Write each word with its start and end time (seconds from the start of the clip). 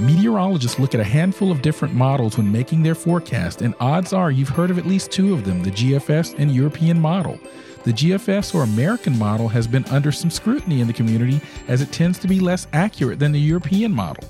Meteorologists 0.00 0.78
look 0.78 0.94
at 0.94 1.00
a 1.00 1.04
handful 1.04 1.52
of 1.52 1.60
different 1.60 1.94
models 1.94 2.38
when 2.38 2.50
making 2.50 2.82
their 2.82 2.94
forecast, 2.94 3.60
and 3.60 3.74
odds 3.80 4.14
are 4.14 4.30
you've 4.30 4.48
heard 4.48 4.70
of 4.70 4.78
at 4.78 4.86
least 4.86 5.10
two 5.10 5.34
of 5.34 5.44
them 5.44 5.62
the 5.62 5.70
GFS 5.70 6.38
and 6.38 6.54
European 6.54 6.98
model. 6.98 7.38
The 7.84 7.92
GFS 7.92 8.54
or 8.54 8.62
American 8.62 9.18
model 9.18 9.46
has 9.48 9.66
been 9.66 9.84
under 9.86 10.10
some 10.10 10.30
scrutiny 10.30 10.80
in 10.80 10.86
the 10.86 10.94
community 10.94 11.42
as 11.68 11.82
it 11.82 11.92
tends 11.92 12.18
to 12.20 12.28
be 12.28 12.40
less 12.40 12.66
accurate 12.72 13.18
than 13.18 13.32
the 13.32 13.40
European 13.40 13.92
model. 13.92 14.24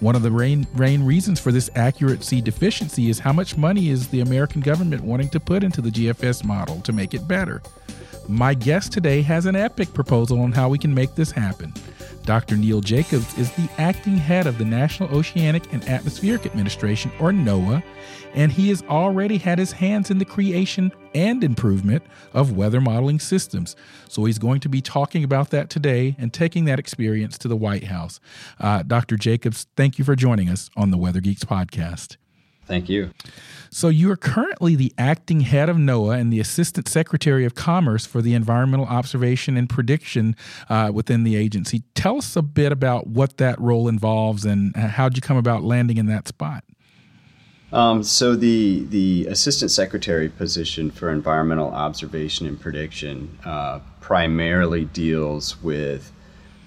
One 0.00 0.16
of 0.16 0.22
the 0.22 0.30
main 0.30 1.04
reasons 1.04 1.38
for 1.38 1.52
this 1.52 1.68
accuracy 1.74 2.40
deficiency 2.40 3.10
is 3.10 3.18
how 3.18 3.34
much 3.34 3.58
money 3.58 3.90
is 3.90 4.08
the 4.08 4.20
American 4.20 4.62
government 4.62 5.04
wanting 5.04 5.28
to 5.30 5.40
put 5.40 5.62
into 5.62 5.82
the 5.82 5.90
GFS 5.90 6.44
model 6.44 6.80
to 6.80 6.92
make 6.92 7.12
it 7.12 7.28
better. 7.28 7.60
My 8.26 8.54
guest 8.54 8.92
today 8.92 9.20
has 9.22 9.44
an 9.44 9.56
epic 9.56 9.92
proposal 9.92 10.40
on 10.40 10.52
how 10.52 10.70
we 10.70 10.78
can 10.78 10.94
make 10.94 11.14
this 11.14 11.30
happen. 11.30 11.74
Dr. 12.24 12.56
Neil 12.56 12.80
Jacobs 12.80 13.36
is 13.38 13.50
the 13.52 13.68
acting 13.78 14.16
head 14.16 14.46
of 14.46 14.58
the 14.58 14.64
National 14.64 15.08
Oceanic 15.14 15.72
and 15.72 15.86
Atmospheric 15.88 16.46
Administration, 16.46 17.10
or 17.18 17.30
NOAA, 17.32 17.82
and 18.34 18.52
he 18.52 18.68
has 18.68 18.82
already 18.82 19.38
had 19.38 19.58
his 19.58 19.72
hands 19.72 20.10
in 20.10 20.18
the 20.18 20.24
creation 20.24 20.92
and 21.14 21.42
improvement 21.42 22.02
of 22.32 22.56
weather 22.56 22.80
modeling 22.80 23.18
systems. 23.18 23.74
So 24.08 24.24
he's 24.24 24.38
going 24.38 24.60
to 24.60 24.68
be 24.68 24.80
talking 24.80 25.24
about 25.24 25.50
that 25.50 25.70
today 25.70 26.14
and 26.18 26.32
taking 26.32 26.66
that 26.66 26.78
experience 26.78 27.38
to 27.38 27.48
the 27.48 27.56
White 27.56 27.84
House. 27.84 28.20
Uh, 28.58 28.82
Dr. 28.82 29.16
Jacobs, 29.16 29.66
thank 29.76 29.98
you 29.98 30.04
for 30.04 30.14
joining 30.14 30.48
us 30.48 30.70
on 30.76 30.90
the 30.90 30.98
Weather 30.98 31.20
Geeks 31.20 31.44
podcast. 31.44 32.16
Thank 32.70 32.88
you. 32.88 33.10
So, 33.72 33.88
you 33.88 34.10
are 34.10 34.16
currently 34.16 34.74
the 34.74 34.92
acting 34.96 35.40
head 35.40 35.68
of 35.68 35.76
NOAA 35.76 36.20
and 36.20 36.32
the 36.32 36.40
Assistant 36.40 36.88
Secretary 36.88 37.44
of 37.44 37.54
Commerce 37.54 38.06
for 38.06 38.22
the 38.22 38.34
Environmental 38.34 38.86
Observation 38.86 39.56
and 39.56 39.68
Prediction 39.68 40.34
uh, 40.68 40.90
within 40.92 41.22
the 41.24 41.36
agency. 41.36 41.82
Tell 41.94 42.18
us 42.18 42.34
a 42.34 42.42
bit 42.42 42.72
about 42.72 43.06
what 43.06 43.36
that 43.36 43.60
role 43.60 43.86
involves 43.86 44.44
and 44.44 44.74
how'd 44.74 45.16
you 45.16 45.22
come 45.22 45.36
about 45.36 45.62
landing 45.62 45.98
in 45.98 46.06
that 46.06 46.26
spot? 46.26 46.64
Um, 47.72 48.02
so 48.02 48.34
the 48.34 48.84
the 48.86 49.26
assistant 49.26 49.70
secretary 49.70 50.28
position 50.28 50.90
for 50.90 51.10
environmental 51.10 51.70
observation 51.70 52.46
and 52.46 52.60
prediction 52.60 53.38
uh, 53.44 53.78
primarily 54.00 54.86
deals 54.86 55.62
with, 55.62 56.10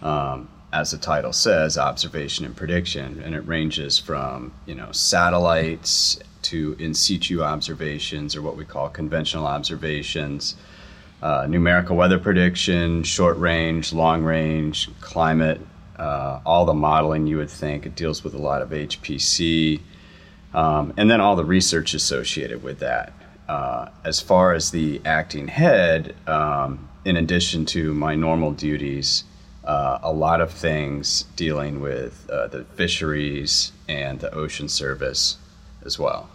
um, 0.02 0.48
as 0.74 0.92
the 0.92 0.98
title 0.98 1.32
says, 1.32 1.78
observation 1.78 2.46
and 2.46 2.56
prediction, 2.56 3.22
and 3.24 3.36
it 3.36 3.48
ranges 3.48 4.00
from 4.00 4.52
you 4.66 4.76
know 4.76 4.92
satellites 4.92 6.20
to 6.42 6.76
in 6.80 6.94
situ 6.94 7.42
observations 7.42 8.36
or 8.36 8.42
what 8.42 8.58
we 8.58 8.66
call 8.66 8.90
conventional 8.90 9.48
observations, 9.48 10.56
uh, 11.22 11.46
numerical 11.48 11.96
weather 11.96 12.20
prediction, 12.20 13.04
short 13.04 13.38
range, 13.38 13.94
long 13.94 14.24
range, 14.24 14.90
climate, 15.00 15.62
uh, 15.98 16.42
all 16.46 16.66
the 16.66 16.74
modeling 16.74 17.28
you 17.28 17.38
would 17.38 17.50
think. 17.50 17.86
It 17.86 17.96
deals 17.96 18.24
with 18.24 18.34
a 18.34 18.40
lot 18.40 18.62
of 18.62 18.72
HPC 18.72 19.80
um, 20.54 20.94
and 20.98 21.10
then 21.10 21.20
all 21.22 21.36
the 21.36 21.46
research 21.46 21.94
associated 21.94 22.64
with 22.64 22.80
that. 22.80 23.14
Uh, 23.48 23.90
as 24.04 24.20
far 24.22 24.54
as 24.54 24.72
the 24.72 25.02
acting 25.06 25.48
head, 25.48 26.16
um, 26.28 26.88
in 27.06 27.18
addition 27.18 27.66
to 27.66 27.94
my 27.94 28.16
normal 28.16 28.52
duties, 28.52 29.24
uh, 29.64 30.00
a 30.02 30.12
lot 30.12 30.42
of 30.42 30.52
things 30.52 31.24
dealing 31.36 31.82
with 31.82 32.30
uh, 32.30 32.48
the 32.48 32.64
fisheries 32.76 33.72
and 33.88 34.20
the 34.20 34.34
ocean 34.34 34.68
service 34.68 35.38
as 35.86 35.98
well. 35.98 36.30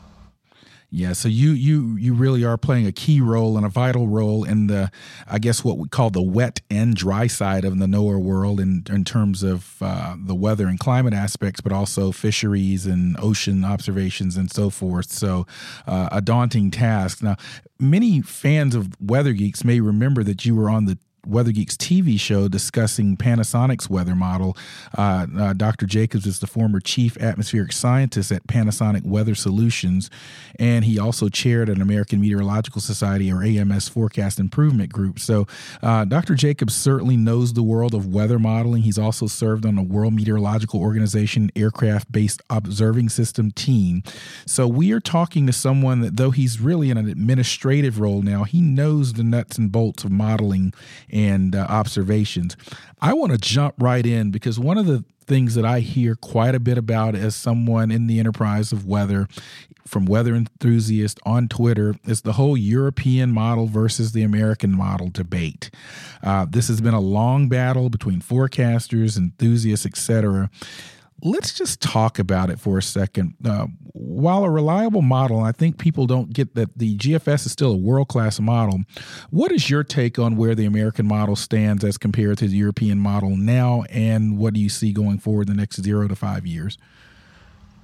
Yeah, 0.90 1.12
so 1.12 1.28
you 1.28 1.50
you 1.50 1.96
you 1.96 2.14
really 2.14 2.44
are 2.46 2.56
playing 2.56 2.86
a 2.86 2.92
key 2.92 3.20
role 3.20 3.58
and 3.58 3.66
a 3.66 3.68
vital 3.68 4.08
role 4.08 4.44
in 4.44 4.68
the, 4.68 4.90
I 5.26 5.38
guess 5.38 5.62
what 5.62 5.76
we 5.76 5.86
call 5.86 6.08
the 6.08 6.22
wet 6.22 6.62
and 6.70 6.96
dry 6.96 7.26
side 7.26 7.66
of 7.66 7.78
the 7.78 7.84
NOAA 7.84 8.22
world 8.22 8.58
in 8.58 8.84
in 8.88 9.04
terms 9.04 9.42
of 9.42 9.76
uh, 9.82 10.16
the 10.18 10.34
weather 10.34 10.66
and 10.66 10.80
climate 10.80 11.12
aspects, 11.12 11.60
but 11.60 11.72
also 11.72 12.10
fisheries 12.10 12.86
and 12.86 13.20
ocean 13.20 13.66
observations 13.66 14.38
and 14.38 14.50
so 14.50 14.70
forth. 14.70 15.10
So, 15.10 15.46
uh, 15.86 16.08
a 16.10 16.22
daunting 16.22 16.70
task. 16.70 17.22
Now, 17.22 17.36
many 17.78 18.22
fans 18.22 18.74
of 18.74 18.98
Weather 18.98 19.34
Geeks 19.34 19.64
may 19.64 19.80
remember 19.80 20.24
that 20.24 20.46
you 20.46 20.56
were 20.56 20.70
on 20.70 20.86
the 20.86 20.96
Weather 21.26 21.52
Geeks 21.52 21.76
TV 21.76 22.18
show 22.18 22.48
discussing 22.48 23.16
Panasonic's 23.16 23.90
weather 23.90 24.14
model. 24.14 24.56
Uh, 24.96 25.26
uh, 25.38 25.52
Dr. 25.52 25.86
Jacobs 25.86 26.26
is 26.26 26.38
the 26.38 26.46
former 26.46 26.80
chief 26.80 27.16
atmospheric 27.18 27.72
scientist 27.72 28.32
at 28.32 28.46
Panasonic 28.46 29.04
Weather 29.04 29.34
Solutions, 29.34 30.10
and 30.58 30.84
he 30.84 30.98
also 30.98 31.28
chaired 31.28 31.68
an 31.68 31.80
American 31.80 32.20
Meteorological 32.20 32.80
Society 32.80 33.30
or 33.30 33.42
AMS 33.42 33.88
forecast 33.88 34.38
improvement 34.38 34.92
group. 34.92 35.18
So, 35.18 35.46
uh, 35.82 36.04
Dr. 36.04 36.34
Jacobs 36.34 36.74
certainly 36.74 37.16
knows 37.16 37.52
the 37.52 37.62
world 37.62 37.94
of 37.94 38.06
weather 38.06 38.38
modeling. 38.38 38.82
He's 38.82 38.98
also 38.98 39.26
served 39.26 39.66
on 39.66 39.74
the 39.74 39.82
World 39.82 40.14
Meteorological 40.14 40.80
Organization 40.80 41.50
aircraft 41.54 42.10
based 42.10 42.42
observing 42.48 43.10
system 43.10 43.50
team. 43.50 44.02
So, 44.46 44.66
we 44.66 44.92
are 44.92 45.00
talking 45.00 45.46
to 45.46 45.52
someone 45.52 46.00
that, 46.00 46.16
though 46.16 46.30
he's 46.30 46.60
really 46.60 46.90
in 46.90 46.96
an 46.96 47.08
administrative 47.08 48.00
role 48.00 48.22
now, 48.22 48.44
he 48.44 48.60
knows 48.60 49.14
the 49.14 49.24
nuts 49.24 49.58
and 49.58 49.70
bolts 49.70 50.04
of 50.04 50.10
modeling 50.10 50.72
and 51.10 51.54
uh, 51.54 51.66
observations. 51.68 52.56
I 53.00 53.12
want 53.12 53.32
to 53.32 53.38
jump 53.38 53.74
right 53.78 54.04
in 54.04 54.30
because 54.30 54.58
one 54.58 54.78
of 54.78 54.86
the 54.86 55.04
things 55.26 55.54
that 55.54 55.64
I 55.64 55.80
hear 55.80 56.14
quite 56.14 56.54
a 56.54 56.60
bit 56.60 56.78
about 56.78 57.14
as 57.14 57.36
someone 57.36 57.90
in 57.90 58.06
the 58.06 58.18
enterprise 58.18 58.72
of 58.72 58.86
weather 58.86 59.28
from 59.86 60.04
weather 60.04 60.34
enthusiasts 60.34 61.20
on 61.24 61.48
Twitter 61.48 61.94
is 62.04 62.20
the 62.20 62.34
whole 62.34 62.56
European 62.56 63.30
model 63.30 63.66
versus 63.66 64.12
the 64.12 64.22
American 64.22 64.76
model 64.76 65.08
debate. 65.08 65.70
Uh, 66.22 66.46
this 66.48 66.68
has 66.68 66.80
been 66.80 66.94
a 66.94 67.00
long 67.00 67.48
battle 67.48 67.88
between 67.88 68.20
forecasters, 68.20 69.16
enthusiasts, 69.16 69.86
etc 69.86 70.50
let's 71.22 71.52
just 71.52 71.80
talk 71.80 72.18
about 72.18 72.50
it 72.50 72.60
for 72.60 72.78
a 72.78 72.82
second. 72.82 73.34
Uh, 73.44 73.66
while 73.92 74.44
a 74.44 74.50
reliable 74.50 75.02
model, 75.02 75.40
I 75.40 75.52
think 75.52 75.78
people 75.78 76.06
don't 76.06 76.32
get 76.32 76.54
that 76.54 76.78
the 76.78 76.96
GFS 76.96 77.46
is 77.46 77.52
still 77.52 77.72
a 77.72 77.76
world 77.76 78.08
class 78.08 78.38
model. 78.40 78.80
What 79.30 79.52
is 79.52 79.68
your 79.68 79.84
take 79.84 80.18
on 80.18 80.36
where 80.36 80.54
the 80.54 80.64
American 80.64 81.06
model 81.06 81.36
stands 81.36 81.84
as 81.84 81.98
compared 81.98 82.38
to 82.38 82.48
the 82.48 82.56
European 82.56 82.98
model 82.98 83.36
now, 83.36 83.84
and 83.90 84.38
what 84.38 84.54
do 84.54 84.60
you 84.60 84.68
see 84.68 84.92
going 84.92 85.18
forward 85.18 85.48
in 85.48 85.56
the 85.56 85.60
next 85.60 85.82
zero 85.82 86.08
to 86.08 86.16
five 86.16 86.46
years? 86.46 86.78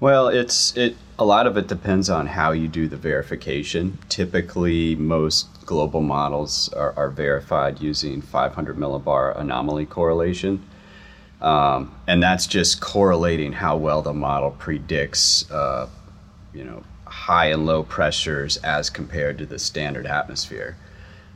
Well, 0.00 0.28
it's 0.28 0.77
it. 0.77 0.97
A 1.19 1.25
lot 1.25 1.47
of 1.47 1.56
it 1.56 1.69
depends 1.69 2.11
on 2.11 2.27
how 2.27 2.50
you 2.50 2.67
do 2.67 2.89
the 2.89 2.97
verification. 2.97 3.99
Typically, 4.09 4.97
most 4.97 5.65
global 5.65 6.00
models 6.00 6.69
are, 6.73 6.93
are 6.97 7.09
verified 7.09 7.81
using 7.81 8.21
500 8.21 8.77
millibar 8.77 9.39
anomaly 9.39 9.87
correlation 9.87 10.62
um, 11.44 11.94
and 12.06 12.22
that's 12.22 12.47
just 12.47 12.81
correlating 12.81 13.53
how 13.53 13.77
well 13.77 14.00
the 14.00 14.15
model 14.15 14.53
predicts, 14.53 15.49
uh, 15.50 15.87
you 16.55 16.65
know, 16.65 16.82
high 17.05 17.50
and 17.50 17.66
low 17.66 17.82
pressures 17.82 18.56
as 18.59 18.88
compared 18.88 19.37
to 19.37 19.44
the 19.44 19.59
standard 19.59 20.06
atmosphere. 20.06 20.78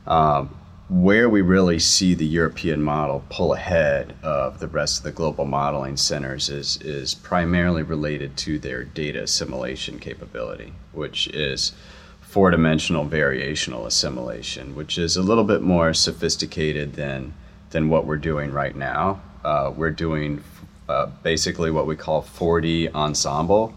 Um, 0.07 0.55
where 0.89 1.29
we 1.29 1.41
really 1.41 1.77
see 1.77 2.15
the 2.15 2.25
European 2.25 2.81
model 2.81 3.23
pull 3.29 3.53
ahead 3.53 4.15
of 4.23 4.59
the 4.59 4.67
rest 4.67 4.97
of 4.97 5.03
the 5.03 5.11
global 5.11 5.45
modeling 5.45 5.95
centers 5.95 6.49
is, 6.49 6.77
is 6.81 7.13
primarily 7.13 7.83
related 7.83 8.35
to 8.35 8.57
their 8.57 8.83
data 8.83 9.21
assimilation 9.21 9.99
capability, 9.99 10.73
which 10.91 11.27
is 11.27 11.73
four 12.19 12.49
dimensional 12.49 13.05
variational 13.05 13.85
assimilation, 13.85 14.75
which 14.75 14.97
is 14.97 15.15
a 15.15 15.21
little 15.21 15.43
bit 15.43 15.61
more 15.61 15.93
sophisticated 15.93 16.93
than, 16.93 17.35
than 17.69 17.89
what 17.89 18.07
we're 18.07 18.17
doing 18.17 18.51
right 18.51 18.75
now 18.75 19.21
uh, 19.43 19.71
we're 19.75 19.91
doing 19.91 20.43
uh, 20.87 21.07
basically 21.23 21.71
what 21.71 21.85
we 21.85 21.95
call 21.95 22.21
4D 22.23 22.93
ensemble 22.93 23.73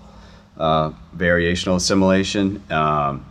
uh, 0.56 0.92
variational 1.16 1.76
assimilation. 1.76 2.62
Um, 2.70 3.26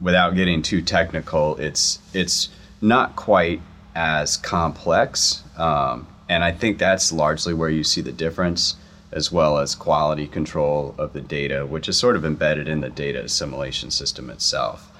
without 0.00 0.34
getting 0.34 0.62
too 0.62 0.82
technical, 0.82 1.56
it's 1.56 1.98
it's 2.12 2.48
not 2.80 3.16
quite 3.16 3.60
as 3.94 4.36
complex, 4.36 5.42
um, 5.56 6.06
and 6.28 6.42
I 6.42 6.52
think 6.52 6.78
that's 6.78 7.12
largely 7.12 7.54
where 7.54 7.68
you 7.68 7.84
see 7.84 8.00
the 8.00 8.12
difference, 8.12 8.76
as 9.12 9.30
well 9.30 9.58
as 9.58 9.74
quality 9.74 10.26
control 10.26 10.94
of 10.98 11.12
the 11.12 11.20
data, 11.20 11.66
which 11.66 11.88
is 11.88 11.98
sort 11.98 12.16
of 12.16 12.24
embedded 12.24 12.68
in 12.68 12.80
the 12.80 12.90
data 12.90 13.22
assimilation 13.22 13.90
system 13.90 14.30
itself. 14.30 14.90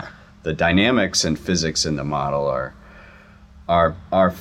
The 0.42 0.52
dynamics 0.52 1.24
and 1.24 1.38
physics 1.38 1.86
in 1.86 1.96
the 1.96 2.04
model 2.04 2.46
are 2.46 2.74
are 3.68 3.96
are 4.12 4.34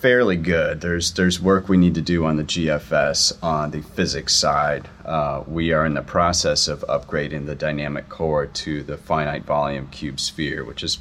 fairly 0.00 0.36
good. 0.36 0.80
There's 0.80 1.12
there's 1.12 1.40
work 1.40 1.68
we 1.68 1.76
need 1.76 1.94
to 1.94 2.00
do 2.00 2.24
on 2.24 2.36
the 2.36 2.44
GFS 2.44 3.42
on 3.42 3.70
the 3.70 3.82
physics 3.82 4.34
side. 4.34 4.88
Uh, 5.04 5.42
we 5.46 5.72
are 5.72 5.84
in 5.84 5.94
the 5.94 6.02
process 6.02 6.68
of 6.68 6.80
upgrading 6.88 7.46
the 7.46 7.54
dynamic 7.54 8.08
core 8.08 8.46
to 8.46 8.82
the 8.82 8.96
finite 8.96 9.44
volume 9.44 9.88
cube 9.88 10.20
sphere, 10.20 10.64
which 10.64 10.82
is 10.82 10.98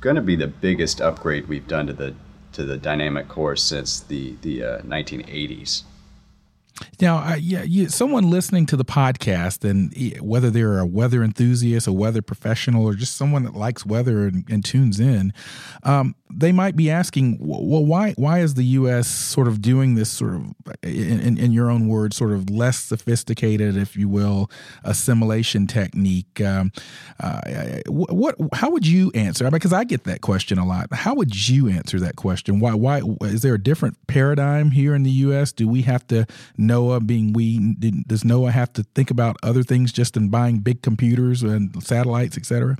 going 0.00 0.16
to 0.16 0.22
be 0.22 0.36
the 0.36 0.46
biggest 0.46 1.00
upgrade 1.00 1.48
we've 1.48 1.68
done 1.68 1.86
to 1.86 1.92
the 1.92 2.14
to 2.52 2.64
the 2.64 2.76
dynamic 2.76 3.28
core 3.28 3.56
since 3.56 4.00
the 4.00 4.36
the 4.42 4.64
uh, 4.64 4.78
1980s. 4.80 5.84
Now, 7.00 7.18
uh, 7.18 7.36
yeah, 7.36 7.62
you, 7.62 7.88
someone 7.88 8.30
listening 8.30 8.66
to 8.66 8.76
the 8.76 8.84
podcast, 8.84 9.68
and 9.68 9.94
whether 10.20 10.50
they're 10.50 10.78
a 10.78 10.86
weather 10.86 11.22
enthusiast, 11.22 11.86
a 11.86 11.92
weather 11.92 12.22
professional, 12.22 12.84
or 12.84 12.94
just 12.94 13.16
someone 13.16 13.44
that 13.44 13.54
likes 13.54 13.84
weather 13.86 14.26
and, 14.26 14.44
and 14.50 14.64
tunes 14.64 15.00
in, 15.00 15.32
um, 15.82 16.14
they 16.32 16.52
might 16.52 16.76
be 16.76 16.90
asking, 16.90 17.38
well, 17.40 17.84
why 17.84 18.12
why 18.12 18.40
is 18.40 18.54
the 18.54 18.64
U.S. 18.64 19.08
sort 19.08 19.48
of 19.48 19.60
doing 19.60 19.94
this 19.94 20.10
sort 20.10 20.34
of, 20.34 20.52
in, 20.82 21.38
in 21.38 21.52
your 21.52 21.70
own 21.70 21.88
words, 21.88 22.16
sort 22.16 22.32
of 22.32 22.50
less 22.50 22.78
sophisticated, 22.78 23.76
if 23.76 23.96
you 23.96 24.08
will, 24.08 24.50
assimilation 24.84 25.66
technique? 25.66 26.40
Um, 26.40 26.72
uh, 27.18 27.80
what 27.88 28.36
how 28.52 28.70
would 28.70 28.86
you 28.86 29.10
answer? 29.14 29.50
Because 29.50 29.72
I 29.72 29.84
get 29.84 30.04
that 30.04 30.20
question 30.20 30.58
a 30.58 30.66
lot. 30.66 30.92
How 30.92 31.14
would 31.14 31.48
you 31.48 31.68
answer 31.68 31.98
that 32.00 32.16
question? 32.16 32.60
Why 32.60 32.74
why 32.74 33.02
is 33.22 33.42
there 33.42 33.54
a 33.54 33.62
different 33.62 33.96
paradigm 34.06 34.70
here 34.70 34.94
in 34.94 35.02
the 35.02 35.10
U.S.? 35.10 35.52
Do 35.52 35.66
we 35.66 35.82
have 35.82 36.06
to 36.08 36.26
NOAA 36.70 37.06
being 37.06 37.32
we 37.32 37.58
does 38.06 38.22
NOAA 38.22 38.52
have 38.52 38.72
to 38.74 38.82
think 38.94 39.10
about 39.10 39.36
other 39.42 39.62
things 39.62 39.92
just 39.92 40.16
in 40.16 40.28
buying 40.28 40.58
big 40.58 40.82
computers 40.82 41.42
and 41.42 41.82
satellites, 41.82 42.36
et 42.36 42.46
cetera? 42.46 42.76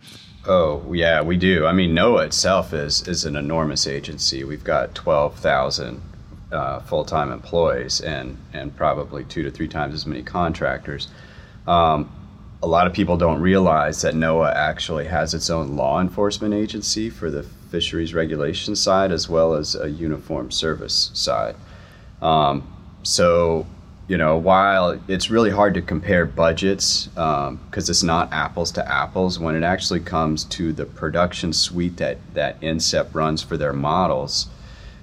Oh 0.46 0.92
yeah, 0.92 1.22
we 1.22 1.36
do. 1.36 1.66
I 1.66 1.72
mean, 1.72 1.94
NOAA 1.94 2.26
itself 2.26 2.72
is 2.72 3.06
is 3.06 3.24
an 3.24 3.36
enormous 3.36 3.86
agency. 3.86 4.44
We've 4.44 4.64
got 4.64 4.94
twelve 4.94 5.38
thousand 5.38 6.02
uh, 6.52 6.80
full 6.80 7.04
time 7.04 7.32
employees 7.32 8.00
and 8.00 8.38
and 8.52 8.74
probably 8.76 9.24
two 9.24 9.42
to 9.42 9.50
three 9.50 9.68
times 9.68 9.94
as 9.94 10.06
many 10.06 10.22
contractors. 10.22 11.08
Um, 11.66 12.10
a 12.62 12.66
lot 12.66 12.86
of 12.86 12.92
people 12.92 13.16
don't 13.16 13.40
realize 13.40 14.02
that 14.02 14.14
NOAA 14.14 14.54
actually 14.54 15.06
has 15.06 15.32
its 15.32 15.48
own 15.48 15.76
law 15.76 16.00
enforcement 16.00 16.52
agency 16.52 17.08
for 17.08 17.30
the 17.30 17.42
fisheries 17.42 18.12
regulation 18.12 18.76
side 18.76 19.12
as 19.12 19.28
well 19.28 19.54
as 19.54 19.74
a 19.74 19.88
uniform 19.90 20.50
service 20.50 21.10
side. 21.14 21.56
Um, 22.20 22.66
so 23.02 23.66
you 24.10 24.18
know, 24.18 24.36
while 24.36 25.00
it's 25.06 25.30
really 25.30 25.50
hard 25.50 25.72
to 25.72 25.80
compare 25.80 26.26
budgets 26.26 27.06
because 27.06 27.48
um, 27.48 27.60
it's 27.76 28.02
not 28.02 28.32
apples 28.32 28.72
to 28.72 28.90
apples, 28.90 29.38
when 29.38 29.54
it 29.54 29.62
actually 29.62 30.00
comes 30.00 30.42
to 30.42 30.72
the 30.72 30.84
production 30.84 31.52
suite 31.52 31.96
that, 31.98 32.18
that 32.34 32.60
NCEP 32.60 33.14
runs 33.14 33.40
for 33.40 33.56
their 33.56 33.72
models, 33.72 34.48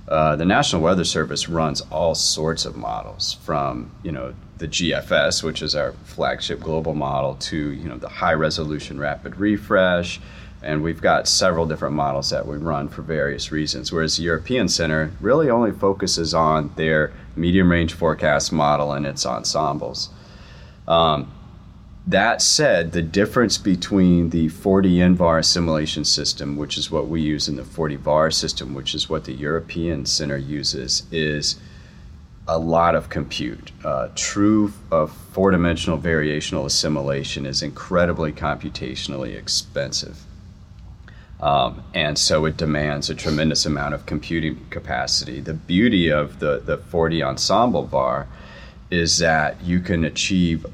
uh, 0.09 0.35
the 0.35 0.43
National 0.43 0.81
Weather 0.81 1.05
Service 1.05 1.47
runs 1.47 1.79
all 1.89 2.15
sorts 2.15 2.65
of 2.65 2.75
models 2.75 3.37
from, 3.43 3.91
you 4.03 4.11
know, 4.11 4.33
the 4.57 4.67
GFS, 4.67 5.41
which 5.41 5.61
is 5.61 5.73
our 5.73 5.93
flagship 6.03 6.59
global 6.59 6.93
model, 6.93 7.35
to, 7.35 7.55
you 7.55 7.87
know, 7.87 7.95
the 7.95 8.09
high 8.09 8.33
resolution 8.33 8.99
rapid 8.99 9.37
refresh, 9.37 10.19
and 10.61 10.81
we've 10.81 11.01
got 11.01 11.27
several 11.27 11.65
different 11.65 11.95
models 11.95 12.29
that 12.29 12.47
we 12.47 12.57
run 12.57 12.89
for 12.89 13.01
various 13.01 13.51
reasons. 13.51 13.91
Whereas 13.91 14.17
the 14.17 14.23
European 14.23 14.67
Center 14.67 15.11
really 15.21 15.49
only 15.49 15.71
focuses 15.71 16.33
on 16.33 16.71
their 16.75 17.13
medium 17.35 17.71
range 17.71 17.93
forecast 17.93 18.51
model 18.51 18.91
and 18.91 19.05
its 19.05 19.25
ensembles. 19.25 20.09
Um, 20.87 21.31
that 22.07 22.41
said, 22.41 22.93
the 22.93 23.01
difference 23.01 23.57
between 23.57 24.29
the 24.29 24.47
4D 24.47 24.95
EnVar 24.95 25.39
assimilation 25.39 26.05
system, 26.05 26.55
which 26.55 26.77
is 26.77 26.89
what 26.89 27.09
we 27.09 27.21
use 27.21 27.49
in 27.49 27.57
the 27.57 27.63
4D-Var 27.63 28.31
system, 28.31 28.73
which 28.73 28.95
is 28.95 29.09
what 29.09 29.25
the 29.25 29.33
European 29.33 30.05
Center 30.05 30.37
uses, 30.37 31.03
is 31.11 31.57
a 32.47 32.57
lot 32.57 32.95
of 32.95 33.09
compute. 33.09 33.71
Uh, 33.83 34.07
true 34.15 34.71
uh, 34.89 35.05
four 35.05 35.51
dimensional 35.51 35.99
variational 35.99 36.65
assimilation 36.65 37.45
is 37.45 37.61
incredibly 37.61 38.31
computationally 38.31 39.37
expensive. 39.37 40.26
Um, 41.39 41.83
and 41.93 42.17
so 42.17 42.45
it 42.45 42.57
demands 42.57 43.09
a 43.09 43.15
tremendous 43.15 43.65
amount 43.65 43.93
of 43.93 44.05
computing 44.05 44.65
capacity. 44.69 45.39
The 45.39 45.53
beauty 45.53 46.09
of 46.09 46.39
the, 46.39 46.61
the 46.65 46.77
4D 46.77 47.23
ensemble 47.23 47.83
VAR 47.83 48.27
is 48.89 49.19
that 49.19 49.61
you 49.61 49.79
can 49.79 50.03
achieve 50.03 50.65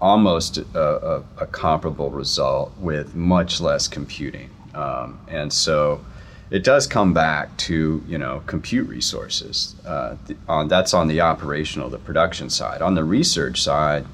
almost 0.00 0.58
a, 0.58 0.78
a, 0.78 1.24
a 1.38 1.46
comparable 1.46 2.10
result 2.10 2.76
with 2.78 3.14
much 3.14 3.60
less 3.60 3.88
computing. 3.88 4.50
Um, 4.74 5.20
and 5.28 5.52
so 5.52 6.04
it 6.50 6.64
does 6.64 6.86
come 6.86 7.14
back 7.14 7.56
to 7.56 8.02
you 8.06 8.18
know 8.18 8.42
compute 8.46 8.88
resources. 8.88 9.76
Uh, 9.86 10.16
the, 10.26 10.36
on, 10.48 10.68
that's 10.68 10.94
on 10.94 11.08
the 11.08 11.20
operational, 11.20 11.88
the 11.88 11.98
production 11.98 12.50
side. 12.50 12.82
On 12.82 12.94
the 12.94 13.04
research 13.04 13.62
side, 13.62 14.04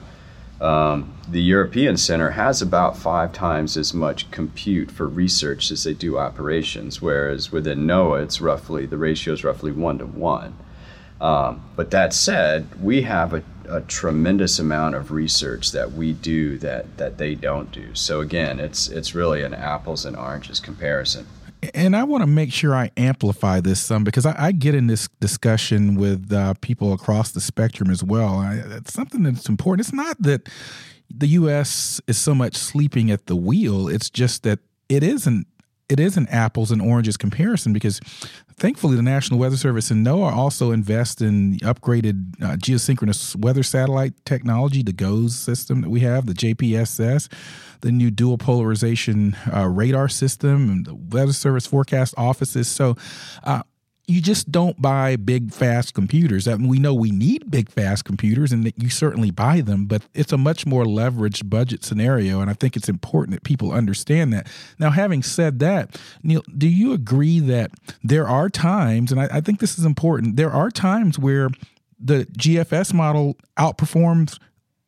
um, 0.61 1.13
the 1.29 1.43
European 1.43 1.97
Center 1.97 2.31
has 2.31 2.63
about 2.63 2.97
five 2.97 3.33
times 3.33 3.77
as 3.77 3.93
much 3.93 4.31
compute 4.31 4.91
for 4.91 5.07
research 5.07 5.71
as 5.71 5.85
they 5.85 5.93
do 5.93 6.19
operations, 6.19 7.03
whereas 7.03 7.53
within 7.53 7.87
NOAA, 7.87 8.25
it's 8.25 8.41
roughly 8.41 8.87
the 8.87 8.97
ratio 8.97 9.35
is 9.35 9.45
roughly 9.45 9.73
one 9.73 9.99
to 9.99 10.07
one. 10.07 10.57
Um, 11.21 11.63
but 11.77 11.91
that 11.93 12.13
said, 12.13 12.83
we 12.83 13.03
have 13.03 13.33
a, 13.33 13.43
a, 13.69 13.81
tremendous 13.81 14.59
amount 14.59 14.95
of 14.95 15.11
research 15.11 15.73
that 15.73 15.93
we 15.93 16.13
do 16.13 16.59
that 16.59 16.99
that 16.99 17.17
they 17.17 17.35
don't 17.35 17.73
do. 17.73 17.95
So 17.95 18.21
again, 18.21 18.61
it's 18.61 18.89
it's 18.89 19.15
really 19.15 19.43
an 19.43 19.55
apples 19.55 20.05
and 20.05 20.15
oranges 20.15 20.61
comparison 20.61 21.27
and 21.75 21.97
I 21.97 22.05
want 22.05 22.23
to 22.23 22.27
make 22.27 22.53
sure 22.53 22.75
I 22.75 22.91
amplify 22.97 23.61
this 23.61 23.81
some 23.81 24.05
because 24.05 24.27
I, 24.27 24.35
I 24.37 24.53
get 24.53 24.75
in 24.75 24.87
this 24.87 25.09
discussion 25.21 25.97
with 25.97 26.33
uh, 26.33 26.55
people 26.61 26.93
across 26.93 27.33
the 27.33 27.41
spectrum 27.41 27.91
as 27.91 28.03
well. 28.03 28.39
I, 28.39 28.55
it's 28.55 28.93
something 28.93 29.23
that's 29.23 29.49
important. 29.49 29.87
It's 29.87 29.95
not 29.95 30.21
that 30.23 30.49
the 31.11 31.29
U.S. 31.29 32.01
is 32.07 32.19
so 32.19 32.35
much 32.35 32.57
sleeping 32.57 33.11
at 33.11 33.27
the 33.27 33.37
wheel. 33.37 33.89
It's 33.89 34.11
just 34.11 34.43
that 34.43 34.59
it 34.89 35.03
isn't 35.03 35.47
it 35.89 36.01
is 36.01 36.17
an 36.17 36.27
apples 36.29 36.71
and 36.71 36.83
oranges 36.83 37.17
comparison 37.17 37.73
because 37.73 38.01
thankfully 38.57 38.97
the 38.97 39.03
National 39.03 39.39
Weather 39.39 39.57
Service 39.57 39.91
and 39.91 40.05
NOAA 40.05 40.33
also 40.33 40.73
invest 40.73 41.23
in 41.23 41.59
upgraded 41.59 42.43
uh, 42.43 42.57
geosynchronous 42.57 43.37
weather 43.37 43.63
satellite 43.63 44.13
technology, 44.25 44.83
the 44.83 44.93
GOES 44.93 45.37
system 45.37 45.83
that 45.83 45.91
we 45.91 46.01
have, 46.01 46.27
the 46.27 46.33
JPSS, 46.33 47.31
the 47.83 47.93
new 47.93 48.11
dual 48.11 48.39
polarization 48.39 49.37
uh, 49.53 49.67
radar 49.69 50.09
system, 50.09 50.71
and 50.71 50.87
the 50.87 50.95
Weather 50.95 51.33
Service 51.33 51.67
forecast 51.67 52.15
offices. 52.17 52.69
So 52.69 52.97
uh, 53.45 53.63
you 54.09 54.21
just 54.21 54.53
don't 54.53 54.81
buy 54.81 55.17
big 55.17 55.53
fast 55.53 55.93
computers. 55.93 56.47
I 56.47 56.55
mean, 56.55 56.69
we 56.69 56.79
know 56.79 56.95
we 56.95 57.11
need 57.11 57.51
big 57.51 57.71
fast 57.71 58.05
computers, 58.05 58.53
and 58.53 58.65
that 58.65 58.81
you 58.81 58.89
certainly 58.89 59.33
buy 59.33 59.61
them, 59.61 59.87
but 59.87 60.03
it's 60.15 60.33
a 60.33 60.39
much 60.39 60.65
more 60.65 60.85
leveraged 60.85 61.51
budget 61.51 61.85
scenario, 61.85 62.41
and 62.41 62.49
I 62.49 62.55
think 62.55 62.77
it's 62.77 62.89
important 62.89 63.35
that 63.35 63.43
people 63.43 63.73
understand 63.73 64.33
that. 64.33 64.47
Now, 64.79 64.91
having 64.91 65.23
said 65.23 65.59
that, 65.59 66.01
Neil, 66.23 66.43
do 66.57 66.69
you 66.69 66.93
agree 66.93 67.41
that 67.41 67.73
there 68.03 68.29
are 68.29 68.49
times, 68.49 69.11
and 69.11 69.21
I, 69.21 69.29
I 69.33 69.41
think 69.41 69.59
this 69.59 69.79
is 69.79 69.85
important, 69.85 70.37
there 70.37 70.53
are 70.53 70.71
times 70.71 71.19
where 71.19 71.49
the 71.99 72.27
GFS 72.27 72.95
model 72.95 73.37
outperforms 73.59 74.39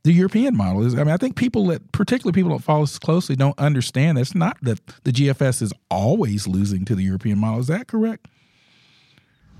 the 0.04 0.12
European 0.12 0.56
model 0.56 0.86
is. 0.86 0.94
I 0.94 0.98
mean, 0.98 1.08
I 1.08 1.16
think 1.16 1.36
people 1.36 1.66
that, 1.66 1.90
particularly 1.92 2.32
people 2.32 2.56
that 2.56 2.64
follow 2.64 2.84
us 2.84 2.98
closely, 2.98 3.34
don't 3.36 3.58
understand. 3.58 4.16
It's 4.16 4.34
not 4.34 4.56
that 4.62 4.80
the 5.04 5.10
GFS 5.10 5.60
is 5.60 5.72
always 5.90 6.46
losing 6.46 6.84
to 6.86 6.94
the 6.94 7.02
European 7.02 7.38
model. 7.38 7.60
Is 7.60 7.66
that 7.66 7.88
correct? 7.88 8.26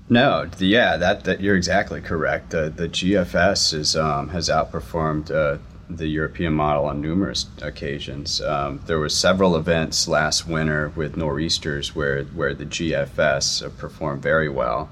No, 0.09 0.49
yeah, 0.57 0.97
that, 0.97 1.23
that 1.25 1.39
you're 1.39 1.55
exactly 1.55 2.01
correct. 2.01 2.49
The 2.49 2.73
the 2.75 2.89
GFS 2.89 3.75
is 3.75 3.95
um, 3.95 4.29
has 4.29 4.49
outperformed 4.49 5.29
uh, 5.29 5.59
the 5.87 6.07
European 6.07 6.53
model 6.53 6.85
on 6.85 6.99
numerous 6.99 7.45
occasions. 7.61 8.41
Um, 8.41 8.81
there 8.87 8.97
were 8.97 9.09
several 9.09 9.55
events 9.55 10.07
last 10.07 10.47
winter 10.47 10.91
with 10.95 11.15
nor'easters 11.15 11.95
where 11.95 12.23
where 12.23 12.55
the 12.55 12.65
GFS 12.65 13.77
performed 13.77 14.23
very 14.23 14.49
well, 14.49 14.89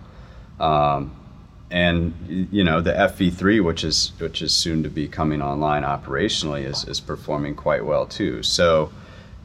um, 0.60 1.16
and 1.72 2.48
you 2.52 2.64
know 2.64 2.80
the 2.80 2.94
FV3, 2.94 3.64
which 3.64 3.84
is 3.84 4.12
which 4.20 4.44
is 4.44 4.54
soon 4.54 4.84
to 4.84 4.90
be 4.90 5.08
coming 5.08 5.42
online 5.42 5.82
operationally, 5.82 6.64
is 6.64 6.84
is 6.84 7.00
performing 7.00 7.56
quite 7.56 7.84
well 7.86 8.06
too. 8.06 8.44
So. 8.44 8.92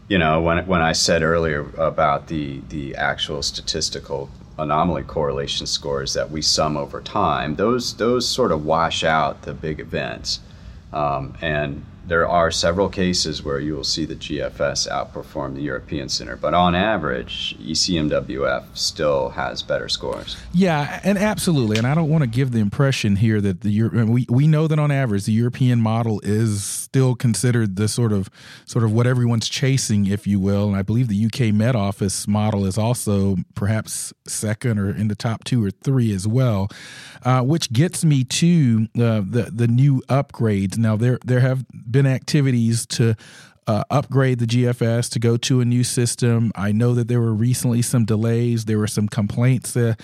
You 0.08 0.18
know, 0.18 0.42
when, 0.42 0.66
when 0.66 0.82
I 0.82 0.92
said 0.92 1.22
earlier 1.22 1.60
about 1.78 2.26
the, 2.26 2.60
the 2.68 2.94
actual 2.96 3.40
statistical 3.40 4.28
anomaly 4.58 5.02
correlation 5.04 5.66
scores 5.66 6.12
that 6.14 6.30
we 6.30 6.42
sum 6.42 6.76
over 6.76 7.00
time, 7.00 7.56
those 7.56 7.96
those 7.96 8.28
sort 8.28 8.52
of 8.52 8.64
wash 8.64 9.04
out 9.04 9.42
the 9.42 9.54
big 9.54 9.80
events. 9.80 10.40
Um, 10.92 11.34
and 11.40 11.84
there 12.06 12.28
are 12.28 12.50
several 12.50 12.88
cases 12.88 13.42
where 13.42 13.60
you 13.60 13.74
will 13.74 13.84
see 13.84 14.04
the 14.04 14.16
GFS 14.16 14.88
outperform 14.88 15.54
the 15.54 15.62
European 15.62 16.08
Center, 16.08 16.36
but 16.36 16.52
on 16.52 16.74
average, 16.74 17.56
ECMWF 17.60 18.64
still 18.76 19.30
has 19.30 19.62
better 19.62 19.88
scores. 19.88 20.36
Yeah, 20.52 21.00
and 21.04 21.16
absolutely. 21.16 21.78
And 21.78 21.86
I 21.86 21.94
don't 21.94 22.08
want 22.08 22.22
to 22.22 22.28
give 22.28 22.52
the 22.52 22.58
impression 22.58 23.16
here 23.16 23.40
that 23.40 23.60
the 23.60 23.70
Euro- 23.70 24.06
we 24.06 24.26
we 24.28 24.46
know 24.46 24.66
that 24.66 24.78
on 24.78 24.90
average 24.90 25.24
the 25.24 25.32
European 25.32 25.80
model 25.80 26.20
is 26.24 26.64
still 26.64 27.14
considered 27.14 27.76
the 27.76 27.88
sort 27.88 28.12
of 28.12 28.28
sort 28.66 28.84
of 28.84 28.92
what 28.92 29.06
everyone's 29.06 29.48
chasing, 29.48 30.06
if 30.06 30.26
you 30.26 30.40
will. 30.40 30.68
And 30.68 30.76
I 30.76 30.82
believe 30.82 31.08
the 31.08 31.26
UK 31.26 31.54
Met 31.54 31.76
Office 31.76 32.26
model 32.26 32.66
is 32.66 32.76
also 32.76 33.36
perhaps 33.54 34.12
second 34.26 34.78
or 34.78 34.90
in 34.90 35.08
the 35.08 35.14
top 35.14 35.44
two 35.44 35.64
or 35.64 35.70
three 35.70 36.12
as 36.12 36.26
well, 36.26 36.68
uh, 37.24 37.42
which 37.42 37.72
gets 37.72 38.04
me 38.04 38.24
to 38.24 38.88
uh, 38.96 39.22
the 39.24 39.50
the 39.52 39.68
new 39.68 40.02
upgrades. 40.08 40.76
Now 40.76 40.96
there 40.96 41.18
there 41.24 41.40
have 41.40 41.64
been 41.92 42.06
activities 42.06 42.86
to 42.86 43.14
uh, 43.66 43.84
upgrade 43.90 44.38
the 44.38 44.46
GFS 44.46 45.08
to 45.10 45.18
go 45.18 45.36
to 45.36 45.60
a 45.60 45.64
new 45.64 45.84
system. 45.84 46.50
I 46.56 46.72
know 46.72 46.94
that 46.94 47.08
there 47.08 47.20
were 47.20 47.34
recently 47.34 47.80
some 47.82 48.04
delays. 48.04 48.64
There 48.64 48.78
were 48.78 48.88
some 48.88 49.08
complaints 49.08 49.76
uh, 49.76 49.94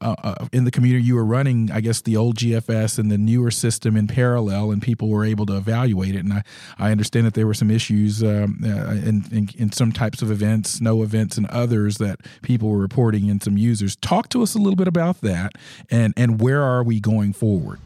uh, 0.00 0.46
in 0.52 0.64
the 0.64 0.72
community. 0.72 1.04
You 1.04 1.14
were 1.14 1.24
running, 1.24 1.70
I 1.70 1.80
guess, 1.80 2.02
the 2.02 2.16
old 2.16 2.36
GFS 2.36 2.98
and 2.98 3.10
the 3.10 3.18
newer 3.18 3.52
system 3.52 3.96
in 3.96 4.08
parallel, 4.08 4.72
and 4.72 4.82
people 4.82 5.08
were 5.08 5.24
able 5.24 5.46
to 5.46 5.56
evaluate 5.56 6.16
it. 6.16 6.24
And 6.24 6.32
I, 6.32 6.42
I 6.78 6.90
understand 6.90 7.26
that 7.26 7.34
there 7.34 7.46
were 7.46 7.54
some 7.54 7.70
issues 7.70 8.22
um, 8.22 8.60
uh, 8.64 8.90
in, 8.92 9.24
in, 9.30 9.48
in 9.56 9.72
some 9.72 9.92
types 9.92 10.20
of 10.20 10.30
events, 10.32 10.70
snow 10.70 11.02
events, 11.02 11.38
and 11.38 11.46
others 11.46 11.98
that 11.98 12.20
people 12.42 12.68
were 12.68 12.78
reporting 12.78 13.28
in 13.28 13.40
some 13.40 13.56
users. 13.56 13.94
Talk 13.96 14.28
to 14.30 14.42
us 14.42 14.54
a 14.54 14.58
little 14.58 14.76
bit 14.76 14.88
about 14.88 15.20
that, 15.20 15.52
and 15.88 16.12
and 16.16 16.40
where 16.40 16.62
are 16.62 16.82
we 16.82 16.98
going 16.98 17.32
forward? 17.32 17.78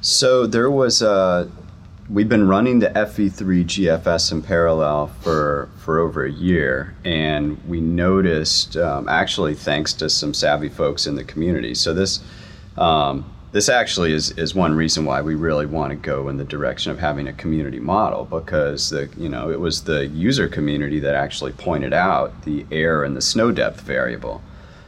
So 0.00 0.46
there 0.46 0.70
was 0.70 1.02
a 1.02 1.50
we've 2.10 2.28
been 2.28 2.48
running 2.48 2.78
the 2.78 2.88
FV3 2.90 3.64
GFS 3.64 4.32
in 4.32 4.42
parallel 4.42 5.08
for 5.20 5.68
for 5.78 5.98
over 5.98 6.24
a 6.24 6.30
year, 6.30 6.94
and 7.04 7.62
we 7.66 7.80
noticed 7.80 8.76
um, 8.76 9.08
actually 9.08 9.54
thanks 9.54 9.92
to 9.94 10.08
some 10.08 10.34
savvy 10.34 10.68
folks 10.68 11.06
in 11.06 11.14
the 11.14 11.24
community. 11.24 11.74
So 11.74 11.92
this 11.92 12.20
um, 12.76 13.30
this 13.52 13.68
actually 13.68 14.12
is 14.12 14.30
is 14.32 14.54
one 14.54 14.74
reason 14.74 15.04
why 15.04 15.22
we 15.22 15.34
really 15.34 15.66
want 15.66 15.90
to 15.90 15.96
go 15.96 16.28
in 16.28 16.36
the 16.36 16.44
direction 16.44 16.92
of 16.92 16.98
having 16.98 17.28
a 17.28 17.32
community 17.32 17.80
model 17.80 18.24
because 18.24 18.90
the 18.90 19.08
you 19.16 19.28
know 19.28 19.50
it 19.50 19.60
was 19.60 19.84
the 19.84 20.06
user 20.06 20.48
community 20.48 21.00
that 21.00 21.14
actually 21.14 21.52
pointed 21.52 21.92
out 21.92 22.42
the 22.44 22.66
air 22.70 23.04
and 23.04 23.16
the 23.16 23.22
snow 23.22 23.52
depth 23.52 23.80
variable. 23.80 24.42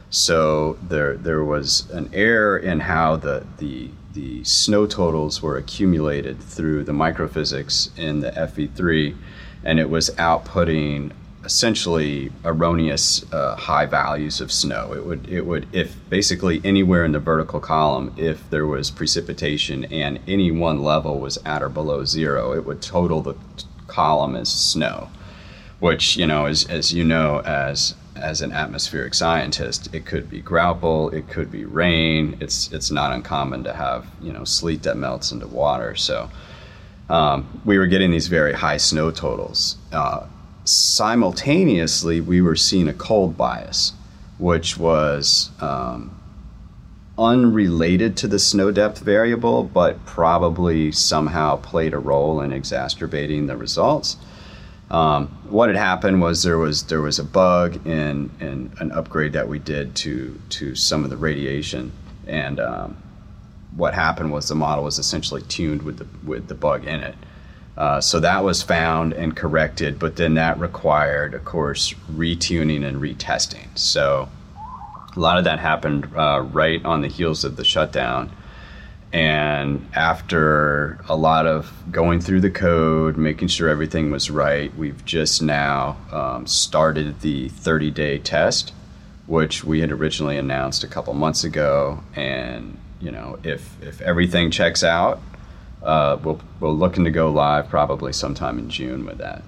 So 0.09 0.77
there 0.81 1.15
there 1.17 1.43
was 1.43 1.89
an 1.91 2.09
error 2.13 2.57
in 2.57 2.81
how 2.81 3.15
the 3.15 3.45
the 3.57 3.89
the 4.13 4.43
snow 4.43 4.85
totals 4.85 5.41
were 5.41 5.57
accumulated 5.57 6.39
through 6.39 6.83
the 6.83 6.91
microphysics 6.91 7.97
in 7.97 8.19
the 8.19 8.31
FV3, 8.31 9.15
and 9.63 9.79
it 9.79 9.89
was 9.89 10.09
outputting 10.11 11.11
essentially 11.43 12.31
erroneous 12.45 13.25
uh, 13.33 13.55
high 13.55 13.85
values 13.85 14.41
of 14.41 14.51
snow. 14.51 14.93
It 14.93 15.05
would 15.05 15.27
it 15.27 15.45
would 15.45 15.67
if 15.73 15.97
basically 16.09 16.61
anywhere 16.63 17.03
in 17.03 17.13
the 17.13 17.19
vertical 17.19 17.59
column, 17.59 18.13
if 18.17 18.47
there 18.49 18.67
was 18.67 18.91
precipitation 18.91 19.85
and 19.85 20.19
any 20.27 20.51
one 20.51 20.83
level 20.83 21.19
was 21.19 21.37
at 21.45 21.63
or 21.63 21.69
below 21.69 22.05
zero, 22.05 22.53
it 22.53 22.65
would 22.65 22.81
total 22.81 23.21
the 23.21 23.35
column 23.87 24.35
as 24.35 24.49
snow, 24.49 25.09
which 25.79 26.17
you 26.17 26.27
know 26.27 26.45
as 26.45 26.65
as 26.65 26.93
you 26.93 27.03
know 27.03 27.39
as 27.39 27.95
as 28.15 28.41
an 28.41 28.51
atmospheric 28.51 29.13
scientist, 29.13 29.93
it 29.93 30.05
could 30.05 30.29
be 30.29 30.41
graupel, 30.41 31.13
it 31.13 31.29
could 31.29 31.51
be 31.51 31.65
rain. 31.65 32.37
It's 32.39 32.71
it's 32.71 32.91
not 32.91 33.11
uncommon 33.11 33.63
to 33.63 33.73
have 33.73 34.05
you 34.21 34.33
know 34.33 34.43
sleet 34.43 34.83
that 34.83 34.97
melts 34.97 35.31
into 35.31 35.47
water. 35.47 35.95
So 35.95 36.29
um, 37.09 37.61
we 37.65 37.77
were 37.77 37.87
getting 37.87 38.11
these 38.11 38.27
very 38.27 38.53
high 38.53 38.77
snow 38.77 39.11
totals. 39.11 39.77
Uh, 39.91 40.25
simultaneously, 40.63 42.21
we 42.21 42.41
were 42.41 42.55
seeing 42.55 42.87
a 42.87 42.93
cold 42.93 43.37
bias, 43.37 43.93
which 44.37 44.77
was 44.77 45.49
um, 45.59 46.17
unrelated 47.17 48.15
to 48.17 48.27
the 48.27 48.39
snow 48.39 48.71
depth 48.71 48.99
variable, 48.99 49.63
but 49.63 50.05
probably 50.05 50.91
somehow 50.91 51.57
played 51.57 51.93
a 51.93 51.99
role 51.99 52.41
in 52.41 52.51
exacerbating 52.51 53.47
the 53.47 53.57
results. 53.57 54.17
Um, 54.91 55.27
what 55.49 55.69
had 55.69 55.77
happened 55.77 56.21
was 56.21 56.43
there 56.43 56.57
was 56.57 56.83
there 56.83 57.01
was 57.01 57.17
a 57.17 57.23
bug 57.23 57.87
in, 57.87 58.29
in 58.41 58.73
an 58.79 58.91
upgrade 58.91 59.31
that 59.33 59.47
we 59.47 59.57
did 59.57 59.95
to 59.97 60.39
to 60.49 60.75
some 60.75 61.05
of 61.05 61.09
the 61.09 61.15
radiation, 61.15 61.93
and 62.27 62.59
um, 62.59 62.97
what 63.75 63.93
happened 63.93 64.33
was 64.33 64.49
the 64.49 64.55
model 64.55 64.83
was 64.83 64.99
essentially 64.99 65.41
tuned 65.43 65.81
with 65.83 65.97
the 65.97 66.07
with 66.27 66.49
the 66.49 66.55
bug 66.55 66.85
in 66.85 66.99
it. 66.99 67.15
Uh, 67.77 68.01
so 68.01 68.19
that 68.19 68.43
was 68.43 68.61
found 68.61 69.13
and 69.13 69.35
corrected, 69.35 69.97
but 69.97 70.17
then 70.17 70.33
that 70.33 70.59
required, 70.59 71.33
of 71.33 71.45
course, 71.45 71.93
retuning 72.11 72.83
and 72.83 73.01
retesting. 73.01 73.65
So 73.75 74.27
a 75.15 75.19
lot 75.19 75.37
of 75.37 75.45
that 75.45 75.59
happened 75.59 76.09
uh, 76.15 76.41
right 76.41 76.83
on 76.83 77.01
the 77.01 77.07
heels 77.07 77.45
of 77.45 77.55
the 77.55 77.63
shutdown. 77.63 78.29
And 79.13 79.85
after 79.93 80.99
a 81.09 81.15
lot 81.15 81.45
of 81.45 81.73
going 81.91 82.21
through 82.21 82.41
the 82.41 82.49
code, 82.49 83.17
making 83.17 83.49
sure 83.49 83.67
everything 83.67 84.09
was 84.09 84.29
right, 84.31 84.73
we've 84.77 85.03
just 85.03 85.41
now 85.41 85.97
um, 86.11 86.47
started 86.47 87.19
the 87.19 87.49
30 87.49 87.91
day 87.91 88.19
test, 88.19 88.73
which 89.27 89.65
we 89.65 89.81
had 89.81 89.91
originally 89.91 90.37
announced 90.37 90.83
a 90.83 90.87
couple 90.87 91.13
months 91.13 91.43
ago. 91.43 92.01
And, 92.15 92.77
you 93.01 93.11
know, 93.11 93.37
if, 93.43 93.81
if 93.81 93.99
everything 94.01 94.49
checks 94.49 94.83
out, 94.83 95.19
uh, 95.83 96.17
we'll, 96.23 96.39
we're 96.61 96.69
looking 96.69 97.03
to 97.03 97.11
go 97.11 97.31
live 97.31 97.67
probably 97.67 98.13
sometime 98.13 98.59
in 98.59 98.69
June 98.69 99.05
with 99.05 99.17
that. 99.17 99.43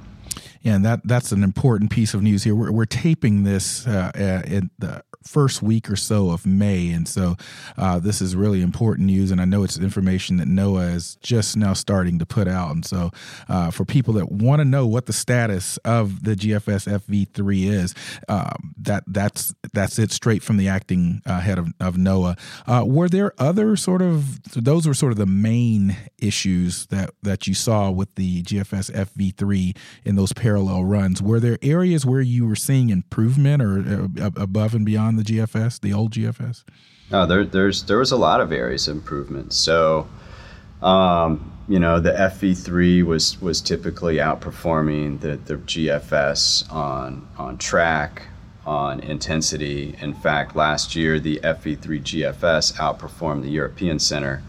Yeah, 0.62 0.76
and 0.76 0.86
that 0.86 1.02
that's 1.04 1.34
an 1.34 1.44
important 1.44 1.92
piece 1.92 2.14
of 2.14 2.24
news 2.24 2.46
here. 2.46 2.56
We're, 2.56 2.72
we're 2.72 2.86
taping 2.86 3.44
this 3.44 3.86
uh, 3.86 4.12
in 4.48 4.70
the 4.80 5.04
first 5.24 5.62
week 5.62 5.90
or 5.90 5.96
so 5.96 6.32
of 6.32 6.46
May. 6.46 6.92
And 6.92 7.08
so 7.08 7.36
uh, 7.78 8.00
this 8.00 8.22
is 8.22 8.36
really 8.36 8.62
important 8.62 9.08
news. 9.08 9.32
And 9.32 9.42
I 9.42 9.46
know 9.46 9.64
it's 9.64 9.78
information 9.78 10.38
that 10.38 10.48
NOAA 10.48 10.96
is 10.96 11.16
just 11.18 11.58
now 11.58 11.74
starting 11.74 12.20
to 12.20 12.26
put 12.26 12.48
out. 12.48 12.72
And 12.72 12.86
so 12.86 13.12
uh, 13.50 13.72
for 13.72 13.86
people 13.86 14.14
that 14.16 14.32
want 14.32 14.60
to 14.60 14.66
know 14.66 14.86
what 14.86 15.06
the 15.06 15.14
status 15.14 15.78
of 15.78 16.24
the 16.24 16.36
GFS 16.36 16.88
FV3 17.00 17.66
is, 17.68 17.96
uh, 18.28 18.54
that 18.78 19.04
that's 19.08 19.54
that's 19.74 19.98
it 20.00 20.12
straight 20.12 20.44
from 20.44 20.58
the 20.58 20.68
acting 20.68 21.22
uh, 21.26 21.40
head 21.40 21.58
of, 21.58 21.74
of 21.80 21.96
NOAA. 21.96 22.38
Uh, 22.68 22.84
were 22.86 23.10
there 23.10 23.34
other 23.38 23.76
sort 23.76 24.02
of, 24.02 24.42
those 24.54 24.88
were 24.88 24.94
sort 24.94 25.12
of 25.12 25.18
the 25.18 25.26
main 25.26 25.98
issues 26.20 26.88
that, 26.88 27.12
that 27.22 27.48
you 27.48 27.54
saw 27.54 27.90
with 27.90 28.14
the 28.16 28.44
GFS 28.44 28.92
FV3 28.92 29.76
in 30.04 30.16
those 30.16 30.34
parallel 30.34 30.84
runs. 30.84 31.22
Were 31.22 31.40
there 31.40 31.58
areas 31.62 32.06
where 32.06 32.22
you 32.22 32.48
were 32.48 32.56
seeing 32.56 32.90
improvement 32.90 33.62
or 33.62 33.80
uh, 34.22 34.30
above 34.36 34.76
and 34.76 34.86
beyond? 34.86 35.13
On 35.14 35.24
the 35.24 35.24
GFS, 35.24 35.80
the 35.80 35.94
old 35.94 36.12
GFS? 36.12 36.64
Oh, 37.12 37.26
there, 37.26 37.46
there's 37.46 37.84
there 37.84 38.00
was 38.00 38.12
a 38.12 38.18
lot 38.18 38.42
of 38.42 38.52
areas 38.52 38.88
of 38.88 38.96
improvement. 38.96 39.54
So, 39.54 40.08
um, 40.82 41.52
you 41.68 41.80
know, 41.80 42.00
the 42.00 42.12
FV3 42.12 43.04
was 43.04 43.40
was 43.42 43.62
typically 43.62 44.16
outperforming 44.16 45.20
the, 45.22 45.38
the 45.38 45.56
GFS 45.56 46.72
on 46.72 47.28
on 47.38 47.58
track, 47.58 48.24
on 48.66 49.00
intensity. 49.02 49.96
In 50.02 50.14
fact, 50.14 50.56
last 50.56 50.96
year 50.96 51.20
the 51.20 51.40
FV3 51.44 52.02
GFS 52.02 52.74
outperformed 52.74 53.44
the 53.44 53.52
European 53.52 54.00
Center 54.00 54.42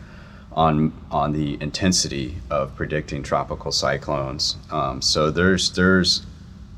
on 0.53 0.93
on 1.11 1.33
the 1.33 1.59
intensity 1.61 2.37
of 2.51 2.75
predicting 2.77 3.23
tropical 3.23 3.73
cyclones. 3.73 4.57
Um, 4.71 5.03
so 5.03 5.31
there's 5.31 5.73
there's 5.73 6.25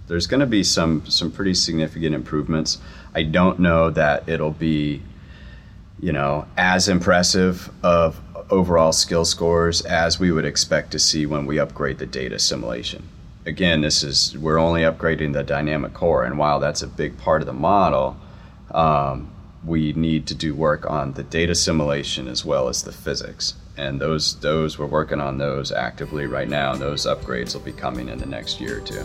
there's 0.09 0.27
going 0.27 0.41
to 0.41 0.47
be 0.47 0.65
some 0.65 1.05
some 1.07 1.31
pretty 1.31 1.55
significant 1.55 2.15
improvements. 2.15 2.79
I 3.17 3.23
don't 3.23 3.59
know 3.61 3.89
that 3.89 4.29
it'll 4.29 4.51
be, 4.51 5.01
you 5.99 6.13
know, 6.13 6.47
as 6.59 6.87
impressive 6.87 7.71
of 7.83 8.21
overall 8.51 8.93
skill 8.93 9.25
scores 9.25 9.81
as 9.81 10.21
we 10.21 10.31
would 10.31 10.45
expect 10.45 10.91
to 10.91 10.99
see 10.99 11.25
when 11.25 11.47
we 11.47 11.59
upgrade 11.59 11.97
the 11.97 12.05
data 12.05 12.35
assimilation. 12.35 13.09
Again, 13.47 13.81
this 13.81 14.03
is 14.03 14.37
we're 14.37 14.59
only 14.59 14.83
upgrading 14.83 15.33
the 15.33 15.43
dynamic 15.43 15.95
core, 15.95 16.25
and 16.25 16.37
while 16.37 16.61
that's 16.61 16.83
a 16.83 16.87
big 16.87 17.17
part 17.17 17.41
of 17.41 17.47
the 17.47 17.55
model, 17.55 18.19
um, 18.73 19.31
we 19.65 19.95
need 19.95 20.27
to 20.27 20.35
do 20.35 20.55
work 20.55 20.85
on 20.89 21.15
the 21.15 21.23
data 21.23 21.53
assimilation 21.53 22.29
as 22.29 22.45
well 22.45 22.69
as 22.69 22.83
the 22.83 22.93
physics. 22.93 23.55
And 23.79 23.99
those 23.99 24.39
those 24.41 24.79
we're 24.79 24.85
working 24.85 25.23
on 25.23 25.39
those 25.39 25.73
actively 25.73 26.27
right 26.27 26.49
now, 26.49 26.73
and 26.73 26.83
those 26.83 27.07
upgrades 27.07 27.55
will 27.55 27.63
be 27.63 27.73
coming 27.73 28.11
in 28.11 28.19
the 28.19 28.27
next 28.27 28.61
year 28.61 28.77
or 28.77 28.81
two. 28.83 29.05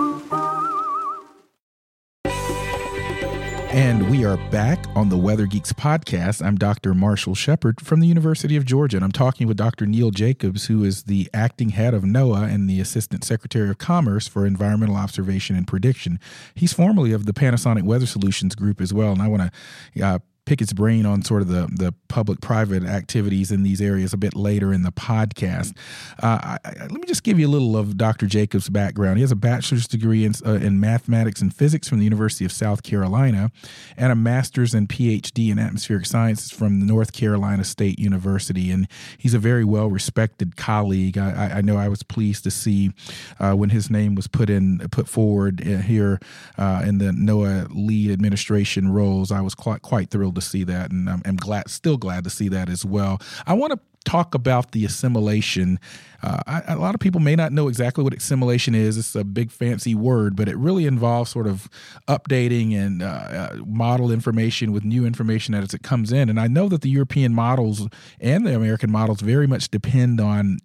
And 3.73 4.11
we 4.11 4.25
are 4.25 4.35
back 4.49 4.85
on 4.97 5.07
the 5.07 5.17
Weather 5.17 5.45
Geeks 5.45 5.71
podcast. 5.71 6.45
I'm 6.45 6.57
Dr. 6.57 6.93
Marshall 6.93 7.35
Shepard 7.35 7.79
from 7.79 8.01
the 8.01 8.05
University 8.05 8.57
of 8.57 8.65
Georgia, 8.65 8.97
and 8.97 9.03
I'm 9.05 9.13
talking 9.13 9.47
with 9.47 9.55
Dr. 9.55 9.85
Neil 9.85 10.11
Jacobs, 10.11 10.65
who 10.65 10.83
is 10.83 11.03
the 11.03 11.29
acting 11.33 11.69
head 11.69 11.93
of 11.93 12.03
NOAA 12.03 12.53
and 12.53 12.69
the 12.69 12.81
Assistant 12.81 13.23
Secretary 13.23 13.69
of 13.69 13.77
Commerce 13.77 14.27
for 14.27 14.45
Environmental 14.45 14.97
Observation 14.97 15.55
and 15.55 15.65
Prediction. 15.65 16.19
He's 16.53 16.73
formerly 16.73 17.13
of 17.13 17.25
the 17.25 17.31
Panasonic 17.31 17.83
Weather 17.83 18.05
Solutions 18.05 18.55
Group 18.55 18.81
as 18.81 18.93
well, 18.93 19.13
and 19.13 19.21
I 19.21 19.29
want 19.29 19.53
to 19.95 20.03
uh, 20.03 20.19
pick 20.51 20.61
its 20.61 20.73
brain 20.73 21.05
on 21.05 21.21
sort 21.21 21.41
of 21.41 21.47
the, 21.47 21.69
the 21.71 21.93
public 22.09 22.41
private 22.41 22.83
activities 22.83 23.51
in 23.51 23.63
these 23.63 23.79
areas 23.79 24.11
a 24.11 24.17
bit 24.17 24.35
later 24.35 24.73
in 24.73 24.81
the 24.81 24.91
podcast. 24.91 25.73
Uh, 26.21 26.39
I, 26.43 26.57
I, 26.65 26.71
let 26.81 26.91
me 26.91 27.05
just 27.05 27.23
give 27.23 27.39
you 27.39 27.47
a 27.47 27.49
little 27.49 27.77
of 27.77 27.95
Dr. 27.95 28.25
Jacobs' 28.25 28.67
background. 28.67 29.15
He 29.15 29.21
has 29.21 29.31
a 29.31 29.37
bachelor's 29.37 29.87
degree 29.87 30.25
in, 30.25 30.33
uh, 30.45 30.55
in 30.55 30.77
mathematics 30.77 31.41
and 31.41 31.53
physics 31.53 31.87
from 31.87 31.99
the 31.99 32.03
University 32.03 32.43
of 32.43 32.51
South 32.51 32.83
Carolina 32.83 33.49
and 33.95 34.11
a 34.11 34.15
master's 34.15 34.73
and 34.73 34.89
PhD 34.89 35.51
in 35.53 35.57
atmospheric 35.57 36.05
sciences 36.05 36.51
from 36.51 36.81
the 36.81 36.85
North 36.85 37.13
Carolina 37.13 37.63
State 37.63 37.97
University. 37.97 38.71
And 38.71 38.89
he's 39.17 39.33
a 39.33 39.39
very 39.39 39.63
well 39.63 39.87
respected 39.87 40.57
colleague. 40.57 41.17
I, 41.17 41.59
I, 41.59 41.61
know 41.61 41.77
I 41.77 41.87
was 41.87 42.03
pleased 42.03 42.43
to 42.43 42.51
see 42.51 42.91
uh, 43.39 43.53
when 43.53 43.69
his 43.69 43.89
name 43.89 44.15
was 44.15 44.27
put 44.27 44.49
in 44.49 44.79
put 44.91 45.07
forward 45.07 45.61
uh, 45.61 45.77
here 45.77 46.19
uh, 46.57 46.83
in 46.85 46.97
the 46.97 47.11
NOAA 47.11 47.69
lead 47.73 48.11
administration 48.11 48.91
roles. 48.91 49.31
I 49.31 49.39
was 49.39 49.55
quite 49.55 49.81
quite 49.81 50.09
thrilled 50.09 50.31
thrilled 50.31 50.35
to 50.41 50.47
see 50.47 50.63
that, 50.65 50.91
and 50.91 51.09
I'm, 51.09 51.21
I'm 51.25 51.35
glad, 51.35 51.69
still 51.69 51.97
glad 51.97 52.23
to 52.23 52.29
see 52.29 52.49
that 52.49 52.69
as 52.69 52.85
well. 52.85 53.19
I 53.45 53.53
want 53.53 53.73
to 53.73 53.79
talk 54.03 54.33
about 54.33 54.71
the 54.71 54.83
assimilation. 54.83 55.79
Uh, 56.23 56.39
I, 56.47 56.73
a 56.73 56.77
lot 56.77 56.95
of 56.95 56.99
people 56.99 57.21
may 57.21 57.35
not 57.35 57.51
know 57.51 57.67
exactly 57.67 58.03
what 58.03 58.13
assimilation 58.13 58.73
is. 58.73 58.97
It's 58.97 59.15
a 59.15 59.23
big 59.23 59.51
fancy 59.51 59.95
word, 59.95 60.35
but 60.35 60.49
it 60.49 60.57
really 60.57 60.85
involves 60.85 61.29
sort 61.29 61.47
of 61.47 61.69
updating 62.07 62.75
and 62.75 63.01
uh, 63.01 63.05
uh, 63.05 63.55
model 63.65 64.11
information 64.11 64.71
with 64.71 64.83
new 64.83 65.05
information 65.05 65.53
as 65.53 65.73
it 65.73 65.83
comes 65.83 66.11
in. 66.11 66.29
And 66.29 66.39
I 66.39 66.47
know 66.47 66.67
that 66.69 66.81
the 66.81 66.89
European 66.89 67.33
models 67.33 67.87
and 68.19 68.45
the 68.45 68.55
American 68.55 68.91
models 68.91 69.21
very 69.21 69.47
much 69.47 69.69
depend 69.69 70.19
on 70.19 70.57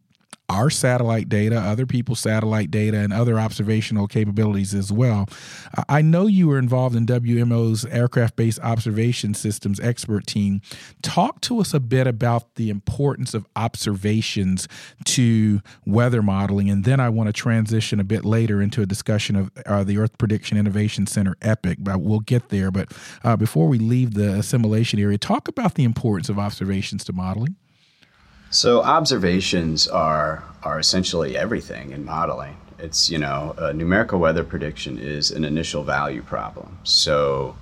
our 0.48 0.70
satellite 0.70 1.28
data, 1.28 1.58
other 1.58 1.86
people's 1.86 2.20
satellite 2.20 2.70
data, 2.70 2.98
and 2.98 3.12
other 3.12 3.38
observational 3.38 4.06
capabilities 4.06 4.74
as 4.74 4.92
well. 4.92 5.28
I 5.88 6.02
know 6.02 6.26
you 6.26 6.48
were 6.48 6.58
involved 6.58 6.94
in 6.94 7.06
WMO's 7.06 7.84
aircraft 7.86 8.36
based 8.36 8.60
observation 8.60 9.34
systems 9.34 9.80
expert 9.80 10.26
team. 10.26 10.60
Talk 11.02 11.40
to 11.42 11.60
us 11.60 11.74
a 11.74 11.80
bit 11.80 12.06
about 12.06 12.54
the 12.54 12.70
importance 12.70 13.34
of 13.34 13.46
observations 13.56 14.68
to 15.04 15.60
weather 15.84 16.22
modeling, 16.22 16.70
and 16.70 16.84
then 16.84 17.00
I 17.00 17.08
want 17.08 17.28
to 17.28 17.32
transition 17.32 17.98
a 17.98 18.04
bit 18.04 18.24
later 18.24 18.62
into 18.62 18.82
a 18.82 18.86
discussion 18.86 19.36
of 19.36 19.50
uh, 19.66 19.84
the 19.84 19.98
Earth 19.98 20.16
Prediction 20.18 20.56
Innovation 20.58 21.06
Center 21.06 21.36
EPIC, 21.42 21.78
but 21.80 22.00
we'll 22.00 22.20
get 22.20 22.50
there. 22.50 22.70
But 22.70 22.92
uh, 23.24 23.36
before 23.36 23.68
we 23.68 23.78
leave 23.78 24.14
the 24.14 24.34
assimilation 24.34 25.00
area, 25.00 25.18
talk 25.18 25.48
about 25.48 25.74
the 25.74 25.84
importance 25.84 26.28
of 26.28 26.38
observations 26.38 27.04
to 27.04 27.12
modeling. 27.12 27.56
So 28.56 28.80
observations 28.80 29.86
are 29.86 30.42
are 30.62 30.78
essentially 30.78 31.36
everything 31.36 31.90
in 31.92 32.06
modeling. 32.06 32.56
It's 32.78 33.10
you 33.10 33.18
know 33.18 33.54
a 33.58 33.74
numerical 33.74 34.18
weather 34.18 34.44
prediction 34.44 34.96
is 34.98 35.30
an 35.30 35.44
initial 35.44 35.84
value 35.84 36.22
problem. 36.22 36.78
So 36.82 37.54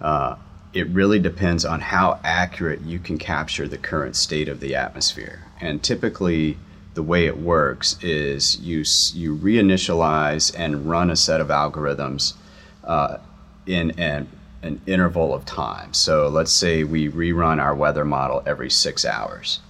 uh, 0.00 0.36
it 0.72 0.88
really 0.88 1.18
depends 1.18 1.66
on 1.66 1.82
how 1.82 2.18
accurate 2.24 2.80
you 2.80 2.98
can 2.98 3.18
capture 3.18 3.68
the 3.68 3.76
current 3.76 4.16
state 4.16 4.48
of 4.48 4.60
the 4.60 4.74
atmosphere. 4.74 5.48
And 5.60 5.82
typically, 5.82 6.56
the 6.94 7.02
way 7.02 7.26
it 7.26 7.36
works 7.36 8.02
is 8.02 8.58
you 8.58 8.84
you 9.12 9.36
reinitialize 9.36 10.50
and 10.58 10.88
run 10.88 11.10
a 11.10 11.16
set 11.16 11.42
of 11.42 11.48
algorithms 11.48 12.32
uh, 12.84 13.18
in 13.66 13.90
an 14.00 14.28
an 14.62 14.80
interval 14.86 15.34
of 15.34 15.44
time. 15.44 15.92
So 15.92 16.28
let's 16.28 16.52
say 16.52 16.84
we 16.84 17.10
rerun 17.10 17.60
our 17.60 17.74
weather 17.74 18.06
model 18.06 18.42
every 18.46 18.70
six 18.70 19.04
hours. 19.04 19.60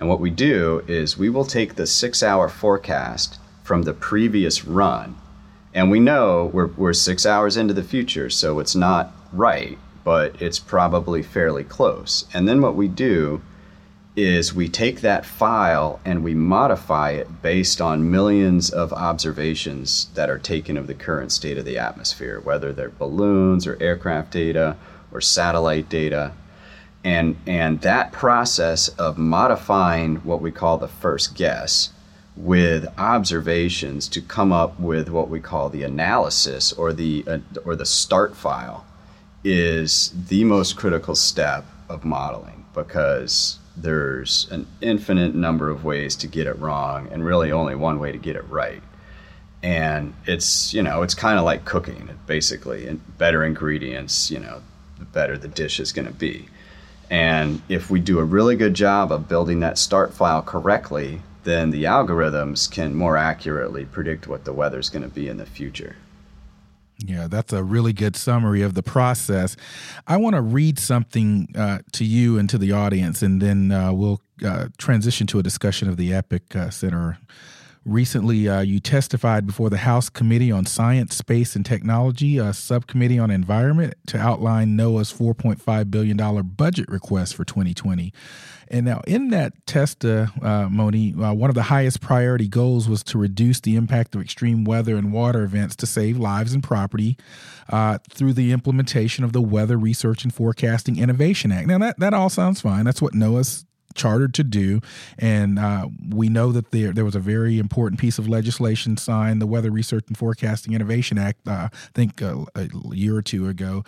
And 0.00 0.08
what 0.08 0.18
we 0.18 0.30
do 0.30 0.82
is 0.88 1.18
we 1.18 1.28
will 1.28 1.44
take 1.44 1.74
the 1.74 1.86
six 1.86 2.22
hour 2.22 2.48
forecast 2.48 3.38
from 3.62 3.82
the 3.82 3.92
previous 3.92 4.64
run, 4.64 5.14
and 5.74 5.90
we 5.90 6.00
know 6.00 6.50
we're, 6.54 6.68
we're 6.68 6.94
six 6.94 7.26
hours 7.26 7.58
into 7.58 7.74
the 7.74 7.84
future, 7.84 8.30
so 8.30 8.60
it's 8.60 8.74
not 8.74 9.12
right, 9.30 9.78
but 10.02 10.40
it's 10.40 10.58
probably 10.58 11.22
fairly 11.22 11.64
close. 11.64 12.24
And 12.32 12.48
then 12.48 12.62
what 12.62 12.76
we 12.76 12.88
do 12.88 13.42
is 14.16 14.54
we 14.54 14.68
take 14.70 15.02
that 15.02 15.26
file 15.26 16.00
and 16.04 16.24
we 16.24 16.34
modify 16.34 17.10
it 17.10 17.42
based 17.42 17.80
on 17.80 18.10
millions 18.10 18.70
of 18.70 18.94
observations 18.94 20.08
that 20.14 20.30
are 20.30 20.38
taken 20.38 20.78
of 20.78 20.86
the 20.86 20.94
current 20.94 21.30
state 21.30 21.58
of 21.58 21.66
the 21.66 21.78
atmosphere, 21.78 22.40
whether 22.40 22.72
they're 22.72 22.88
balloons 22.88 23.66
or 23.66 23.80
aircraft 23.82 24.32
data 24.32 24.76
or 25.12 25.20
satellite 25.20 25.90
data 25.90 26.32
and 27.04 27.36
and 27.46 27.80
that 27.80 28.12
process 28.12 28.88
of 28.88 29.16
modifying 29.16 30.16
what 30.16 30.40
we 30.40 30.50
call 30.50 30.78
the 30.78 30.88
first 30.88 31.34
guess 31.34 31.90
with 32.36 32.86
observations 32.98 34.08
to 34.08 34.20
come 34.20 34.52
up 34.52 34.78
with 34.78 35.08
what 35.08 35.28
we 35.28 35.40
call 35.40 35.68
the 35.68 35.82
analysis 35.82 36.72
or 36.72 36.92
the 36.92 37.24
uh, 37.26 37.38
or 37.64 37.74
the 37.76 37.86
start 37.86 38.36
file 38.36 38.84
is 39.44 40.12
the 40.28 40.44
most 40.44 40.76
critical 40.76 41.14
step 41.14 41.64
of 41.88 42.04
modeling 42.04 42.64
because 42.74 43.58
there's 43.76 44.46
an 44.50 44.66
infinite 44.80 45.34
number 45.34 45.70
of 45.70 45.84
ways 45.84 46.14
to 46.16 46.26
get 46.26 46.46
it 46.46 46.58
wrong 46.58 47.08
and 47.10 47.24
really 47.24 47.50
only 47.50 47.74
one 47.74 47.98
way 47.98 48.12
to 48.12 48.18
get 48.18 48.36
it 48.36 48.46
right. 48.48 48.82
And 49.62 50.14
it's 50.26 50.72
you 50.74 50.82
know 50.82 51.02
it's 51.02 51.14
kind 51.14 51.38
of 51.38 51.44
like 51.44 51.64
cooking. 51.64 52.10
Basically 52.26 52.86
and 52.86 53.18
better 53.18 53.44
ingredients 53.44 54.30
you 54.30 54.38
know 54.38 54.62
the 54.98 55.04
better 55.04 55.36
the 55.36 55.48
dish 55.48 55.80
is 55.80 55.92
going 55.92 56.06
to 56.06 56.14
be 56.14 56.48
and 57.10 57.60
if 57.68 57.90
we 57.90 58.00
do 58.00 58.20
a 58.20 58.24
really 58.24 58.54
good 58.56 58.74
job 58.74 59.10
of 59.10 59.28
building 59.28 59.60
that 59.60 59.76
start 59.76 60.14
file 60.14 60.42
correctly, 60.42 61.20
then 61.42 61.70
the 61.70 61.84
algorithms 61.84 62.70
can 62.70 62.94
more 62.94 63.16
accurately 63.16 63.84
predict 63.84 64.28
what 64.28 64.44
the 64.44 64.52
weather's 64.52 64.88
going 64.88 65.02
to 65.02 65.08
be 65.08 65.28
in 65.28 65.36
the 65.36 65.46
future. 65.46 65.96
Yeah, 66.98 67.28
that's 67.28 67.52
a 67.52 67.64
really 67.64 67.92
good 67.92 68.14
summary 68.14 68.62
of 68.62 68.74
the 68.74 68.82
process. 68.82 69.56
I 70.06 70.18
want 70.18 70.36
to 70.36 70.42
read 70.42 70.78
something 70.78 71.48
uh, 71.56 71.78
to 71.92 72.04
you 72.04 72.38
and 72.38 72.48
to 72.50 72.58
the 72.58 72.72
audience, 72.72 73.22
and 73.22 73.40
then 73.40 73.72
uh, 73.72 73.92
we'll 73.92 74.20
uh, 74.44 74.68
transition 74.78 75.26
to 75.28 75.38
a 75.38 75.42
discussion 75.42 75.88
of 75.88 75.96
the 75.96 76.12
EPIC 76.12 76.54
uh, 76.54 76.70
Center 76.70 77.18
Recently, 77.86 78.46
uh, 78.46 78.60
you 78.60 78.78
testified 78.78 79.46
before 79.46 79.70
the 79.70 79.78
House 79.78 80.10
Committee 80.10 80.52
on 80.52 80.66
Science, 80.66 81.16
Space, 81.16 81.56
and 81.56 81.64
Technology, 81.64 82.36
a 82.36 82.52
subcommittee 82.52 83.18
on 83.18 83.30
environment, 83.30 83.94
to 84.08 84.18
outline 84.18 84.76
NOAA's 84.76 85.10
$4.5 85.10 85.90
billion 85.90 86.42
budget 86.42 86.90
request 86.90 87.34
for 87.34 87.44
2020. 87.46 88.12
And 88.68 88.84
now, 88.84 89.00
in 89.06 89.30
that 89.30 89.66
testimony, 89.66 91.14
uh, 91.14 91.32
one 91.32 91.50
of 91.50 91.54
the 91.54 91.64
highest 91.64 92.02
priority 92.02 92.48
goals 92.48 92.86
was 92.86 93.02
to 93.04 93.18
reduce 93.18 93.60
the 93.60 93.76
impact 93.76 94.14
of 94.14 94.20
extreme 94.20 94.64
weather 94.64 94.96
and 94.96 95.10
water 95.10 95.42
events 95.42 95.74
to 95.76 95.86
save 95.86 96.18
lives 96.18 96.52
and 96.52 96.62
property 96.62 97.16
uh, 97.70 97.98
through 98.10 98.34
the 98.34 98.52
implementation 98.52 99.24
of 99.24 99.32
the 99.32 99.40
Weather 99.40 99.78
Research 99.78 100.22
and 100.22 100.34
Forecasting 100.34 100.98
Innovation 100.98 101.50
Act. 101.50 101.66
Now, 101.66 101.78
that, 101.78 101.98
that 101.98 102.12
all 102.12 102.28
sounds 102.28 102.60
fine. 102.60 102.84
That's 102.84 103.00
what 103.00 103.14
NOAA's 103.14 103.64
chartered 103.94 104.34
to 104.34 104.44
do. 104.44 104.80
And 105.18 105.58
uh, 105.58 105.88
we 106.08 106.28
know 106.28 106.52
that 106.52 106.70
there 106.70 106.92
there 106.92 107.04
was 107.04 107.14
a 107.14 107.20
very 107.20 107.58
important 107.58 108.00
piece 108.00 108.18
of 108.18 108.28
legislation 108.28 108.96
signed, 108.96 109.40
the 109.40 109.46
Weather 109.46 109.70
Research 109.70 110.04
and 110.08 110.16
Forecasting 110.16 110.74
Innovation 110.74 111.18
Act, 111.18 111.46
uh, 111.46 111.68
I 111.72 111.76
think 111.94 112.22
uh, 112.22 112.44
a 112.54 112.68
year 112.92 113.16
or 113.16 113.22
two 113.22 113.48
ago. 113.48 113.84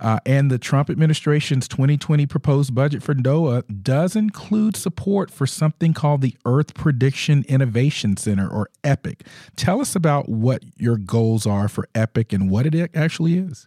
Uh, 0.00 0.18
and 0.26 0.50
the 0.50 0.58
Trump 0.58 0.90
administration's 0.90 1.66
2020 1.68 2.26
proposed 2.26 2.74
budget 2.74 3.02
for 3.02 3.14
NOAA 3.14 3.82
does 3.82 4.14
include 4.14 4.76
support 4.76 5.30
for 5.30 5.46
something 5.46 5.94
called 5.94 6.20
the 6.20 6.36
Earth 6.44 6.74
Prediction 6.74 7.44
Innovation 7.48 8.16
Center, 8.16 8.48
or 8.48 8.68
EPIC. 8.84 9.26
Tell 9.56 9.80
us 9.80 9.96
about 9.96 10.28
what 10.28 10.62
your 10.76 10.96
goals 10.96 11.46
are 11.46 11.68
for 11.68 11.88
EPIC 11.94 12.32
and 12.32 12.50
what 12.50 12.66
it 12.66 12.90
actually 12.94 13.38
is. 13.38 13.66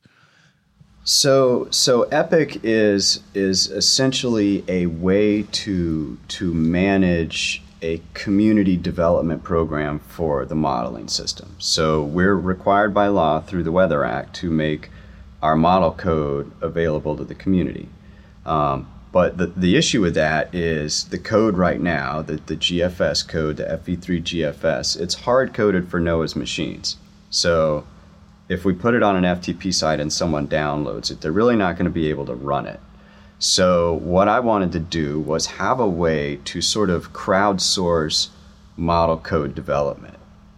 So 1.10 1.68
so 1.72 2.04
Epic 2.04 2.60
is 2.62 3.22
is 3.34 3.66
essentially 3.66 4.64
a 4.68 4.86
way 4.86 5.42
to 5.42 6.20
to 6.28 6.54
manage 6.54 7.64
a 7.82 8.00
community 8.14 8.78
development 8.78 9.44
program 9.44 9.98
for 9.98 10.46
the 10.46 10.54
modeling 10.54 11.08
system. 11.08 11.56
So 11.58 12.04
we're 12.04 12.36
required 12.36 12.94
by 12.94 13.08
law 13.08 13.40
through 13.42 13.64
the 13.64 13.72
Weather 13.72 14.06
Act 14.06 14.36
to 14.36 14.52
make 14.52 14.92
our 15.42 15.56
model 15.56 15.94
code 15.94 16.52
available 16.62 17.18
to 17.18 17.24
the 17.24 17.34
community. 17.34 17.90
Um, 18.46 18.88
but 19.12 19.40
the, 19.40 19.48
the 19.48 19.78
issue 19.78 20.02
with 20.02 20.14
that 20.14 20.54
is 20.54 21.06
the 21.06 21.18
code 21.18 21.58
right 21.58 21.82
now, 21.82 22.22
the, 22.22 22.36
the 22.36 22.56
GFS 22.56 23.28
code, 23.28 23.58
the 23.58 23.64
FV3 23.64 24.22
GFS, 24.22 25.00
it's 25.00 25.16
hard 25.16 25.56
coded 25.56 25.90
for 25.90 26.00
NOAA's 26.00 26.36
machines. 26.36 26.98
So 27.32 27.86
if 28.50 28.66
we 28.66 28.74
put 28.74 28.96
it 28.96 29.04
on 29.04 29.16
an 29.16 29.24
FTP 29.24 29.72
site 29.74 30.00
and 30.00 30.12
someone 30.12 30.48
downloads 30.48 31.12
it, 31.12 31.22
they're 31.22 31.32
really 31.32 31.56
not 31.56 31.76
going 31.76 31.86
to 31.86 31.92
be 31.92 32.10
able 32.10 32.26
to 32.26 32.34
run 32.34 32.66
it. 32.66 32.80
So, 33.38 33.94
what 33.94 34.28
I 34.28 34.42
wanted 34.42 34.74
to 34.74 34.80
do 34.80 35.20
was 35.20 35.46
have 35.46 35.80
a 35.80 35.88
way 35.88 36.40
to 36.46 36.62
sort 36.62 36.90
of 36.90 37.14
crowdsource 37.14 38.30
model 38.76 39.18
code 39.18 39.56
development, 39.56 40.18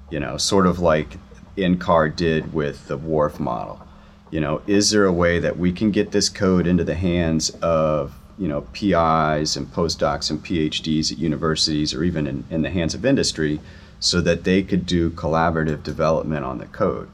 you 0.09 0.19
know, 0.19 0.37
sort 0.37 0.65
of 0.65 0.79
like 0.79 1.17
NCAR 1.57 2.15
did 2.15 2.53
with 2.53 2.87
the 2.87 2.97
WRF 2.97 3.39
model. 3.39 3.85
You 4.31 4.39
know, 4.39 4.61
is 4.65 4.89
there 4.91 5.05
a 5.05 5.11
way 5.11 5.39
that 5.39 5.57
we 5.57 5.73
can 5.73 5.91
get 5.91 6.11
this 6.11 6.29
code 6.29 6.65
into 6.65 6.85
the 6.85 6.95
hands 6.95 7.49
of, 7.61 8.17
you 8.39 8.47
know, 8.47 8.61
PIs 8.73 9.57
and 9.57 9.67
postdocs 9.67 10.31
and 10.31 10.43
PhDs 10.43 11.11
at 11.11 11.17
universities 11.17 11.93
or 11.93 12.03
even 12.03 12.25
in, 12.25 12.45
in 12.49 12.61
the 12.61 12.69
hands 12.69 12.95
of 12.95 13.05
industry 13.05 13.59
so 13.99 14.21
that 14.21 14.45
they 14.45 14.63
could 14.63 14.85
do 14.85 15.11
collaborative 15.11 15.83
development 15.83 16.45
on 16.45 16.57
the 16.57 16.65
code? 16.67 17.09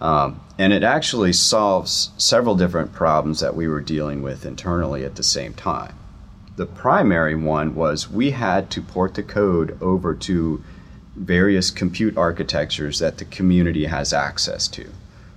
Um, 0.00 0.40
and 0.58 0.72
it 0.72 0.82
actually 0.82 1.32
solves 1.32 2.10
several 2.16 2.54
different 2.54 2.92
problems 2.92 3.40
that 3.40 3.56
we 3.56 3.66
were 3.66 3.80
dealing 3.80 4.22
with 4.22 4.46
internally 4.46 5.04
at 5.04 5.16
the 5.16 5.22
same 5.22 5.54
time. 5.54 5.94
The 6.56 6.66
primary 6.66 7.34
one 7.34 7.74
was 7.74 8.10
we 8.10 8.32
had 8.32 8.70
to 8.70 8.82
port 8.82 9.14
the 9.14 9.22
code 9.22 9.76
over 9.80 10.14
to 10.14 10.62
various 11.16 11.70
compute 11.70 12.16
architectures 12.16 12.98
that 13.00 13.18
the 13.18 13.24
community 13.24 13.86
has 13.86 14.12
access 14.12 14.68
to, 14.68 14.90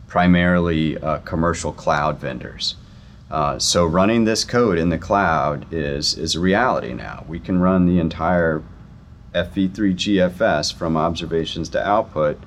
primarily 0.08 0.97
uh, 0.97 1.19
commercial 1.19 1.71
cloud 1.71 2.19
vendors. 2.19 2.76
Uh, 3.30 3.58
so 3.58 3.86
running 3.86 4.26
this 4.26 4.43
code 4.43 4.78
in 4.78 4.89
the 4.89 4.97
cloud 4.97 5.65
is 5.71 6.17
is 6.17 6.36
a 6.36 6.39
reality 6.39 6.93
now. 6.93 7.24
We 7.28 7.39
can 7.39 7.62
run 7.62 7.86
the 7.86 8.00
entire 8.00 8.62
FV3GFS 9.34 10.74
from 10.74 10.97
observations 10.97 11.69
to 11.69 11.88
output 11.88 12.38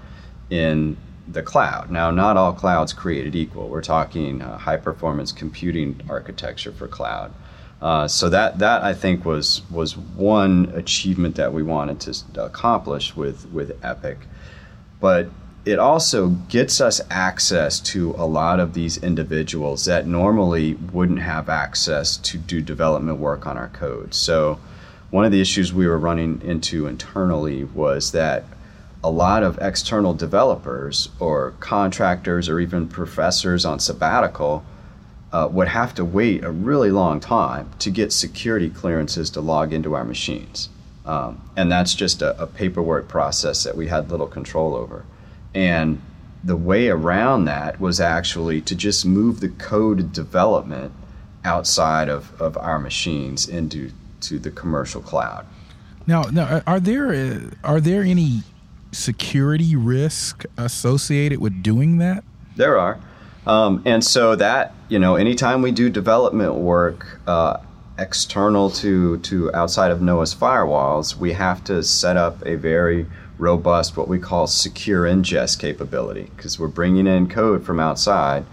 in 0.50 0.96
the 1.26 1.42
cloud. 1.42 1.90
Now, 1.90 2.10
not 2.10 2.36
all 2.36 2.52
clouds 2.52 2.92
created 2.92 3.34
equal. 3.34 3.68
We're 3.68 3.82
talking 3.82 4.42
uh, 4.42 4.58
high 4.58 4.76
performance 4.76 5.32
computing 5.32 6.00
architecture 6.08 6.72
for 6.72 6.86
cloud. 6.88 7.32
Uh, 7.80 8.08
so 8.08 8.28
that 8.30 8.58
that 8.58 8.82
I 8.82 8.94
think 8.94 9.24
was 9.24 9.62
was 9.70 9.96
one 9.96 10.72
achievement 10.74 11.34
that 11.36 11.52
we 11.52 11.62
wanted 11.62 12.00
to 12.00 12.44
accomplish 12.44 13.14
with 13.16 13.50
with 13.52 13.78
Epic, 13.84 14.18
but 15.00 15.28
it 15.64 15.78
also 15.78 16.28
gets 16.28 16.80
us 16.80 17.00
access 17.10 17.80
to 17.80 18.14
a 18.18 18.26
lot 18.26 18.60
of 18.60 18.74
these 18.74 18.98
individuals 18.98 19.86
that 19.86 20.06
normally 20.06 20.74
wouldn't 20.74 21.20
have 21.20 21.48
access 21.48 22.18
to 22.18 22.36
do 22.36 22.60
development 22.60 23.18
work 23.18 23.46
on 23.46 23.56
our 23.56 23.68
code. 23.68 24.14
So 24.14 24.60
one 25.10 25.24
of 25.24 25.32
the 25.32 25.40
issues 25.40 25.72
we 25.72 25.86
were 25.86 25.98
running 25.98 26.42
into 26.42 26.86
internally 26.86 27.64
was 27.64 28.12
that 28.12 28.44
a 29.04 29.10
lot 29.10 29.42
of 29.42 29.58
external 29.60 30.14
developers 30.14 31.10
or 31.20 31.52
contractors 31.60 32.48
or 32.48 32.58
even 32.58 32.88
professors 32.88 33.66
on 33.66 33.78
sabbatical 33.78 34.64
uh, 35.30 35.46
would 35.52 35.68
have 35.68 35.94
to 35.94 36.02
wait 36.02 36.42
a 36.42 36.50
really 36.50 36.90
long 36.90 37.20
time 37.20 37.70
to 37.78 37.90
get 37.90 38.14
security 38.14 38.70
clearances 38.70 39.28
to 39.28 39.42
log 39.42 39.74
into 39.74 39.94
our 39.94 40.04
machines. 40.04 40.70
Um, 41.04 41.46
and 41.54 41.70
that's 41.70 41.94
just 41.94 42.22
a, 42.22 42.40
a, 42.40 42.46
paperwork 42.46 43.06
process 43.06 43.62
that 43.64 43.76
we 43.76 43.88
had 43.88 44.10
little 44.10 44.26
control 44.26 44.74
over. 44.74 45.04
And 45.54 46.00
the 46.42 46.56
way 46.56 46.88
around 46.88 47.44
that 47.44 47.78
was 47.78 48.00
actually 48.00 48.62
to 48.62 48.74
just 48.74 49.04
move 49.04 49.40
the 49.40 49.50
code 49.50 50.14
development 50.14 50.94
outside 51.44 52.08
of, 52.08 52.40
of 52.40 52.56
our 52.56 52.78
machines 52.78 53.46
into 53.46 53.92
to 54.20 54.38
the 54.38 54.50
commercial 54.50 55.02
cloud. 55.02 55.44
Now, 56.06 56.22
now 56.22 56.62
are 56.66 56.80
there 56.80 57.12
uh, 57.12 57.50
are 57.62 57.80
there 57.80 58.02
any 58.02 58.44
security 58.94 59.76
risk 59.76 60.44
associated 60.56 61.40
with 61.40 61.62
doing 61.62 61.98
that? 61.98 62.24
There 62.56 62.78
are. 62.78 62.98
Um, 63.46 63.82
and 63.84 64.02
so 64.02 64.36
that, 64.36 64.72
you 64.88 64.98
know, 64.98 65.16
anytime 65.16 65.60
we 65.60 65.70
do 65.70 65.90
development 65.90 66.54
work 66.54 67.20
uh, 67.26 67.58
external 67.98 68.70
to, 68.70 69.18
to 69.18 69.54
outside 69.54 69.90
of 69.90 69.98
NOAA's 69.98 70.34
firewalls, 70.34 71.16
we 71.16 71.32
have 71.32 71.62
to 71.64 71.82
set 71.82 72.16
up 72.16 72.44
a 72.46 72.54
very 72.54 73.06
robust, 73.36 73.96
what 73.96 74.08
we 74.08 74.18
call 74.18 74.46
secure 74.46 75.02
ingest 75.02 75.58
capability, 75.58 76.30
because 76.36 76.58
we're 76.58 76.68
bringing 76.68 77.06
in 77.06 77.28
code 77.28 77.64
from 77.64 77.80
outside 77.80 78.46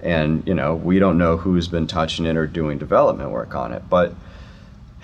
and, 0.00 0.46
you 0.46 0.54
know, 0.54 0.76
we 0.76 0.98
don't 0.98 1.18
know 1.18 1.36
who's 1.36 1.66
been 1.66 1.86
touching 1.86 2.26
it 2.26 2.36
or 2.36 2.46
doing 2.46 2.78
development 2.78 3.30
work 3.30 3.54
on 3.54 3.72
it. 3.72 3.82
But 3.88 4.14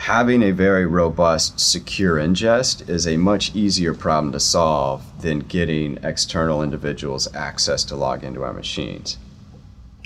having 0.03 0.43
a 0.43 0.51
very 0.51 0.85
robust, 0.85 1.61
secure 1.61 2.17
ingest 2.17 2.89
is 2.89 3.07
a 3.07 3.17
much 3.17 3.55
easier 3.55 3.95
problem 3.95 4.33
to 4.33 4.41
solve 4.41 5.01
than 5.23 5.39
getting 5.39 5.97
external 6.03 6.61
individuals 6.61 7.33
access 7.37 7.85
to 7.85 7.95
log 7.95 8.25
into 8.25 8.43
our 8.43 8.53
machines. 8.53 9.17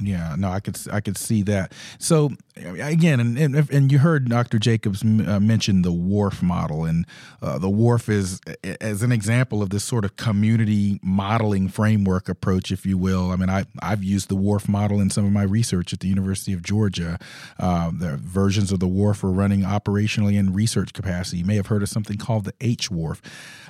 Yeah, 0.03 0.35
no, 0.39 0.51
I 0.51 0.61
could 0.61 0.79
I 0.93 1.01
could 1.01 1.17
see 1.17 1.43
that. 1.43 1.73
So 1.99 2.31
again, 2.57 3.19
and 3.19 3.39
and, 3.39 3.71
and 3.71 3.91
you 3.91 3.99
heard 3.99 4.29
Dr. 4.29 4.59
Jacobs 4.59 5.03
uh, 5.03 5.41
mention 5.41 5.83
the 5.83 5.93
WRF 5.93 6.43
model, 6.43 6.85
and 6.85 7.07
uh, 7.41 7.59
the 7.59 7.69
WRF 7.69 8.09
is 8.09 8.41
as 8.81 9.03
an 9.03 9.11
example 9.11 9.63
of 9.63 9.71
this 9.71 9.85
sort 9.85 10.05
of 10.05 10.17
community 10.17 11.01
modeling 11.03 11.69
framework 11.69 12.29
approach, 12.29 12.71
if 12.71 12.85
you 12.85 12.99
will. 12.99 13.31
I 13.31 13.37
mean, 13.37 13.49
I 13.49 13.65
I've 13.81 14.05
used 14.05 14.29
the 14.29 14.37
WRF 14.37 14.69
model 14.69 15.01
in 15.01 15.09
some 15.09 15.25
of 15.25 15.33
my 15.33 15.45
research 15.45 15.93
at 15.93 16.01
the 16.01 16.09
University 16.09 16.53
of 16.53 16.63
Georgia. 16.63 17.19
Uh, 17.59 17.91
the 17.91 18.17
versions 18.17 18.73
of 18.73 18.81
the 18.81 18.89
WRF 18.89 19.25
are 19.25 19.31
running 19.31 19.63
operationally 19.63 20.39
in 20.39 20.53
research 20.53 20.93
capacity. 20.93 21.39
You 21.39 21.47
may 21.47 21.57
have 21.57 21.69
heard 21.69 21.83
of 21.83 21.89
something 21.89 22.19
called 22.19 22.45
the 22.45 22.53
HWRF. 22.55 23.21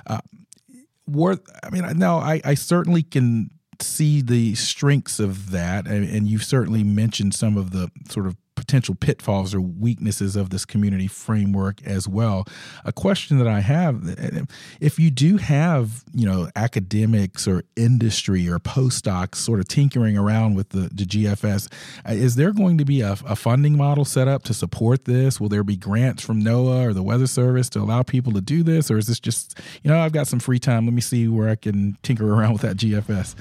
Uh, 0.05 0.19
I 1.63 1.69
mean, 1.71 1.97
now 1.97 2.17
I, 2.17 2.41
I 2.43 2.53
certainly 2.53 3.01
can 3.01 3.49
see 3.81 4.21
the 4.21 4.55
strengths 4.55 5.19
of 5.19 5.51
that, 5.51 5.87
and, 5.87 6.07
and 6.07 6.27
you've 6.27 6.43
certainly 6.43 6.83
mentioned 6.83 7.33
some 7.33 7.57
of 7.57 7.71
the 7.71 7.89
sort 8.09 8.25
of 8.25 8.35
potential 8.57 8.95
pitfalls 8.95 9.53
or 9.53 9.61
weaknesses 9.61 10.35
of 10.35 10.49
this 10.49 10.65
community 10.65 11.07
framework 11.07 11.81
as 11.83 12.07
well. 12.07 12.45
A 12.83 12.91
question 12.91 13.37
that 13.37 13.47
I 13.47 13.61
have 13.61 14.03
if 14.81 14.99
you 14.99 15.09
do 15.09 15.37
have, 15.37 16.03
you 16.13 16.25
know, 16.25 16.49
academics 16.55 17.47
or 17.47 17.63
industry 17.75 18.49
or 18.49 18.59
postdocs 18.59 19.35
sort 19.35 19.59
of 19.59 19.67
tinkering 19.67 20.17
around 20.17 20.55
with 20.55 20.69
the, 20.69 20.89
the 20.93 21.05
GFS, 21.05 21.71
is 22.09 22.35
there 22.35 22.51
going 22.51 22.77
to 22.79 22.85
be 22.85 23.01
a, 23.01 23.13
a, 23.25 23.37
funding 23.37 23.77
model 23.77 24.03
set 24.03 24.27
up 24.27 24.43
to 24.43 24.53
support 24.53 25.05
this? 25.05 25.39
Will 25.39 25.49
there 25.49 25.63
be 25.63 25.77
grants 25.77 26.25
from 26.25 26.43
NOAA 26.43 26.87
or 26.87 26.93
the 26.93 27.03
Weather 27.03 27.27
Service 27.27 27.69
to 27.69 27.79
allow 27.79 28.01
people 28.01 28.33
to 28.33 28.41
do 28.41 28.63
this? 28.63 28.89
Or 28.89 28.97
is 28.97 29.05
this 29.05 29.19
just, 29.19 29.59
you 29.83 29.91
know, 29.91 29.99
I've 29.99 30.11
got 30.11 30.27
some 30.27 30.39
free 30.39 30.59
time, 30.59 30.85
let 30.85 30.93
me 30.93 31.01
see 31.01 31.27
where 31.27 31.49
I 31.49 31.55
can 31.55 31.97
tinker 32.01 32.33
around 32.33 32.53
with 32.53 32.63
that 32.63 32.77
GFS? 32.77 33.35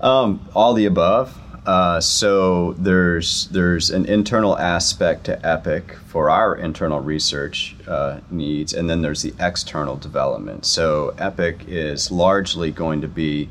Um, 0.00 0.48
all 0.54 0.74
the 0.74 0.86
above. 0.86 1.36
Uh, 1.66 2.00
so 2.00 2.72
there's 2.74 3.48
there's 3.48 3.90
an 3.90 4.06
internal 4.06 4.56
aspect 4.56 5.24
to 5.24 5.46
Epic 5.46 5.96
for 6.06 6.30
our 6.30 6.56
internal 6.56 7.00
research 7.00 7.76
uh, 7.86 8.20
needs, 8.30 8.72
and 8.72 8.88
then 8.88 9.02
there's 9.02 9.22
the 9.22 9.34
external 9.38 9.96
development. 9.96 10.64
So 10.64 11.14
Epic 11.18 11.64
is 11.66 12.10
largely 12.10 12.70
going 12.70 13.02
to 13.02 13.08
be 13.08 13.50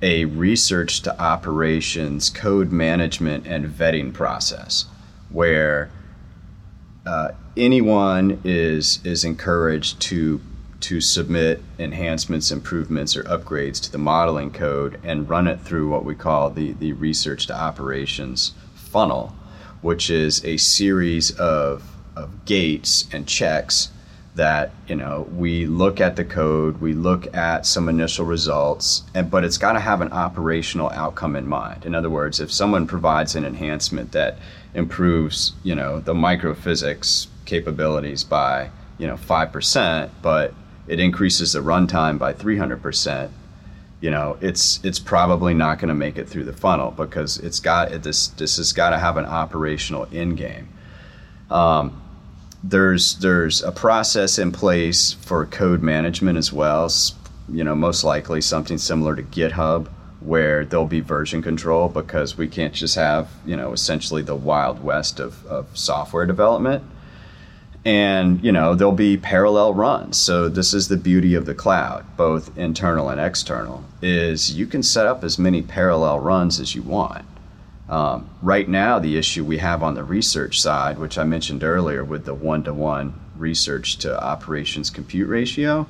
a 0.00 0.24
research 0.24 1.02
to 1.02 1.20
operations 1.22 2.30
code 2.30 2.72
management 2.72 3.46
and 3.46 3.66
vetting 3.66 4.12
process, 4.12 4.86
where 5.30 5.90
uh, 7.06 7.28
anyone 7.56 8.40
is 8.42 8.98
is 9.04 9.24
encouraged 9.24 10.00
to 10.00 10.40
to 10.82 11.00
submit 11.00 11.62
enhancements, 11.78 12.50
improvements, 12.50 13.16
or 13.16 13.22
upgrades 13.24 13.80
to 13.82 13.92
the 13.92 13.98
modeling 13.98 14.50
code 14.50 15.00
and 15.02 15.28
run 15.28 15.46
it 15.46 15.60
through 15.60 15.88
what 15.88 16.04
we 16.04 16.14
call 16.14 16.50
the, 16.50 16.72
the 16.72 16.92
research 16.92 17.46
to 17.46 17.54
operations 17.54 18.52
funnel, 18.74 19.34
which 19.80 20.10
is 20.10 20.44
a 20.44 20.56
series 20.56 21.30
of, 21.38 21.96
of 22.16 22.44
gates 22.44 23.06
and 23.12 23.26
checks 23.26 23.90
that 24.34 24.70
you 24.88 24.96
know 24.96 25.28
we 25.36 25.66
look 25.66 26.00
at 26.00 26.16
the 26.16 26.24
code 26.24 26.80
we 26.80 26.94
look 26.94 27.34
at 27.36 27.66
some 27.66 27.86
initial 27.86 28.24
results 28.24 29.02
and 29.14 29.30
but 29.30 29.44
it's 29.44 29.58
got 29.58 29.72
to 29.72 29.80
have 29.80 30.00
an 30.00 30.10
operational 30.10 30.88
outcome 30.90 31.36
in 31.36 31.46
mind. 31.46 31.84
In 31.84 31.94
other 31.94 32.08
words 32.08 32.40
if 32.40 32.50
someone 32.50 32.86
provides 32.86 33.36
an 33.36 33.44
enhancement 33.44 34.12
that 34.12 34.38
improves 34.74 35.52
you 35.62 35.74
know 35.74 36.00
the 36.00 36.14
microphysics 36.14 37.26
capabilities 37.44 38.24
by 38.24 38.70
you 38.96 39.06
know 39.06 39.16
5% 39.16 40.10
but 40.22 40.54
it 40.86 41.00
increases 41.00 41.52
the 41.52 41.60
runtime 41.60 42.18
by 42.18 42.32
300%, 42.32 43.30
you 44.00 44.10
know, 44.10 44.36
it's 44.40 44.80
it's 44.84 44.98
probably 44.98 45.54
not 45.54 45.78
going 45.78 45.88
to 45.88 45.94
make 45.94 46.18
it 46.18 46.28
through 46.28 46.44
the 46.44 46.52
funnel 46.52 46.90
because 46.90 47.38
it's 47.38 47.60
got 47.60 47.92
it, 47.92 48.02
this 48.02 48.28
this 48.28 48.56
has 48.56 48.72
got 48.72 48.90
to 48.90 48.98
have 48.98 49.16
an 49.16 49.24
operational 49.24 50.08
end 50.12 50.36
game. 50.36 50.68
Um, 51.50 52.02
there's 52.64 53.16
there's 53.18 53.62
a 53.62 53.70
process 53.70 54.38
in 54.38 54.50
place 54.50 55.12
for 55.12 55.46
code 55.46 55.82
management 55.82 56.36
as 56.36 56.52
well. 56.52 56.90
You 57.48 57.62
know, 57.62 57.76
most 57.76 58.02
likely 58.02 58.40
something 58.40 58.76
similar 58.76 59.14
to 59.14 59.22
GitHub 59.22 59.88
where 60.20 60.64
there'll 60.64 60.86
be 60.86 61.00
version 61.00 61.42
control 61.42 61.88
because 61.88 62.36
we 62.36 62.48
can't 62.48 62.74
just 62.74 62.94
have 62.94 63.28
you 63.44 63.56
know 63.56 63.72
essentially 63.72 64.22
the 64.22 64.34
wild 64.34 64.82
west 64.82 65.20
of, 65.20 65.44
of 65.46 65.66
software 65.76 66.26
development 66.26 66.82
and 67.84 68.42
you 68.44 68.52
know 68.52 68.74
there'll 68.74 68.92
be 68.92 69.16
parallel 69.16 69.74
runs 69.74 70.16
so 70.16 70.48
this 70.48 70.72
is 70.72 70.88
the 70.88 70.96
beauty 70.96 71.34
of 71.34 71.46
the 71.46 71.54
cloud 71.54 72.04
both 72.16 72.56
internal 72.56 73.08
and 73.08 73.20
external 73.20 73.82
is 74.00 74.56
you 74.56 74.66
can 74.66 74.82
set 74.82 75.06
up 75.06 75.24
as 75.24 75.38
many 75.38 75.62
parallel 75.62 76.20
runs 76.20 76.60
as 76.60 76.74
you 76.74 76.82
want 76.82 77.24
Um, 77.88 78.30
right 78.40 78.68
now, 78.68 78.98
the 78.98 79.18
issue 79.18 79.44
we 79.44 79.58
have 79.58 79.82
on 79.82 79.94
the 79.94 80.04
research 80.04 80.60
side, 80.60 80.98
which 80.98 81.18
I 81.18 81.24
mentioned 81.24 81.62
earlier 81.62 82.02
with 82.02 82.24
the 82.24 82.32
one 82.32 82.62
to 82.64 82.72
one 82.72 83.12
research 83.36 83.98
to 83.98 84.22
operations 84.22 84.88
compute 84.88 85.28
ratio, 85.28 85.86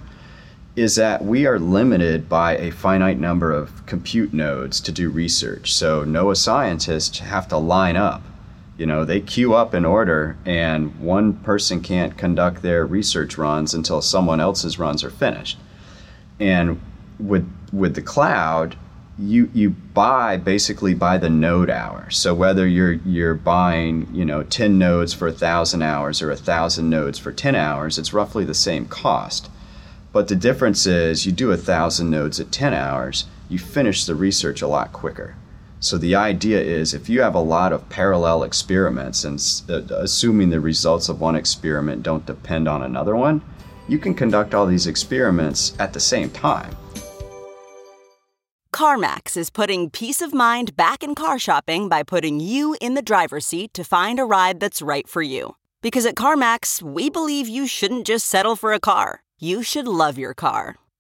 is 0.74 0.96
that 0.96 1.22
we 1.24 1.46
are 1.46 1.60
limited 1.60 2.28
by 2.28 2.56
a 2.56 2.72
finite 2.72 3.20
number 3.20 3.52
of 3.52 3.86
compute 3.86 4.32
nodes 4.32 4.80
to 4.80 4.90
do 4.90 5.10
research. 5.10 5.72
So 5.72 6.04
NOAA 6.04 6.36
scientists 6.36 7.20
have 7.20 7.46
to 7.48 7.58
line 7.58 7.96
up. 7.96 8.22
You 8.82 8.86
know, 8.86 9.04
they 9.04 9.20
queue 9.20 9.54
up 9.54 9.74
in 9.74 9.84
order, 9.84 10.36
and 10.44 10.98
one 10.98 11.34
person 11.34 11.82
can't 11.82 12.18
conduct 12.18 12.62
their 12.62 12.84
research 12.84 13.38
runs 13.38 13.74
until 13.74 14.02
someone 14.02 14.40
else's 14.40 14.76
runs 14.76 15.04
are 15.04 15.10
finished. 15.10 15.56
And 16.40 16.80
with 17.20 17.48
with 17.72 17.94
the 17.94 18.02
cloud, 18.02 18.74
you 19.16 19.48
you 19.54 19.70
buy 19.70 20.36
basically 20.36 20.94
by 20.94 21.16
the 21.16 21.30
node 21.30 21.70
hour. 21.70 22.10
So 22.10 22.34
whether 22.34 22.66
you're 22.66 22.94
you're 22.94 23.36
buying 23.36 24.08
you 24.12 24.24
know 24.24 24.42
ten 24.42 24.80
nodes 24.80 25.14
for 25.14 25.28
a 25.28 25.32
thousand 25.32 25.82
hours 25.82 26.20
or 26.20 26.32
a 26.32 26.36
thousand 26.36 26.90
nodes 26.90 27.20
for 27.20 27.30
ten 27.30 27.54
hours, 27.54 27.98
it's 27.98 28.12
roughly 28.12 28.44
the 28.44 28.52
same 28.52 28.86
cost. 28.86 29.48
But 30.12 30.26
the 30.26 30.34
difference 30.34 30.86
is 30.86 31.24
you 31.24 31.30
do 31.30 31.52
a 31.52 31.56
thousand 31.56 32.10
nodes 32.10 32.40
at 32.40 32.50
ten 32.50 32.74
hours, 32.74 33.26
you 33.48 33.60
finish 33.60 34.06
the 34.06 34.16
research 34.16 34.60
a 34.60 34.66
lot 34.66 34.92
quicker. 34.92 35.36
So 35.82 35.98
the 35.98 36.14
idea 36.14 36.60
is 36.60 36.94
if 36.94 37.08
you 37.08 37.22
have 37.22 37.34
a 37.34 37.40
lot 37.40 37.72
of 37.72 37.88
parallel 37.88 38.44
experiments 38.44 39.24
and 39.24 39.42
uh, 39.68 39.96
assuming 39.96 40.50
the 40.50 40.60
results 40.60 41.08
of 41.08 41.20
one 41.20 41.34
experiment 41.34 42.04
don't 42.04 42.24
depend 42.24 42.68
on 42.68 42.84
another 42.84 43.16
one, 43.16 43.42
you 43.88 43.98
can 43.98 44.14
conduct 44.14 44.54
all 44.54 44.64
these 44.64 44.86
experiments 44.86 45.74
at 45.80 45.92
the 45.92 45.98
same 45.98 46.30
time. 46.30 46.76
CarMax 48.72 49.36
is 49.36 49.50
putting 49.50 49.90
peace 49.90 50.22
of 50.22 50.32
mind 50.32 50.76
back 50.76 51.02
in 51.02 51.16
car 51.16 51.36
shopping 51.36 51.88
by 51.88 52.04
putting 52.04 52.38
you 52.38 52.76
in 52.80 52.94
the 52.94 53.02
driver's 53.02 53.44
seat 53.44 53.74
to 53.74 53.82
find 53.82 54.20
a 54.20 54.24
ride 54.24 54.60
that's 54.60 54.82
right 54.82 55.08
for 55.08 55.20
you. 55.20 55.56
Because 55.82 56.06
at 56.06 56.14
CarMax, 56.14 56.80
we 56.80 57.10
believe 57.10 57.48
you 57.48 57.66
shouldn't 57.66 58.06
just 58.06 58.26
settle 58.26 58.54
for 58.54 58.72
a 58.72 58.78
car, 58.78 59.24
you 59.40 59.64
should 59.64 59.88
love 59.88 60.16
your 60.16 60.32
car. 60.32 60.76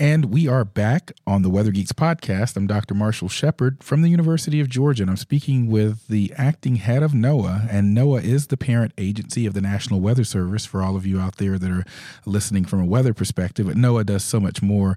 And 0.00 0.26
we 0.26 0.46
are 0.46 0.64
back 0.64 1.10
on 1.26 1.42
the 1.42 1.50
Weather 1.50 1.72
Geeks 1.72 1.90
podcast. 1.90 2.56
I'm 2.56 2.68
Dr. 2.68 2.94
Marshall 2.94 3.28
Shepard 3.28 3.82
from 3.82 4.02
the 4.02 4.08
University 4.08 4.60
of 4.60 4.68
Georgia, 4.68 5.02
and 5.02 5.10
I'm 5.10 5.16
speaking 5.16 5.66
with 5.66 6.06
the 6.06 6.32
acting 6.36 6.76
head 6.76 7.02
of 7.02 7.10
NOAA. 7.10 7.66
And 7.68 7.96
NOAA 7.96 8.22
is 8.22 8.46
the 8.46 8.56
parent 8.56 8.92
agency 8.96 9.44
of 9.44 9.54
the 9.54 9.60
National 9.60 10.00
Weather 10.00 10.22
Service 10.22 10.64
for 10.64 10.82
all 10.84 10.94
of 10.94 11.04
you 11.04 11.18
out 11.18 11.38
there 11.38 11.58
that 11.58 11.68
are 11.68 11.84
listening 12.24 12.64
from 12.64 12.80
a 12.80 12.84
weather 12.84 13.12
perspective. 13.12 13.66
But 13.66 13.76
NOAA 13.76 14.06
does 14.06 14.22
so 14.22 14.38
much 14.38 14.62
more. 14.62 14.96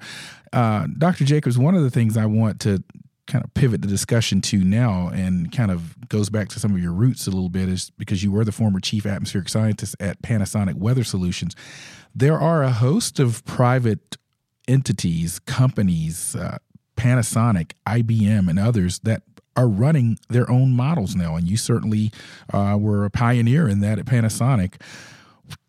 Uh, 0.53 0.85
Dr. 0.95 1.25
Jacobs, 1.25 1.57
one 1.57 1.73
of 1.73 1.81
the 1.81 1.89
things 1.89 2.15
I 2.15 2.27
want 2.27 2.59
to 2.61 2.83
kind 3.25 3.43
of 3.43 3.51
pivot 3.55 3.81
the 3.81 3.87
discussion 3.87 4.39
to 4.41 4.63
now 4.63 5.07
and 5.07 5.51
kind 5.51 5.71
of 5.71 6.09
goes 6.09 6.29
back 6.29 6.49
to 6.49 6.59
some 6.59 6.75
of 6.75 6.79
your 6.79 6.93
roots 6.93 7.25
a 7.25 7.31
little 7.31 7.49
bit 7.49 7.69
is 7.69 7.89
because 7.97 8.23
you 8.23 8.31
were 8.31 8.45
the 8.45 8.51
former 8.51 8.79
chief 8.79 9.07
atmospheric 9.07 9.49
scientist 9.49 9.95
at 9.99 10.21
Panasonic 10.21 10.75
Weather 10.75 11.03
Solutions. 11.03 11.55
There 12.13 12.37
are 12.37 12.61
a 12.61 12.71
host 12.71 13.19
of 13.19 13.43
private 13.45 14.17
entities, 14.67 15.39
companies, 15.39 16.35
uh, 16.35 16.57
Panasonic, 16.95 17.71
IBM, 17.87 18.49
and 18.49 18.59
others 18.59 18.99
that 18.99 19.23
are 19.55 19.67
running 19.67 20.17
their 20.29 20.49
own 20.49 20.71
models 20.71 21.15
now. 21.15 21.35
And 21.35 21.47
you 21.47 21.57
certainly 21.57 22.11
uh, 22.53 22.77
were 22.79 23.05
a 23.05 23.09
pioneer 23.09 23.67
in 23.67 23.81
that 23.81 23.99
at 23.99 24.05
Panasonic. 24.05 24.81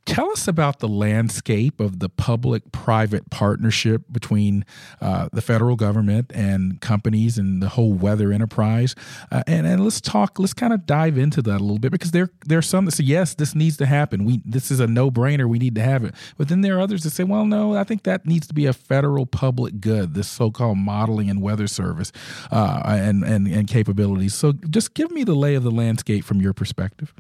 Tell 0.05 0.31
us 0.33 0.49
about 0.49 0.81
the 0.81 0.89
landscape 0.89 1.79
of 1.79 2.01
the 2.01 2.09
public 2.09 2.73
private 2.73 3.31
partnership 3.31 4.03
between 4.11 4.65
uh, 5.01 5.29
the 5.33 5.41
federal 5.41 5.77
government 5.77 6.33
and 6.35 6.81
companies 6.81 7.39
and 7.39 7.63
the 7.63 7.69
whole 7.69 7.93
weather 7.93 8.33
enterprise. 8.33 8.97
Uh, 9.31 9.45
and, 9.47 9.65
and 9.65 9.85
let's 9.85 10.01
talk, 10.01 10.41
let's 10.41 10.55
kind 10.55 10.73
of 10.73 10.87
dive 10.87 11.17
into 11.17 11.41
that 11.43 11.61
a 11.61 11.65
little 11.65 11.79
bit 11.79 11.93
because 11.93 12.11
there, 12.11 12.31
there 12.47 12.59
are 12.59 12.63
some 12.63 12.85
that 12.87 12.93
say, 12.93 13.05
yes, 13.05 13.35
this 13.37 13.55
needs 13.55 13.77
to 13.77 13.87
happen. 13.87 14.25
We, 14.25 14.43
this 14.45 14.73
is 14.73 14.81
a 14.81 14.89
no 14.89 15.09
brainer. 15.09 15.49
We 15.49 15.61
need 15.61 15.77
to 15.77 15.83
have 15.83 16.05
it. 16.05 16.15
But 16.37 16.49
then 16.49 16.63
there 16.63 16.77
are 16.77 16.81
others 16.81 17.05
that 17.05 17.11
say, 17.11 17.23
well, 17.23 17.47
no, 17.47 17.77
I 17.77 17.85
think 17.85 18.03
that 18.03 18.27
needs 18.27 18.49
to 18.49 18.55
be 18.55 18.67
a 18.67 18.73
federal 18.73 19.25
public 19.25 19.81
good, 19.81 20.15
this 20.15 20.29
so 20.29 20.51
called 20.51 20.79
modeling 20.79 21.31
and 21.31 21.41
weather 21.41 21.69
service 21.69 22.11
uh, 22.51 22.83
and, 22.85 23.23
and, 23.23 23.47
and 23.47 23.69
capabilities. 23.69 24.35
So 24.35 24.53
just 24.53 24.95
give 24.95 25.13
me 25.13 25.23
the 25.23 25.35
lay 25.35 25.55
of 25.55 25.63
the 25.63 25.71
landscape 25.71 26.25
from 26.25 26.41
your 26.41 26.53
perspective. 26.53 27.15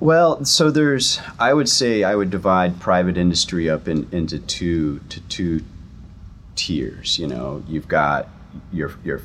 Well, 0.00 0.44
so 0.44 0.70
there's, 0.70 1.20
I 1.38 1.52
would 1.52 1.68
say, 1.68 2.04
I 2.04 2.14
would 2.14 2.30
divide 2.30 2.80
private 2.80 3.16
industry 3.16 3.68
up 3.68 3.88
in, 3.88 4.08
into 4.12 4.38
two 4.38 5.00
to 5.08 5.20
two 5.22 5.64
tiers. 6.56 7.18
You 7.18 7.26
know, 7.26 7.62
you've 7.68 7.88
got 7.88 8.28
your 8.72 8.92
your 9.04 9.20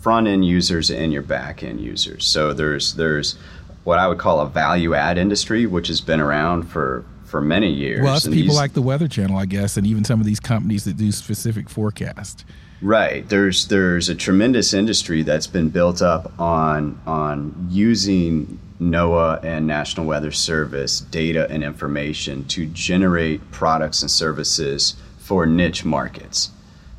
front 0.00 0.26
end 0.26 0.44
users 0.44 0.90
and 0.90 1.12
your 1.12 1.22
back 1.22 1.62
end 1.62 1.80
users. 1.80 2.26
So 2.26 2.52
there's 2.52 2.94
there's 2.94 3.36
what 3.84 3.98
I 3.98 4.08
would 4.08 4.18
call 4.18 4.40
a 4.40 4.48
value 4.48 4.94
add 4.94 5.18
industry, 5.18 5.66
which 5.66 5.88
has 5.88 6.00
been 6.00 6.20
around 6.20 6.64
for 6.64 7.04
for 7.24 7.40
many 7.40 7.70
years. 7.70 8.02
Well, 8.02 8.16
it's 8.16 8.26
people 8.26 8.42
these, 8.42 8.56
like 8.56 8.74
the 8.74 8.82
Weather 8.82 9.08
Channel, 9.08 9.36
I 9.36 9.46
guess, 9.46 9.76
and 9.76 9.86
even 9.86 10.04
some 10.04 10.20
of 10.20 10.26
these 10.26 10.40
companies 10.40 10.84
that 10.84 10.96
do 10.96 11.10
specific 11.12 11.70
forecast. 11.70 12.44
Right. 12.82 13.28
There's 13.28 13.68
there's 13.68 14.08
a 14.08 14.14
tremendous 14.14 14.74
industry 14.74 15.22
that's 15.22 15.46
been 15.46 15.68
built 15.68 16.02
up 16.02 16.38
on 16.40 17.00
on 17.06 17.68
using 17.70 18.58
NOAA 18.80 19.44
and 19.44 19.68
National 19.68 20.04
Weather 20.04 20.32
Service 20.32 21.00
data 21.00 21.46
and 21.48 21.62
information 21.62 22.44
to 22.46 22.66
generate 22.66 23.52
products 23.52 24.02
and 24.02 24.10
services 24.10 24.96
for 25.18 25.46
niche 25.46 25.84
markets. 25.84 26.50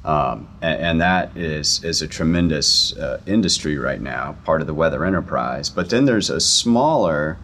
Um, 0.05 0.47
and, 0.61 0.81
and, 0.81 1.01
that 1.01 1.35
is, 1.37 1.81
is 1.81 2.01
a 2.01 2.07
tremendous 2.07 2.93
uh, 2.97 3.21
industry 3.25 3.77
right 3.77 4.01
now, 4.01 4.35
part 4.43 4.59
of 4.59 4.67
the 4.67 4.73
weather 4.73 5.05
enterprise. 5.05 5.69
But 5.69 5.89
then 5.89 6.03
there's 6.03 6.29
a 6.29 6.41
smaller, 6.41 7.37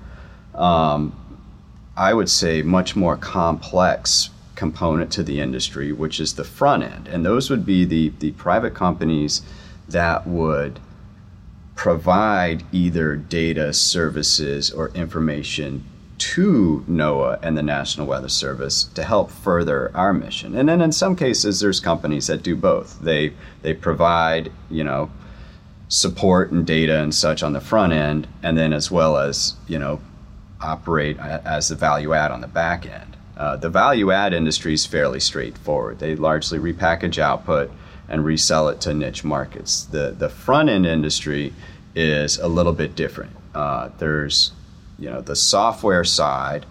um, 0.54 1.16
I 1.96 2.14
would 2.14 2.30
say, 2.30 2.62
much 2.62 2.98
more 2.98 3.16
complex 3.16 4.30
component 4.60 5.10
to 5.10 5.24
the 5.24 5.40
industry, 5.40 5.94
which 5.94 6.20
is 6.20 6.34
the 6.34 6.44
front 6.44 6.84
end. 6.84 7.08
And 7.08 7.26
those 7.26 7.50
would 7.50 7.66
be 7.66 7.86
the, 7.86 8.12
the 8.20 8.32
private 8.32 8.74
companies 8.74 9.42
that 9.88 10.28
would 10.28 10.82
provide 11.76 12.66
either 12.74 13.16
data, 13.16 13.72
services, 13.72 14.70
or 14.70 14.90
information 14.90 15.86
to 16.18 16.84
NOAA 16.90 17.40
and 17.42 17.58
the 17.58 17.64
National 17.64 18.06
Weather 18.06 18.28
Service 18.28 18.84
to 18.96 19.04
help 19.04 19.32
further 19.32 19.90
our 19.96 20.14
mission. 20.14 20.54
And 20.54 20.68
then 20.68 20.82
in 20.82 20.92
some 20.92 21.16
cases, 21.16 21.62
there's 21.62 21.80
companies 21.80 22.28
that 22.28 22.44
do 22.44 22.58
both. 22.58 23.00
They 23.00 23.32
they 23.62 23.74
provide 23.74 24.52
you 24.70 24.84
know 24.84 25.10
support 25.88 26.52
and 26.52 26.68
data 26.68 27.00
and 27.00 27.16
such 27.16 27.42
on 27.42 27.54
the 27.54 27.62
front 27.62 27.94
end, 27.94 28.28
and 28.44 28.58
then 28.58 28.74
as 28.74 28.92
well 28.92 29.16
as 29.18 29.54
you 29.70 29.80
know 29.80 30.02
operate 30.60 31.18
as 31.18 31.70
the 31.70 31.76
value 31.76 32.14
add 32.14 32.32
on 32.32 32.42
the 32.42 32.48
back 32.48 32.86
end. 32.86 33.16
Uh, 33.40 33.56
the 33.56 33.70
value 33.70 34.12
add 34.12 34.34
industry 34.34 34.74
is 34.74 34.86
fairly 34.86 35.20
straightforward. 35.20 35.98
They 36.00 36.14
largely 36.16 36.60
repackage 36.60 37.18
output 37.18 37.72
and 38.10 38.26
resell 38.26 38.68
it 38.68 38.82
to 38.82 38.94
niche 38.94 39.24
markets. 39.24 39.86
The 39.86 40.14
the 40.18 40.28
front 40.28 40.68
end 40.68 40.86
industry 40.86 41.54
is 41.96 42.38
a 42.38 42.50
little 42.50 42.74
bit 42.74 42.96
different. 42.96 43.32
Uh, 43.56 43.90
there's 43.98 44.52
you 44.98 45.10
know 45.10 45.22
the 45.22 45.38
software 45.38 46.04
side 46.04 46.66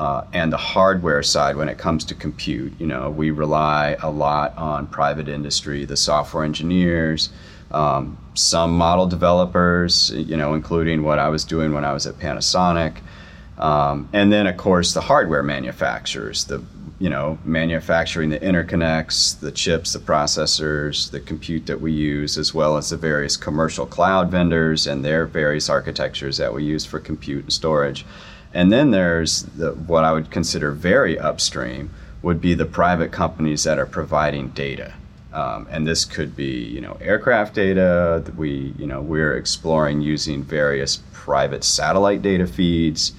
uh, 0.00 0.24
and 0.32 0.52
the 0.52 0.56
hardware 0.56 1.22
side 1.22 1.54
when 1.56 1.68
it 1.68 1.78
comes 1.78 2.04
to 2.06 2.14
compute. 2.16 2.72
You 2.80 2.86
know 2.88 3.08
we 3.08 3.30
rely 3.30 3.96
a 4.02 4.10
lot 4.10 4.56
on 4.56 4.88
private 4.88 5.28
industry, 5.28 5.84
the 5.84 5.96
software 5.96 6.42
engineers, 6.42 7.30
um, 7.70 8.18
some 8.34 8.76
model 8.76 9.06
developers. 9.06 10.10
You 10.10 10.36
know, 10.36 10.54
including 10.54 11.04
what 11.04 11.20
I 11.20 11.28
was 11.28 11.44
doing 11.44 11.72
when 11.72 11.84
I 11.84 11.92
was 11.92 12.04
at 12.04 12.14
Panasonic. 12.14 12.96
Um, 13.60 14.08
and 14.12 14.32
then, 14.32 14.46
of 14.46 14.56
course, 14.56 14.94
the 14.94 15.02
hardware 15.02 15.42
manufacturers, 15.42 16.44
the 16.46 16.64
you 17.00 17.08
know, 17.08 17.38
manufacturing 17.46 18.28
the 18.28 18.38
interconnects, 18.40 19.40
the 19.40 19.50
chips, 19.50 19.94
the 19.94 19.98
processors, 19.98 21.10
the 21.10 21.18
compute 21.18 21.64
that 21.64 21.80
we 21.80 21.92
use, 21.92 22.36
as 22.36 22.52
well 22.52 22.76
as 22.76 22.90
the 22.90 22.96
various 22.96 23.38
commercial 23.38 23.86
cloud 23.86 24.30
vendors 24.30 24.86
and 24.86 25.02
their 25.02 25.24
various 25.24 25.70
architectures 25.70 26.36
that 26.36 26.52
we 26.52 26.62
use 26.62 26.84
for 26.84 27.00
compute 27.00 27.44
and 27.44 27.52
storage. 27.52 28.04
And 28.52 28.70
then 28.70 28.90
there's 28.90 29.44
the, 29.44 29.72
what 29.72 30.04
I 30.04 30.12
would 30.12 30.30
consider 30.30 30.72
very 30.72 31.18
upstream 31.18 31.90
would 32.20 32.38
be 32.38 32.52
the 32.52 32.66
private 32.66 33.12
companies 33.12 33.64
that 33.64 33.78
are 33.78 33.86
providing 33.86 34.50
data. 34.50 34.92
Um, 35.32 35.68
and 35.70 35.86
this 35.86 36.04
could 36.04 36.36
be, 36.36 36.64
you 36.64 36.82
know, 36.82 36.98
aircraft 37.00 37.54
data. 37.54 38.22
We, 38.36 38.74
you 38.76 38.86
know, 38.86 39.00
we're 39.00 39.36
exploring 39.36 40.02
using 40.02 40.42
various 40.42 40.98
private 41.14 41.64
satellite 41.64 42.20
data 42.20 42.46
feeds. 42.46 43.12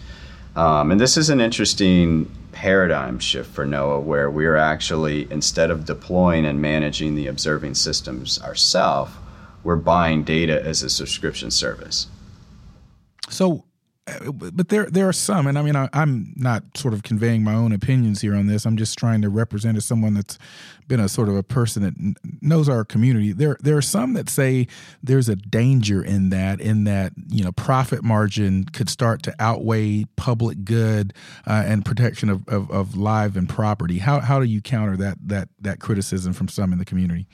Um, 0.55 0.91
and 0.91 0.99
this 0.99 1.17
is 1.17 1.29
an 1.29 1.39
interesting 1.39 2.29
paradigm 2.51 3.19
shift 3.19 3.49
for 3.53 3.65
NOAA 3.65 4.03
where 4.03 4.29
we're 4.29 4.57
actually, 4.57 5.31
instead 5.31 5.71
of 5.71 5.85
deploying 5.85 6.45
and 6.45 6.61
managing 6.61 7.15
the 7.15 7.27
observing 7.27 7.75
systems 7.75 8.41
ourselves, 8.41 9.13
we're 9.63 9.77
buying 9.77 10.23
data 10.23 10.61
as 10.63 10.83
a 10.83 10.89
subscription 10.89 11.51
service. 11.51 12.07
So, 13.29 13.63
but 14.33 14.69
there 14.69 14.87
there 14.87 15.07
are 15.07 15.13
some, 15.13 15.45
and 15.45 15.59
I 15.59 15.61
mean, 15.61 15.75
I, 15.75 15.87
am 15.93 16.33
not 16.35 16.63
sort 16.75 16.95
of 16.95 17.03
conveying 17.03 17.43
my 17.43 17.53
own 17.53 17.71
opinions 17.71 18.19
here 18.21 18.33
on 18.33 18.47
this. 18.47 18.65
I'm 18.65 18.75
just 18.75 18.97
trying 18.97 19.21
to 19.21 19.29
represent 19.29 19.77
as 19.77 19.85
someone 19.85 20.15
that's 20.15 20.39
been 20.87 20.99
a 20.99 21.07
sort 21.07 21.29
of 21.29 21.35
a 21.35 21.43
person 21.43 21.83
that 21.83 22.15
knows 22.41 22.67
our 22.67 22.83
community. 22.83 23.31
There 23.31 23.57
there 23.61 23.77
are 23.77 23.81
some 23.81 24.13
that 24.13 24.27
say 24.27 24.67
there's 25.03 25.29
a 25.29 25.35
danger 25.35 26.03
in 26.03 26.29
that, 26.31 26.59
in 26.59 26.85
that 26.85 27.13
you 27.29 27.43
know, 27.43 27.51
profit 27.51 28.03
margin 28.03 28.65
could 28.65 28.89
start 28.89 29.21
to 29.23 29.35
outweigh 29.39 30.05
public 30.15 30.65
good 30.65 31.13
uh, 31.45 31.63
and 31.67 31.85
protection 31.85 32.29
of, 32.29 32.47
of, 32.47 32.71
of 32.71 32.97
live 32.97 33.37
and 33.37 33.47
property. 33.47 33.99
How 33.99 34.19
how 34.19 34.39
do 34.39 34.45
you 34.45 34.61
counter 34.61 34.97
that 34.97 35.19
that 35.27 35.49
that 35.59 35.79
criticism 35.79 36.33
from 36.33 36.47
some 36.47 36.73
in 36.73 36.79
the 36.79 36.85
community? 36.85 37.27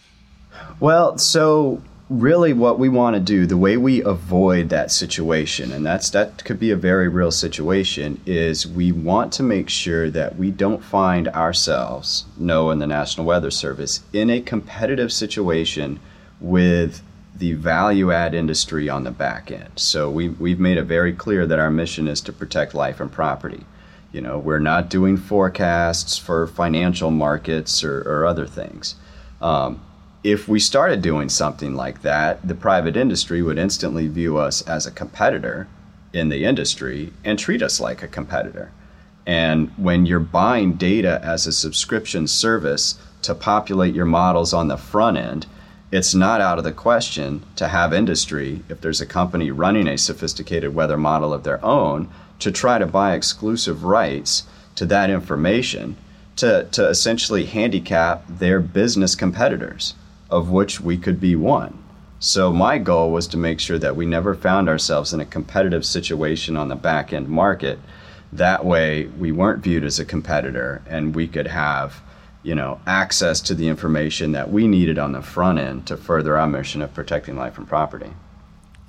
Well, 0.81 1.17
so 1.17 1.81
really 2.09 2.53
what 2.53 2.79
we 2.79 2.87
want 2.87 3.15
to 3.15 3.19
do 3.19 3.45
the 3.45 3.57
way 3.57 3.75
we 3.75 4.01
avoid 4.01 4.69
that 4.69 4.89
situation 4.89 5.73
and 5.73 5.85
that's 5.85 6.09
that 6.11 6.41
could 6.45 6.57
be 6.57 6.71
a 6.71 6.75
very 6.75 7.09
real 7.09 7.31
situation 7.31 8.21
is 8.25 8.65
we 8.65 8.93
want 8.93 9.33
to 9.33 9.43
make 9.43 9.67
sure 9.67 10.09
that 10.09 10.37
we 10.37 10.49
don't 10.49 10.81
find 10.81 11.27
ourselves 11.29 12.23
no 12.37 12.71
in 12.71 12.79
the 12.79 12.87
national 12.87 13.27
weather 13.27 13.51
service 13.51 14.01
in 14.13 14.29
a 14.29 14.39
competitive 14.39 15.11
situation 15.11 15.99
with 16.39 17.01
the 17.37 17.53
value 17.53 18.11
add 18.11 18.33
industry 18.33 18.89
on 18.89 19.03
the 19.03 19.11
back 19.11 19.51
end. 19.51 19.71
So 19.75 20.09
we, 20.09 20.29
we've 20.29 20.59
made 20.59 20.77
it 20.77 20.83
very 20.83 21.13
clear 21.13 21.45
that 21.45 21.59
our 21.59 21.69
mission 21.69 22.07
is 22.07 22.21
to 22.21 22.33
protect 22.33 22.73
life 22.73 22.99
and 22.99 23.11
property. 23.11 23.65
You 24.11 24.21
know 24.21 24.39
we're 24.39 24.59
not 24.59 24.89
doing 24.89 25.17
forecasts 25.17 26.17
for 26.17 26.47
financial 26.47 27.11
markets 27.11 27.83
or, 27.83 28.01
or 28.01 28.25
other 28.25 28.47
things. 28.47 28.95
Um, 29.41 29.81
if 30.23 30.47
we 30.47 30.59
started 30.59 31.01
doing 31.01 31.29
something 31.29 31.75
like 31.75 32.01
that, 32.01 32.45
the 32.45 32.55
private 32.55 32.97
industry 32.97 33.41
would 33.41 33.57
instantly 33.57 34.07
view 34.07 34.37
us 34.37 34.61
as 34.63 34.85
a 34.85 34.91
competitor 34.91 35.67
in 36.11 36.29
the 36.29 36.43
industry 36.43 37.13
and 37.23 37.37
treat 37.37 37.61
us 37.61 37.79
like 37.79 38.01
a 38.01 38.07
competitor. 38.07 38.71
And 39.27 39.69
when 39.77 40.05
you're 40.05 40.19
buying 40.19 40.73
data 40.73 41.19
as 41.23 41.45
a 41.45 41.51
subscription 41.51 42.27
service 42.27 42.97
to 43.21 43.35
populate 43.35 43.93
your 43.93 44.05
models 44.05 44.53
on 44.53 44.69
the 44.69 44.77
front 44.77 45.17
end, 45.17 45.45
it's 45.91 46.15
not 46.15 46.41
out 46.41 46.57
of 46.57 46.63
the 46.63 46.71
question 46.71 47.43
to 47.55 47.67
have 47.67 47.93
industry, 47.93 48.63
if 48.69 48.81
there's 48.81 49.01
a 49.01 49.05
company 49.05 49.51
running 49.51 49.87
a 49.87 49.97
sophisticated 49.97 50.73
weather 50.73 50.97
model 50.97 51.33
of 51.33 51.43
their 51.43 51.63
own, 51.63 52.09
to 52.39 52.51
try 52.51 52.77
to 52.77 52.85
buy 52.85 53.13
exclusive 53.13 53.83
rights 53.83 54.43
to 54.75 54.85
that 54.85 55.09
information 55.09 55.95
to, 56.35 56.67
to 56.71 56.87
essentially 56.87 57.45
handicap 57.45 58.23
their 58.27 58.59
business 58.59 59.15
competitors 59.15 59.93
of 60.29 60.49
which 60.49 60.81
we 60.81 60.97
could 60.97 61.19
be 61.19 61.35
one. 61.35 61.83
So 62.19 62.51
my 62.51 62.79
goal 62.79 63.11
was 63.11 63.27
to 63.27 63.37
make 63.37 63.59
sure 63.59 63.77
that 63.79 63.95
we 63.95 64.05
never 64.05 64.33
found 64.33 64.67
ourselves 64.67 65.13
in 65.13 65.19
a 65.19 65.25
competitive 65.25 65.85
situation 65.85 66.57
on 66.57 66.67
the 66.67 66.75
back 66.75 67.13
end 67.13 67.29
market. 67.29 67.79
That 68.33 68.65
way 68.65 69.05
we 69.05 69.31
weren't 69.31 69.63
viewed 69.63 69.83
as 69.83 69.99
a 69.99 70.05
competitor 70.05 70.81
and 70.87 71.15
we 71.15 71.27
could 71.27 71.47
have, 71.47 72.01
you 72.41 72.55
know, 72.55 72.81
access 72.87 73.39
to 73.41 73.53
the 73.53 73.67
information 73.67 74.31
that 74.31 74.51
we 74.51 74.67
needed 74.67 74.97
on 74.97 75.11
the 75.11 75.21
front 75.21 75.59
end 75.59 75.85
to 75.87 75.97
further 75.97 76.37
our 76.37 76.47
mission 76.47 76.81
of 76.81 76.93
protecting 76.93 77.37
life 77.37 77.57
and 77.57 77.67
property. 77.67 78.13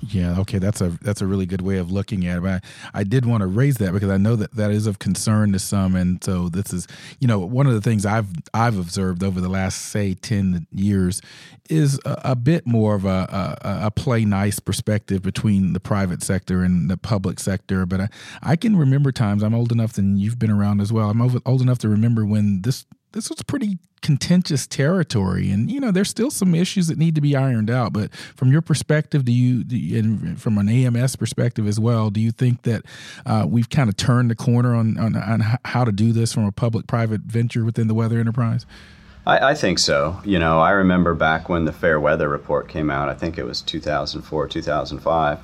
Yeah, 0.01 0.39
okay, 0.39 0.59
that's 0.59 0.79
a 0.79 0.89
that's 1.01 1.21
a 1.21 1.27
really 1.27 1.45
good 1.45 1.61
way 1.61 1.77
of 1.77 1.91
looking 1.91 2.25
at 2.25 2.37
it. 2.37 2.41
But 2.41 2.63
I, 2.93 2.99
I, 3.01 3.03
did 3.03 3.25
want 3.25 3.41
to 3.41 3.47
raise 3.47 3.77
that 3.77 3.91
because 3.91 4.09
I 4.09 4.15
know 4.15 4.37
that 4.37 4.55
that 4.55 4.71
is 4.71 4.87
of 4.87 4.97
concern 4.97 5.51
to 5.51 5.59
some, 5.59 5.95
and 5.95 6.23
so 6.23 6.47
this 6.47 6.71
is, 6.71 6.87
you 7.19 7.27
know, 7.27 7.39
one 7.39 7.67
of 7.67 7.73
the 7.73 7.81
things 7.81 8.05
I've 8.05 8.29
I've 8.53 8.79
observed 8.79 9.23
over 9.23 9.41
the 9.41 9.49
last 9.49 9.87
say 9.87 10.13
ten 10.13 10.67
years 10.71 11.21
is 11.69 11.99
a, 12.05 12.21
a 12.25 12.35
bit 12.35 12.65
more 12.65 12.95
of 12.95 13.03
a, 13.03 13.57
a, 13.61 13.87
a 13.87 13.91
play 13.91 14.23
nice 14.23 14.59
perspective 14.59 15.21
between 15.21 15.73
the 15.73 15.79
private 15.81 16.23
sector 16.23 16.63
and 16.63 16.89
the 16.89 16.97
public 16.97 17.39
sector. 17.39 17.85
But 17.85 18.01
I, 18.01 18.09
I 18.41 18.55
can 18.55 18.77
remember 18.77 19.11
times 19.11 19.43
I'm 19.43 19.53
old 19.53 19.71
enough, 19.71 19.97
and 19.97 20.17
you've 20.17 20.39
been 20.39 20.51
around 20.51 20.79
as 20.79 20.93
well. 20.93 21.09
I'm 21.09 21.21
old 21.21 21.61
enough 21.61 21.79
to 21.79 21.89
remember 21.89 22.25
when 22.25 22.61
this 22.61 22.85
this 23.11 23.29
was 23.29 23.41
pretty 23.43 23.79
contentious 24.01 24.65
territory 24.65 25.51
and 25.51 25.69
you 25.69 25.79
know 25.79 25.91
there's 25.91 26.09
still 26.09 26.31
some 26.31 26.55
issues 26.55 26.87
that 26.87 26.97
need 26.97 27.15
to 27.15 27.21
be 27.21 27.35
ironed 27.35 27.69
out 27.69 27.91
but 27.91 28.13
from 28.13 28.51
your 28.51 28.61
perspective 28.61 29.25
do 29.25 29.31
you, 29.31 29.63
do 29.63 29.77
you 29.77 29.99
and 29.99 30.41
from 30.41 30.57
an 30.57 30.69
ams 30.69 31.17
perspective 31.17 31.67
as 31.67 31.79
well 31.79 32.09
do 32.09 32.21
you 32.21 32.31
think 32.31 32.61
that 32.61 32.83
uh, 33.25 33.45
we've 33.47 33.69
kind 33.69 33.89
of 33.89 33.97
turned 33.97 34.31
the 34.31 34.35
corner 34.35 34.73
on, 34.73 34.97
on, 34.97 35.17
on 35.17 35.43
how 35.65 35.83
to 35.83 35.91
do 35.91 36.13
this 36.13 36.33
from 36.33 36.45
a 36.45 36.51
public 36.51 36.87
private 36.87 37.21
venture 37.21 37.65
within 37.65 37.87
the 37.87 37.93
weather 37.93 38.19
enterprise? 38.19 38.65
I, 39.27 39.49
I, 39.49 39.53
think 39.53 39.79
so. 39.79 40.21
You 40.23 40.39
know 40.39 40.59
i 40.59 40.71
remember 40.71 41.13
back 41.13 41.49
when 41.49 41.65
the 41.65 41.73
fair 41.73 41.99
weather 41.99 42.29
report 42.29 42.69
came 42.69 42.89
out 42.89 43.09
i 43.09 43.13
think 43.13 43.37
it 43.37 43.43
was 43.43 43.61
2004 43.61 44.47
2005 44.47 45.39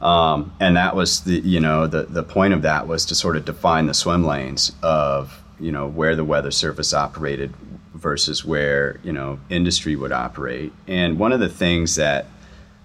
um, 0.00 0.52
and 0.60 0.76
that 0.76 0.96
was 0.96 1.20
the 1.20 1.38
you 1.38 1.60
know 1.60 1.86
the, 1.86 2.02
the 2.02 2.24
point 2.24 2.52
of 2.54 2.62
that 2.62 2.88
was 2.88 3.06
to 3.06 3.14
sort 3.14 3.36
of 3.36 3.44
define 3.44 3.86
the 3.86 3.94
swim 3.94 4.24
lanes 4.24 4.72
of 4.82 5.43
you 5.60 5.72
know 5.72 5.86
where 5.86 6.16
the 6.16 6.24
weather 6.24 6.50
service 6.50 6.92
operated 6.92 7.52
versus 7.94 8.44
where 8.44 9.00
you 9.02 9.12
know 9.12 9.38
industry 9.48 9.96
would 9.96 10.12
operate. 10.12 10.72
And 10.86 11.18
one 11.18 11.32
of 11.32 11.40
the 11.40 11.48
things 11.48 11.96
that 11.96 12.26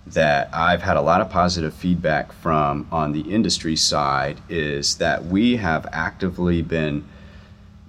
that 0.07 0.49
I've 0.53 0.81
had 0.81 0.97
a 0.97 1.01
lot 1.01 1.21
of 1.21 1.29
positive 1.29 1.73
feedback 1.73 2.31
from 2.31 2.87
on 2.91 3.11
the 3.11 3.21
industry 3.21 3.75
side 3.75 4.39
is 4.49 4.97
that 4.97 5.25
we 5.25 5.57
have 5.57 5.85
actively 5.91 6.61
been 6.61 7.05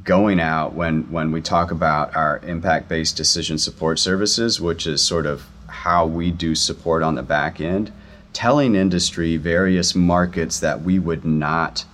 going 0.05 0.41
out 0.41 0.73
when 0.75 1.11
when 1.11 1.31
we 1.33 1.41
talk 1.41 1.71
about 1.71 2.15
our 2.17 2.39
impact 2.39 2.89
based 2.89 3.17
decision 3.17 3.59
support 3.59 3.99
services, 3.99 4.61
which 4.61 4.87
is 4.87 5.03
sort 5.03 5.27
of 5.27 5.47
how 5.67 6.07
we 6.07 6.31
do 6.31 6.55
support 6.55 7.03
on 7.03 7.15
the 7.15 7.23
back 7.23 7.61
end, 7.61 7.93
telling 8.33 8.75
industry 8.75 9.37
various 9.37 9.95
markets 9.95 10.61
that 10.61 10.83
we 10.83 10.99
would 10.99 11.25
not 11.25 11.85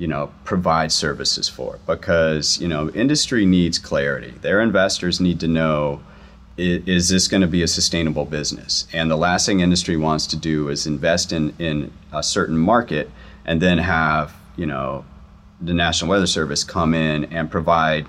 you 0.00 0.08
know 0.08 0.32
provide 0.44 0.90
services 0.90 1.48
for. 1.48 1.78
Because 1.86 2.58
you 2.60 2.66
know 2.66 2.90
industry 2.90 3.46
needs 3.46 3.78
clarity. 3.78 4.34
Their 4.40 4.60
investors 4.60 5.20
need 5.20 5.38
to 5.40 5.46
know 5.46 6.00
is, 6.56 6.82
is 6.88 7.08
this 7.10 7.28
going 7.28 7.42
to 7.42 7.46
be 7.46 7.62
a 7.62 7.68
sustainable 7.68 8.24
business? 8.24 8.86
And 8.92 9.10
the 9.10 9.16
last 9.16 9.46
thing 9.46 9.60
industry 9.60 9.96
wants 9.96 10.26
to 10.28 10.36
do 10.36 10.68
is 10.70 10.86
invest 10.86 11.32
in 11.32 11.54
in 11.58 11.92
a 12.12 12.22
certain 12.22 12.56
market 12.56 13.10
and 13.44 13.60
then 13.60 13.78
have 13.78 14.34
you 14.56 14.66
know 14.66 15.04
the 15.60 15.74
national 15.74 16.10
weather 16.10 16.26
service 16.26 16.64
come 16.64 16.94
in 16.94 17.26
and 17.26 17.50
provide 17.50 18.06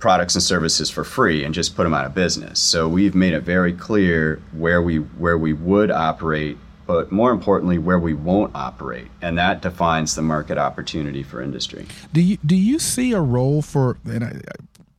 products 0.00 0.34
and 0.34 0.42
services 0.42 0.90
for 0.90 1.04
free 1.04 1.44
and 1.44 1.54
just 1.54 1.76
put 1.76 1.84
them 1.84 1.94
out 1.94 2.06
of 2.06 2.14
business. 2.14 2.58
So 2.60 2.88
we've 2.88 3.14
made 3.14 3.34
it 3.34 3.42
very 3.42 3.72
clear 3.72 4.42
where 4.52 4.82
we 4.82 4.96
where 4.96 5.38
we 5.38 5.52
would 5.52 5.92
operate 5.92 6.58
but 6.88 7.12
more 7.12 7.32
importantly, 7.32 7.76
where 7.76 7.98
we 7.98 8.14
won't 8.14 8.50
operate, 8.54 9.08
and 9.20 9.36
that 9.36 9.60
defines 9.60 10.14
the 10.14 10.22
market 10.22 10.56
opportunity 10.56 11.22
for 11.22 11.42
industry. 11.42 11.86
Do 12.14 12.22
you 12.22 12.38
do 12.44 12.56
you 12.56 12.78
see 12.78 13.12
a 13.12 13.20
role 13.20 13.60
for 13.60 13.98
I, 14.10 14.40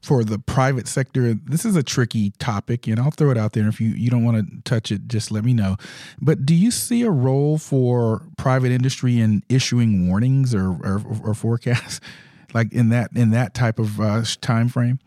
for 0.03 0.23
the 0.23 0.37
private 0.37 0.87
sector? 0.87 1.33
This 1.33 1.65
is 1.65 1.75
a 1.75 1.81
tricky 1.81 2.29
topic, 2.37 2.85
and 2.85 2.99
I'll 2.99 3.09
throw 3.09 3.31
it 3.31 3.39
out 3.39 3.53
there. 3.53 3.67
If 3.67 3.81
you 3.81 3.89
you 3.89 4.11
don't 4.11 4.23
want 4.23 4.37
to 4.37 4.61
touch 4.69 4.91
it, 4.91 5.07
just 5.07 5.31
let 5.31 5.43
me 5.43 5.51
know. 5.51 5.77
But 6.21 6.45
do 6.45 6.53
you 6.53 6.69
see 6.69 7.01
a 7.01 7.09
role 7.09 7.57
for 7.57 8.21
private 8.37 8.71
industry 8.71 9.19
in 9.19 9.41
issuing 9.49 10.07
warnings 10.07 10.53
or 10.53 10.69
or, 10.69 11.01
or 11.23 11.33
forecasts, 11.33 11.99
like 12.53 12.71
in 12.71 12.89
that 12.89 13.09
in 13.15 13.31
that 13.31 13.55
type 13.55 13.79
of 13.79 13.99
uh, 13.99 14.23
time 14.41 14.69
frame? 14.69 14.99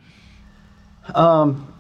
Um, 1.15 1.73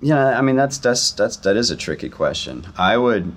yeah, 0.00 0.38
I 0.38 0.40
mean 0.40 0.56
that's 0.56 0.78
that's 0.78 1.12
that's 1.12 1.36
that 1.36 1.58
is 1.58 1.70
a 1.70 1.76
tricky 1.76 2.08
question. 2.08 2.68
I 2.78 2.96
would 2.96 3.36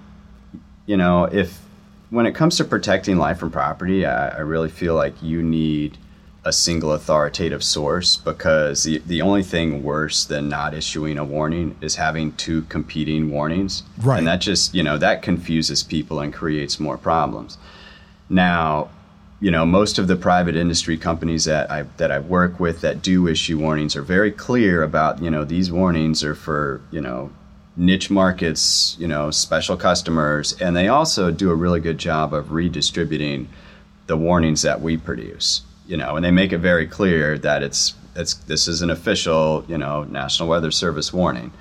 you 0.85 0.97
know, 0.97 1.25
if 1.25 1.61
when 2.09 2.25
it 2.25 2.33
comes 2.33 2.57
to 2.57 2.63
protecting 2.63 3.17
life 3.17 3.41
and 3.41 3.51
property, 3.51 4.05
I, 4.05 4.29
I, 4.29 4.39
really 4.39 4.69
feel 4.69 4.95
like 4.95 5.21
you 5.21 5.41
need 5.41 5.97
a 6.45 6.53
single 6.53 6.93
authoritative 6.93 7.63
source 7.63 8.15
because 8.17 8.83
the, 8.83 8.99
the 8.99 9.21
only 9.21 9.41
thing 9.41 9.81
worse 9.81 10.25
than 10.25 10.47
not 10.47 10.75
issuing 10.75 11.17
a 11.17 11.25
warning 11.25 11.75
is 11.81 11.95
having 11.95 12.31
two 12.33 12.61
competing 12.63 13.31
warnings. 13.31 13.81
Right. 13.97 14.19
And 14.19 14.27
that 14.27 14.41
just, 14.41 14.75
you 14.75 14.83
know, 14.83 14.97
that 14.99 15.23
confuses 15.23 15.81
people 15.81 16.19
and 16.19 16.31
creates 16.31 16.79
more 16.79 16.97
problems. 16.97 17.57
Now, 18.29 18.89
you 19.41 19.51
know, 19.51 19.65
most 19.65 19.97
of 19.97 20.07
the 20.07 20.15
private 20.15 20.55
industry 20.55 20.97
companies 20.97 21.45
that 21.45 21.69
I 21.69 21.83
that 21.97 22.11
I 22.11 22.19
work 22.19 22.59
with 22.59 22.81
that 22.81 23.01
do 23.01 23.27
issue 23.27 23.59
warnings 23.59 23.95
are 23.95 24.01
very 24.01 24.31
clear 24.31 24.83
about, 24.83 25.21
you 25.21 25.29
know, 25.29 25.43
these 25.43 25.71
warnings 25.71 26.23
are 26.23 26.35
for, 26.35 26.81
you 26.91 27.01
know, 27.01 27.31
niche 27.77 28.09
markets, 28.09 28.95
you 28.99 29.07
know, 29.07 29.31
special 29.31 29.77
customers, 29.77 30.59
and 30.61 30.75
they 30.75 30.87
also 30.87 31.31
do 31.31 31.49
a 31.49 31.55
really 31.55 31.79
good 31.79 31.97
job 31.97 32.33
of 32.33 32.51
redistributing 32.51 33.47
the 34.07 34.17
warnings 34.17 34.61
that 34.61 34.81
we 34.81 34.97
produce. 34.97 35.61
You 35.87 35.97
know, 35.97 36.15
and 36.15 36.25
they 36.25 36.31
make 36.31 36.51
it 36.51 36.59
very 36.59 36.87
clear 36.87 37.37
that 37.39 37.61
it's 37.61 37.93
it's 38.15 38.33
this 38.33 38.67
is 38.67 38.81
an 38.81 38.89
official, 38.89 39.65
you 39.67 39.77
know, 39.77 40.03
National 40.03 40.49
Weather 40.49 40.71
Service 40.71 41.13
warning. 41.13 41.51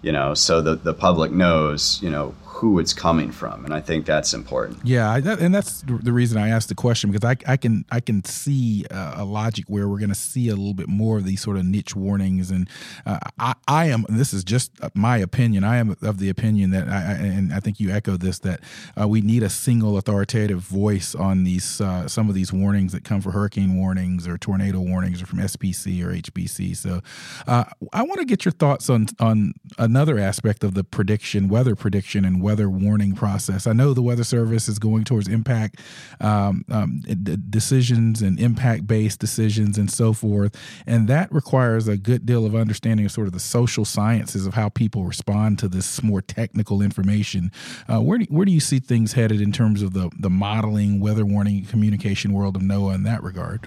You 0.00 0.12
know, 0.12 0.34
so 0.34 0.60
the 0.60 0.76
the 0.76 0.94
public 0.94 1.32
knows, 1.32 2.00
you 2.02 2.10
know, 2.10 2.34
who 2.64 2.78
it's 2.78 2.94
coming 2.94 3.30
from, 3.30 3.62
and 3.66 3.74
I 3.74 3.82
think 3.82 4.06
that's 4.06 4.32
important. 4.32 4.78
Yeah, 4.84 5.20
that, 5.20 5.38
and 5.38 5.54
that's 5.54 5.82
the 5.82 6.14
reason 6.14 6.38
I 6.38 6.48
asked 6.48 6.70
the 6.70 6.74
question 6.74 7.12
because 7.12 7.28
I, 7.28 7.36
I 7.46 7.58
can 7.58 7.84
I 7.90 8.00
can 8.00 8.24
see 8.24 8.86
uh, 8.90 9.16
a 9.16 9.24
logic 9.26 9.66
where 9.68 9.86
we're 9.86 9.98
going 9.98 10.08
to 10.08 10.14
see 10.14 10.48
a 10.48 10.56
little 10.56 10.72
bit 10.72 10.88
more 10.88 11.18
of 11.18 11.26
these 11.26 11.42
sort 11.42 11.58
of 11.58 11.66
niche 11.66 11.94
warnings, 11.94 12.50
and 12.50 12.66
uh, 13.04 13.18
I, 13.38 13.54
I 13.68 13.84
am 13.90 14.06
this 14.08 14.32
is 14.32 14.44
just 14.44 14.72
my 14.94 15.18
opinion. 15.18 15.62
I 15.62 15.76
am 15.76 15.94
of 16.00 16.18
the 16.18 16.30
opinion 16.30 16.70
that 16.70 16.88
I, 16.88 17.12
and 17.12 17.52
I 17.52 17.60
think 17.60 17.80
you 17.80 17.90
echo 17.90 18.16
this 18.16 18.38
that 18.38 18.60
uh, 18.98 19.06
we 19.06 19.20
need 19.20 19.42
a 19.42 19.50
single 19.50 19.98
authoritative 19.98 20.60
voice 20.60 21.14
on 21.14 21.44
these 21.44 21.82
uh, 21.82 22.08
some 22.08 22.30
of 22.30 22.34
these 22.34 22.50
warnings 22.50 22.92
that 22.92 23.04
come 23.04 23.20
for 23.20 23.32
hurricane 23.32 23.76
warnings 23.76 24.26
or 24.26 24.38
tornado 24.38 24.80
warnings 24.80 25.20
or 25.20 25.26
from 25.26 25.40
SPC 25.40 26.02
or 26.02 26.14
HBC. 26.14 26.74
So 26.78 27.02
uh, 27.46 27.64
I 27.92 28.04
want 28.04 28.20
to 28.20 28.24
get 28.24 28.46
your 28.46 28.52
thoughts 28.52 28.88
on 28.88 29.08
on 29.20 29.52
another 29.76 30.18
aspect 30.18 30.64
of 30.64 30.72
the 30.72 30.82
prediction, 30.82 31.48
weather 31.48 31.76
prediction, 31.76 32.24
and 32.24 32.40
weather 32.40 32.53
warning 32.62 33.14
process. 33.14 33.66
I 33.66 33.72
know 33.72 33.92
the 33.92 34.02
Weather 34.02 34.24
Service 34.24 34.68
is 34.68 34.78
going 34.78 35.04
towards 35.04 35.28
impact 35.28 35.80
um, 36.20 36.64
um, 36.70 37.02
decisions 37.50 38.22
and 38.22 38.38
impact 38.38 38.86
based 38.86 39.20
decisions 39.20 39.78
and 39.78 39.90
so 39.90 40.12
forth, 40.12 40.56
and 40.86 41.08
that 41.08 41.30
requires 41.32 41.88
a 41.88 41.96
good 41.96 42.26
deal 42.26 42.46
of 42.46 42.54
understanding 42.54 43.06
of 43.06 43.12
sort 43.12 43.26
of 43.26 43.32
the 43.32 43.40
social 43.40 43.84
sciences 43.84 44.46
of 44.46 44.54
how 44.54 44.68
people 44.68 45.04
respond 45.04 45.58
to 45.58 45.68
this 45.68 46.02
more 46.02 46.22
technical 46.22 46.82
information. 46.82 47.50
Uh, 47.88 48.00
where 48.00 48.18
do, 48.18 48.26
where 48.28 48.44
do 48.44 48.52
you 48.52 48.60
see 48.60 48.78
things 48.78 49.12
headed 49.12 49.40
in 49.40 49.52
terms 49.52 49.82
of 49.82 49.92
the 49.92 50.10
the 50.18 50.30
modeling, 50.30 51.00
weather 51.00 51.24
warning, 51.24 51.64
communication 51.64 52.32
world 52.32 52.56
of 52.56 52.62
NOAA 52.62 52.94
in 52.94 53.02
that 53.04 53.22
regard? 53.22 53.66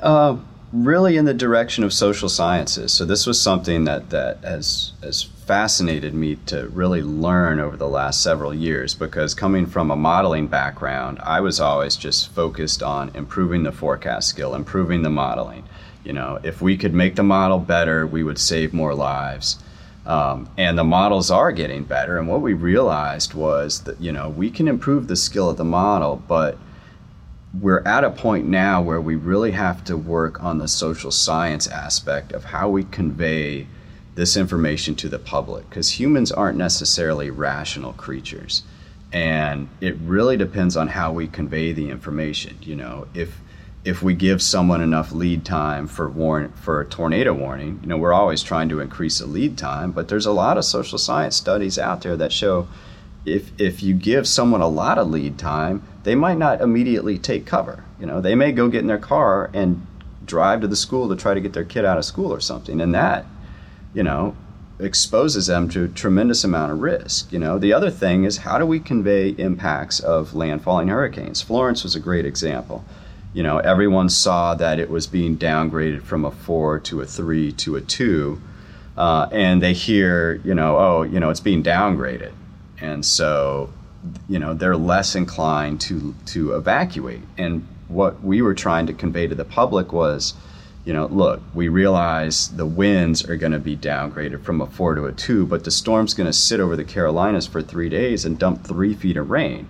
Uh, 0.00 0.36
really 0.72 1.16
in 1.18 1.26
the 1.26 1.34
direction 1.34 1.84
of 1.84 1.92
social 1.92 2.28
sciences. 2.28 2.92
So 2.92 3.04
this 3.04 3.26
was 3.26 3.40
something 3.40 3.84
that 3.84 4.10
that 4.10 4.38
has 4.42 4.92
has 5.02 5.22
fascinated 5.22 6.14
me 6.14 6.36
to 6.46 6.68
really 6.68 7.02
learn 7.02 7.60
over 7.60 7.76
the 7.76 7.88
last 7.88 8.22
several 8.22 8.54
years 8.54 8.94
because 8.94 9.34
coming 9.34 9.66
from 9.66 9.90
a 9.90 9.96
modeling 9.96 10.46
background, 10.46 11.18
I 11.22 11.40
was 11.40 11.60
always 11.60 11.96
just 11.96 12.32
focused 12.32 12.82
on 12.82 13.10
improving 13.14 13.64
the 13.64 13.72
forecast 13.72 14.28
skill, 14.28 14.54
improving 14.54 15.02
the 15.02 15.10
modeling. 15.10 15.64
You 16.04 16.14
know, 16.14 16.38
if 16.42 16.62
we 16.62 16.76
could 16.76 16.94
make 16.94 17.16
the 17.16 17.22
model 17.22 17.58
better, 17.58 18.06
we 18.06 18.22
would 18.22 18.38
save 18.38 18.72
more 18.72 18.94
lives. 18.94 19.58
Um, 20.06 20.48
and 20.56 20.76
the 20.76 20.84
models 20.84 21.30
are 21.30 21.52
getting 21.52 21.84
better. 21.84 22.18
And 22.18 22.26
what 22.26 22.40
we 22.40 22.54
realized 22.54 23.34
was 23.34 23.82
that, 23.82 24.00
you 24.00 24.10
know, 24.10 24.28
we 24.28 24.50
can 24.50 24.66
improve 24.66 25.06
the 25.06 25.16
skill 25.16 25.48
of 25.48 25.58
the 25.58 25.64
model, 25.64 26.22
but 26.26 26.58
we're 27.60 27.80
at 27.80 28.04
a 28.04 28.10
point 28.10 28.46
now 28.46 28.80
where 28.80 29.00
we 29.00 29.14
really 29.14 29.50
have 29.52 29.84
to 29.84 29.96
work 29.96 30.42
on 30.42 30.58
the 30.58 30.68
social 30.68 31.10
science 31.10 31.66
aspect 31.66 32.32
of 32.32 32.44
how 32.44 32.68
we 32.68 32.84
convey 32.84 33.66
this 34.14 34.36
information 34.36 34.94
to 34.94 35.08
the 35.08 35.18
public 35.18 35.68
because 35.68 35.98
humans 36.00 36.32
aren't 36.32 36.56
necessarily 36.56 37.30
rational 37.30 37.92
creatures. 37.92 38.62
And 39.12 39.68
it 39.80 39.96
really 39.96 40.38
depends 40.38 40.76
on 40.76 40.88
how 40.88 41.12
we 41.12 41.26
convey 41.26 41.72
the 41.72 41.90
information 41.90 42.56
you 42.62 42.76
know? 42.76 43.06
If 43.14 43.38
if 43.84 44.00
we 44.00 44.14
give 44.14 44.40
someone 44.40 44.80
enough 44.80 45.10
lead 45.10 45.44
time 45.44 45.88
for 45.88 46.08
warn 46.08 46.52
for 46.52 46.80
a 46.80 46.86
tornado 46.86 47.34
warning 47.34 47.80
you 47.82 47.88
know 47.88 47.96
we're 47.96 48.12
always 48.12 48.40
trying 48.40 48.68
to 48.68 48.78
increase 48.78 49.18
the 49.18 49.26
lead 49.26 49.58
time 49.58 49.90
but 49.90 50.06
there's 50.06 50.24
a 50.24 50.30
lot 50.30 50.56
of 50.56 50.64
social 50.64 50.98
science 50.98 51.34
studies 51.34 51.80
out 51.80 52.00
there 52.02 52.16
that 52.16 52.30
show 52.30 52.68
if 53.24 53.52
if 53.60 53.82
you 53.82 53.94
give 53.94 54.26
someone 54.26 54.60
a 54.60 54.68
lot 54.68 54.98
of 54.98 55.10
lead 55.10 55.38
time, 55.38 55.82
they 56.04 56.14
might 56.14 56.38
not 56.38 56.60
immediately 56.60 57.18
take 57.18 57.46
cover. 57.46 57.84
You 58.00 58.06
know, 58.06 58.20
they 58.20 58.34
may 58.34 58.52
go 58.52 58.68
get 58.68 58.80
in 58.80 58.86
their 58.86 58.98
car 58.98 59.50
and 59.52 59.86
drive 60.24 60.60
to 60.60 60.68
the 60.68 60.76
school 60.76 61.08
to 61.08 61.16
try 61.16 61.34
to 61.34 61.40
get 61.40 61.52
their 61.52 61.64
kid 61.64 61.84
out 61.84 61.98
of 61.98 62.04
school 62.04 62.32
or 62.32 62.40
something, 62.40 62.80
and 62.80 62.94
that, 62.94 63.26
you 63.94 64.02
know, 64.02 64.36
exposes 64.78 65.46
them 65.46 65.68
to 65.68 65.84
a 65.84 65.88
tremendous 65.88 66.44
amount 66.44 66.72
of 66.72 66.80
risk. 66.80 67.32
You 67.32 67.38
know, 67.38 67.58
the 67.58 67.72
other 67.72 67.90
thing 67.90 68.24
is 68.24 68.38
how 68.38 68.58
do 68.58 68.66
we 68.66 68.80
convey 68.80 69.30
impacts 69.30 70.00
of 70.00 70.30
landfalling 70.30 70.88
hurricanes? 70.88 71.42
Florence 71.42 71.84
was 71.84 71.94
a 71.94 72.00
great 72.00 72.26
example. 72.26 72.84
You 73.34 73.42
know, 73.42 73.58
everyone 73.58 74.08
saw 74.08 74.54
that 74.56 74.78
it 74.78 74.90
was 74.90 75.06
being 75.06 75.38
downgraded 75.38 76.02
from 76.02 76.24
a 76.24 76.30
four 76.30 76.78
to 76.80 77.00
a 77.00 77.06
three 77.06 77.52
to 77.52 77.76
a 77.76 77.80
two, 77.80 78.40
uh, 78.96 79.28
and 79.32 79.62
they 79.62 79.72
hear, 79.72 80.40
you 80.44 80.54
know, 80.54 80.76
oh, 80.76 81.02
you 81.02 81.18
know, 81.18 81.30
it's 81.30 81.40
being 81.40 81.62
downgraded 81.62 82.32
and 82.82 83.06
so 83.06 83.70
you 84.28 84.38
know 84.38 84.54
they're 84.54 84.76
less 84.76 85.14
inclined 85.14 85.80
to 85.82 86.14
to 86.26 86.54
evacuate. 86.54 87.22
And 87.38 87.66
what 87.88 88.22
we 88.22 88.42
were 88.42 88.54
trying 88.54 88.86
to 88.86 88.92
convey 88.92 89.26
to 89.26 89.34
the 89.34 89.44
public 89.44 89.92
was 89.92 90.34
you 90.84 90.92
know 90.92 91.06
look 91.06 91.40
we 91.54 91.68
realize 91.68 92.48
the 92.56 92.66
winds 92.66 93.24
are 93.24 93.36
going 93.36 93.52
to 93.52 93.58
be 93.58 93.76
downgraded 93.76 94.42
from 94.42 94.60
a 94.60 94.66
4 94.66 94.96
to 94.96 95.04
a 95.04 95.12
2 95.12 95.46
but 95.46 95.64
the 95.64 95.70
storm's 95.70 96.14
going 96.14 96.26
to 96.26 96.32
sit 96.32 96.58
over 96.58 96.74
the 96.74 96.84
carolinas 96.84 97.46
for 97.46 97.62
three 97.62 97.88
days 97.88 98.24
and 98.24 98.38
dump 98.38 98.64
three 98.64 98.94
feet 98.94 99.16
of 99.16 99.30
rain. 99.30 99.68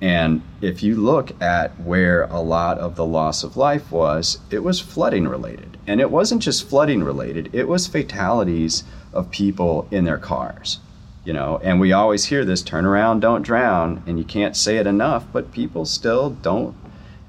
And 0.00 0.42
if 0.60 0.82
you 0.82 0.96
look 0.96 1.40
at 1.40 1.80
where 1.80 2.24
a 2.24 2.40
lot 2.40 2.78
of 2.78 2.94
the 2.94 3.06
loss 3.06 3.42
of 3.42 3.56
life 3.56 3.90
was 3.90 4.38
it 4.50 4.62
was 4.62 4.80
flooding 4.80 5.26
related. 5.26 5.78
And 5.86 6.00
it 6.00 6.10
wasn't 6.10 6.42
just 6.42 6.68
flooding 6.68 7.02
related 7.02 7.50
it 7.52 7.66
was 7.66 7.86
fatalities 7.86 8.84
of 9.12 9.30
people 9.30 9.88
in 9.90 10.04
their 10.04 10.18
cars 10.18 10.78
you 11.24 11.32
know 11.32 11.60
and 11.62 11.80
we 11.80 11.92
always 11.92 12.26
hear 12.26 12.44
this 12.44 12.62
turn 12.62 12.84
around 12.84 13.20
don't 13.20 13.42
drown 13.42 14.02
and 14.06 14.18
you 14.18 14.24
can't 14.24 14.56
say 14.56 14.76
it 14.76 14.86
enough 14.86 15.24
but 15.32 15.50
people 15.52 15.84
still 15.84 16.30
don't 16.30 16.76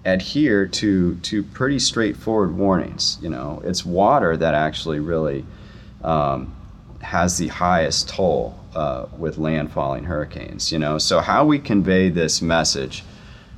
adhere 0.05 0.67
to 0.67 1.15
to 1.15 1.43
pretty 1.43 1.79
straightforward 1.79 2.55
warnings 2.55 3.17
you 3.21 3.29
know? 3.29 3.61
It's 3.65 3.83
water 3.83 4.37
that 4.37 4.53
actually 4.53 4.99
really 4.99 5.43
um, 6.03 6.53
has 7.01 7.37
the 7.37 7.47
highest 7.47 8.07
toll 8.09 8.55
uh, 8.75 9.07
with 9.17 9.37
landfalling 9.37 10.05
hurricanes 10.05 10.71
you 10.71 10.79
know? 10.79 10.99
So 10.99 11.19
how 11.19 11.45
we 11.45 11.57
convey 11.57 12.09
this 12.09 12.41
message 12.41 13.03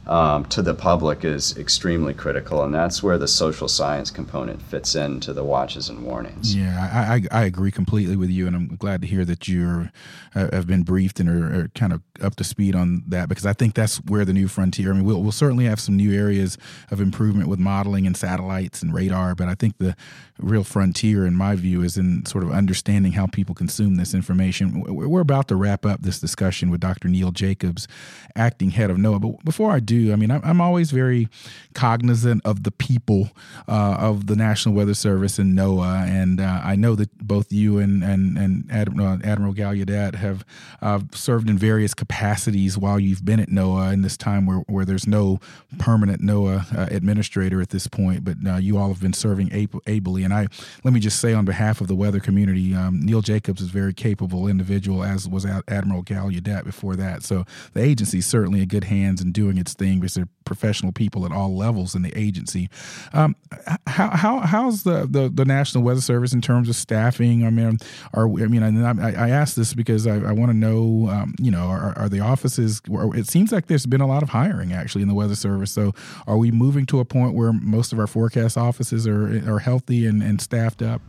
um, 0.07 0.45
to 0.45 0.61
the 0.61 0.73
public 0.73 1.25
is 1.25 1.57
extremely 1.57 2.13
critical, 2.13 2.63
and 2.63 2.73
that's 2.73 3.03
where 3.03 3.17
the 3.17 3.27
social 3.27 3.67
science 3.67 4.09
component 4.09 4.61
fits 4.61 4.95
into 4.95 5.33
the 5.33 5.43
watches 5.43 5.89
and 5.89 6.03
warnings. 6.03 6.55
Yeah, 6.55 6.89
I, 6.91 7.15
I, 7.15 7.41
I 7.41 7.45
agree 7.45 7.71
completely 7.71 8.15
with 8.15 8.29
you, 8.29 8.47
and 8.47 8.55
I'm 8.55 8.67
glad 8.77 9.01
to 9.01 9.07
hear 9.07 9.25
that 9.25 9.47
you 9.47 9.89
uh, 10.33 10.49
have 10.53 10.65
been 10.65 10.83
briefed 10.83 11.19
and 11.19 11.29
are, 11.29 11.61
are, 11.61 11.67
kind 11.75 11.91
of 11.91 12.01
up 12.21 12.35
to 12.37 12.43
speed 12.43 12.75
on 12.75 13.03
that 13.07 13.27
because 13.27 13.45
I 13.45 13.53
think 13.53 13.73
that's 13.73 13.97
where 13.97 14.23
the 14.23 14.33
new 14.33 14.47
frontier. 14.47 14.91
I 14.91 14.95
mean, 14.95 15.03
we'll, 15.03 15.21
we'll 15.21 15.31
certainly 15.33 15.65
have 15.65 15.79
some 15.79 15.97
new 15.97 16.13
areas 16.17 16.57
of 16.89 17.01
improvement 17.01 17.49
with 17.49 17.59
modeling 17.59 18.07
and 18.07 18.15
satellites 18.15 18.81
and 18.81 18.93
radar, 18.93 19.35
but 19.35 19.49
I 19.49 19.55
think 19.55 19.77
the 19.77 19.95
real 20.39 20.63
frontier, 20.63 21.25
in 21.25 21.35
my 21.35 21.55
view, 21.55 21.81
is 21.81 21.97
in 21.97 22.25
sort 22.25 22.45
of 22.45 22.51
understanding 22.51 23.11
how 23.11 23.27
people 23.27 23.55
consume 23.55 23.95
this 23.95 24.13
information. 24.13 24.83
We're 24.87 25.19
about 25.19 25.49
to 25.49 25.55
wrap 25.55 25.85
up 25.85 26.01
this 26.01 26.19
discussion 26.19 26.69
with 26.69 26.79
Dr. 26.79 27.09
Neil 27.09 27.31
Jacobs, 27.31 27.87
acting 28.35 28.71
head 28.71 28.89
of 28.89 28.97
NOAA, 28.97 29.21
but 29.21 29.43
before 29.43 29.71
I 29.71 29.79
do 29.79 29.96
I 30.11 30.15
mean, 30.15 30.31
I'm 30.31 30.61
always 30.61 30.91
very 30.91 31.27
cognizant 31.73 32.41
of 32.45 32.63
the 32.63 32.71
people 32.71 33.29
uh, 33.67 33.97
of 33.99 34.27
the 34.27 34.35
National 34.35 34.73
Weather 34.73 34.93
Service 34.93 35.37
and 35.39 35.57
NOAA, 35.57 36.07
and 36.07 36.39
uh, 36.39 36.61
I 36.63 36.75
know 36.75 36.95
that 36.95 37.15
both 37.19 37.51
you 37.51 37.77
and 37.77 38.03
and 38.03 38.37
and 38.37 38.71
Admiral, 38.71 39.07
uh, 39.07 39.17
Admiral 39.23 39.53
Gallaudet 39.53 40.15
have 40.15 40.45
uh, 40.81 40.99
served 41.13 41.49
in 41.49 41.57
various 41.57 41.93
capacities 41.93 42.77
while 42.77 42.99
you've 42.99 43.25
been 43.25 43.39
at 43.39 43.49
NOAA 43.49 43.93
in 43.93 44.01
this 44.01 44.17
time 44.17 44.45
where, 44.45 44.59
where 44.67 44.85
there's 44.85 45.07
no 45.07 45.39
permanent 45.77 46.21
NOAA 46.21 46.77
uh, 46.77 46.87
administrator 46.91 47.61
at 47.61 47.69
this 47.69 47.87
point, 47.87 48.23
but 48.23 48.37
uh, 48.47 48.57
you 48.57 48.77
all 48.77 48.89
have 48.89 49.01
been 49.01 49.13
serving 49.13 49.51
ably. 49.87 50.23
And 50.23 50.33
I 50.33 50.47
let 50.83 50.93
me 50.93 50.99
just 50.99 51.19
say 51.19 51.33
on 51.33 51.45
behalf 51.45 51.81
of 51.81 51.87
the 51.87 51.95
weather 51.95 52.19
community, 52.19 52.73
um, 52.73 52.99
Neil 53.01 53.21
Jacobs 53.21 53.61
is 53.61 53.69
a 53.69 53.71
very 53.71 53.93
capable 53.93 54.47
individual, 54.47 55.03
as 55.03 55.27
was 55.27 55.45
Admiral 55.45 56.03
Gallaudet 56.03 56.63
before 56.63 56.95
that. 56.95 57.23
So 57.23 57.45
the 57.73 57.81
agency 57.81 58.19
is 58.19 58.25
certainly 58.25 58.61
in 58.61 58.67
good 58.67 58.85
hands 58.85 59.21
and 59.21 59.33
doing 59.33 59.57
its 59.57 59.73
thing 59.73 59.86
because 59.95 60.13
they're 60.13 60.27
professional 60.45 60.91
people 60.91 61.25
at 61.25 61.31
all 61.31 61.55
levels 61.55 61.95
in 61.95 62.01
the 62.01 62.17
agency. 62.17 62.69
Um, 63.13 63.35
how, 63.85 64.09
how 64.09 64.39
how's 64.39 64.83
the, 64.83 65.07
the, 65.09 65.29
the 65.29 65.45
National 65.45 65.83
Weather 65.83 66.01
Service 66.01 66.33
in 66.33 66.41
terms 66.41 66.69
of 66.69 66.75
staffing? 66.75 67.45
I 67.45 67.49
mean, 67.49 67.77
are 68.13 68.25
I 68.25 68.47
mean, 68.47 68.63
I, 68.63 69.25
I 69.25 69.29
ask 69.29 69.55
this 69.55 69.73
because 69.73 70.07
I, 70.07 70.15
I 70.15 70.31
want 70.31 70.51
to 70.51 70.57
know, 70.57 71.09
um, 71.09 71.35
you 71.39 71.51
know, 71.51 71.67
are, 71.67 71.97
are 71.97 72.09
the 72.09 72.19
offices? 72.19 72.81
It 72.87 73.27
seems 73.27 73.51
like 73.51 73.67
there's 73.67 73.85
been 73.85 74.01
a 74.01 74.07
lot 74.07 74.23
of 74.23 74.29
hiring 74.29 74.73
actually 74.73 75.01
in 75.01 75.07
the 75.07 75.15
Weather 75.15 75.35
Service. 75.35 75.71
So, 75.71 75.93
are 76.25 76.37
we 76.37 76.51
moving 76.51 76.85
to 76.87 76.99
a 76.99 77.05
point 77.05 77.33
where 77.33 77.53
most 77.53 77.93
of 77.93 77.99
our 77.99 78.07
forecast 78.07 78.57
offices 78.57 79.07
are 79.07 79.27
are 79.49 79.59
healthy 79.59 80.05
and, 80.05 80.23
and 80.23 80.41
staffed 80.41 80.81
up? 80.81 81.01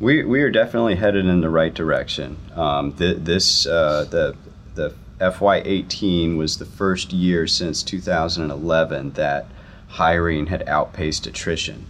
We, 0.00 0.24
we 0.24 0.42
are 0.42 0.50
definitely 0.50 0.96
headed 0.96 1.26
in 1.26 1.42
the 1.42 1.50
right 1.50 1.72
direction. 1.72 2.36
Um, 2.56 2.92
th- 2.92 3.18
this 3.18 3.66
uh, 3.66 4.04
the 4.10 4.36
the 4.74 4.94
FY18 5.22 6.36
was 6.36 6.58
the 6.58 6.66
first 6.66 7.12
year 7.12 7.46
since 7.46 7.82
2011 7.82 9.12
that 9.12 9.46
hiring 9.88 10.46
had 10.46 10.68
outpaced 10.68 11.26
attrition. 11.26 11.86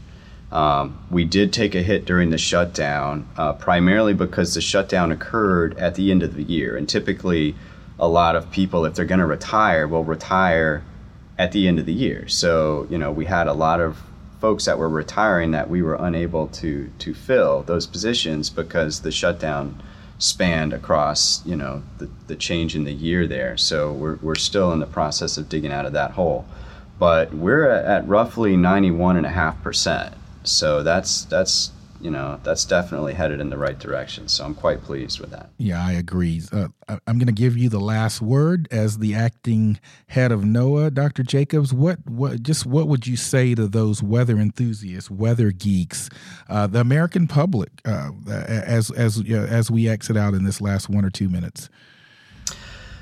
Um, 0.50 1.04
we 1.10 1.24
did 1.24 1.52
take 1.52 1.74
a 1.74 1.82
hit 1.82 2.04
during 2.04 2.28
the 2.28 2.38
shutdown, 2.38 3.26
uh, 3.38 3.54
primarily 3.54 4.12
because 4.12 4.54
the 4.54 4.60
shutdown 4.60 5.10
occurred 5.10 5.78
at 5.78 5.94
the 5.94 6.10
end 6.10 6.22
of 6.22 6.34
the 6.34 6.42
year. 6.42 6.76
And 6.76 6.86
typically, 6.86 7.54
a 7.98 8.06
lot 8.06 8.36
of 8.36 8.50
people, 8.50 8.84
if 8.84 8.94
they're 8.94 9.06
going 9.06 9.20
to 9.20 9.26
retire, 9.26 9.88
will 9.88 10.04
retire 10.04 10.84
at 11.38 11.52
the 11.52 11.66
end 11.66 11.78
of 11.78 11.86
the 11.86 11.92
year. 11.94 12.28
So, 12.28 12.86
you 12.90 12.98
know, 12.98 13.10
we 13.10 13.24
had 13.24 13.46
a 13.46 13.54
lot 13.54 13.80
of 13.80 13.96
folks 14.40 14.66
that 14.66 14.76
were 14.76 14.88
retiring 14.88 15.52
that 15.52 15.70
we 15.70 15.80
were 15.80 15.94
unable 15.94 16.48
to 16.48 16.90
to 16.98 17.14
fill 17.14 17.62
those 17.62 17.86
positions 17.86 18.50
because 18.50 19.00
the 19.00 19.12
shutdown 19.12 19.80
spanned 20.22 20.72
across 20.72 21.44
you 21.44 21.56
know 21.56 21.82
the, 21.98 22.08
the 22.28 22.36
change 22.36 22.76
in 22.76 22.84
the 22.84 22.92
year 22.92 23.26
there. 23.26 23.56
So 23.56 23.92
we're, 23.92 24.16
we're 24.22 24.34
still 24.36 24.72
in 24.72 24.78
the 24.78 24.86
process 24.86 25.36
of 25.36 25.48
digging 25.48 25.72
out 25.72 25.84
of 25.84 25.92
that 25.94 26.12
hole, 26.12 26.46
but 26.98 27.34
we're 27.34 27.68
at, 27.68 27.84
at 27.84 28.08
roughly 28.08 28.56
91 28.56 29.16
and 29.16 29.26
a 29.26 29.30
half 29.30 29.60
percent. 29.62 30.14
So 30.44 30.82
that's 30.82 31.24
that's 31.24 31.72
you 32.02 32.10
know 32.10 32.40
that's 32.42 32.64
definitely 32.64 33.14
headed 33.14 33.40
in 33.40 33.48
the 33.48 33.56
right 33.56 33.78
direction. 33.78 34.26
So 34.28 34.44
I'm 34.44 34.54
quite 34.54 34.82
pleased 34.82 35.20
with 35.20 35.30
that. 35.30 35.50
Yeah, 35.56 35.84
I 35.84 35.92
agree. 35.92 36.42
Uh, 36.52 36.68
I'm 36.88 37.18
going 37.18 37.26
to 37.26 37.32
give 37.32 37.56
you 37.56 37.68
the 37.68 37.80
last 37.80 38.20
word 38.20 38.68
as 38.70 38.98
the 38.98 39.14
acting 39.14 39.78
head 40.08 40.32
of 40.32 40.40
NOAA, 40.40 40.92
Dr. 40.92 41.22
Jacobs. 41.22 41.72
What 41.72 41.98
what 42.06 42.42
just 42.42 42.66
what 42.66 42.88
would 42.88 43.06
you 43.06 43.16
say 43.16 43.54
to 43.54 43.68
those 43.68 44.02
weather 44.02 44.38
enthusiasts, 44.38 45.10
weather 45.10 45.52
geeks, 45.52 46.10
uh, 46.48 46.66
the 46.66 46.80
American 46.80 47.28
public, 47.28 47.70
uh, 47.84 48.10
as 48.28 48.90
as 48.90 49.22
as 49.30 49.70
we 49.70 49.88
exit 49.88 50.16
out 50.16 50.34
in 50.34 50.44
this 50.44 50.60
last 50.60 50.88
one 50.88 51.04
or 51.04 51.10
two 51.10 51.28
minutes? 51.28 51.70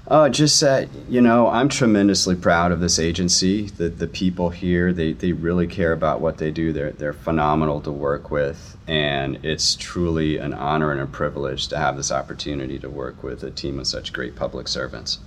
Uh, 0.09 0.29
just 0.29 0.61
that, 0.61 0.89
you 1.09 1.21
know, 1.21 1.49
I'm 1.49 1.69
tremendously 1.69 2.35
proud 2.35 2.73
of 2.73 2.81
this 2.81 2.99
agency. 2.99 3.67
The, 3.67 3.89
the 3.89 4.09
people 4.09 4.51
here, 4.51 4.93
they, 4.93 5.13
they 5.13 5.33
really 5.33 5.69
care 5.69 5.93
about 5.93 6.21
what 6.21 6.39
they 6.39 6.51
do. 6.51 6.73
They're, 6.73 6.91
they're 6.91 7.13
phenomenal 7.13 7.81
to 7.83 7.93
work 7.93 8.31
with. 8.31 8.77
And 8.89 9.45
it's 9.45 9.77
truly 9.77 10.39
an 10.39 10.53
honor 10.53 10.91
and 10.91 11.01
a 11.01 11.07
privilege 11.07 11.69
to 11.69 11.79
have 11.79 11.97
this 11.97 12.11
opportunity 12.11 12.79
to 12.81 12.91
work 12.91 13.23
with 13.23 13.45
a 13.45 13.53
team 13.53 13.79
of 13.79 13.87
such 13.87 14.13
great 14.13 14.35
public 14.35 14.67
servants. 14.67 15.19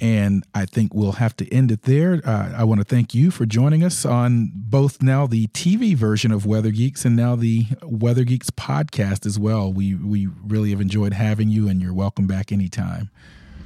And 0.00 0.44
I 0.54 0.64
think 0.64 0.94
we'll 0.94 1.12
have 1.12 1.36
to 1.36 1.52
end 1.52 1.70
it 1.70 1.82
there. 1.82 2.22
Uh, 2.24 2.54
I 2.56 2.64
want 2.64 2.80
to 2.80 2.86
thank 2.86 3.14
you 3.14 3.30
for 3.30 3.44
joining 3.44 3.84
us 3.84 4.06
on 4.06 4.50
both 4.54 5.02
now 5.02 5.26
the 5.26 5.48
TV 5.48 5.94
version 5.94 6.32
of 6.32 6.46
Weather 6.46 6.70
Geeks 6.70 7.04
and 7.04 7.14
now 7.14 7.36
the 7.36 7.66
Weather 7.82 8.24
Geeks 8.24 8.48
podcast 8.48 9.26
as 9.26 9.38
well. 9.38 9.70
We 9.70 9.94
we 9.94 10.26
really 10.26 10.70
have 10.70 10.80
enjoyed 10.80 11.12
having 11.12 11.50
you, 11.50 11.68
and 11.68 11.82
you're 11.82 11.92
welcome 11.92 12.26
back 12.26 12.50
anytime. 12.50 13.10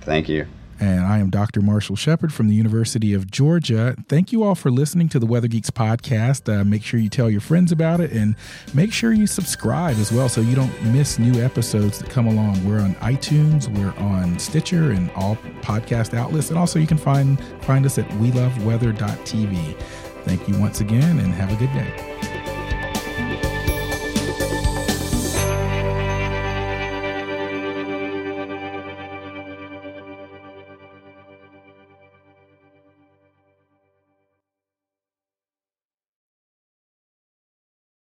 Thank 0.05 0.29
you. 0.29 0.47
And 0.81 1.01
I 1.01 1.19
am 1.19 1.31
Dr. 1.31 1.61
Marshall 1.61 1.95
Shepard 1.97 2.33
from 2.33 2.49
the 2.49 2.55
University 2.55 3.15
of 3.15 3.31
Georgia. 3.31 3.97
Thank 4.09 4.33
you 4.33 4.43
all 4.43 4.55
for 4.55 4.71
listening 4.71 5.09
to 5.11 5.19
the 5.19 5.27
Weather 5.27 5.47
Geeks 5.47 5.71
podcast. 5.71 6.53
Uh, 6.53 6.65
make 6.65 6.83
sure 6.83 6.99
you 6.99 7.09
tell 7.09 7.31
your 7.31 7.41
friends 7.41 7.71
about 7.71 8.01
it 8.01 8.11
and 8.11 8.35
make 8.75 8.93
sure 8.93 9.13
you 9.13 9.27
subscribe 9.27 9.97
as 9.99 10.13
well 10.13 10.29
so 10.29 10.41
you 10.41 10.57
don't 10.57 10.85
miss 10.87 11.19
new 11.19 11.41
episodes 11.43 12.01
that 12.01 12.11
come 12.11 12.27
along. 12.27 12.65
We're 12.69 12.81
on 12.81 12.95
iTunes, 12.97 13.69
we're 13.79 13.95
on 14.03 14.39
Stitcher, 14.39 14.91
and 14.91 15.11
all 15.13 15.37
podcast 15.63 16.13
outlets. 16.13 16.51
And 16.51 16.59
also, 16.59 16.79
you 16.81 16.87
can 16.89 16.99
find, 16.99 17.43
find 17.63 17.87
us 17.87 17.97
at 17.99 18.09
weloveweather.tv. 18.11 19.81
Thank 20.25 20.49
you 20.49 20.59
once 20.59 20.81
again 20.81 21.19
and 21.21 21.33
have 21.35 21.53
a 21.53 21.57
good 21.57 21.73
day. 21.73 22.44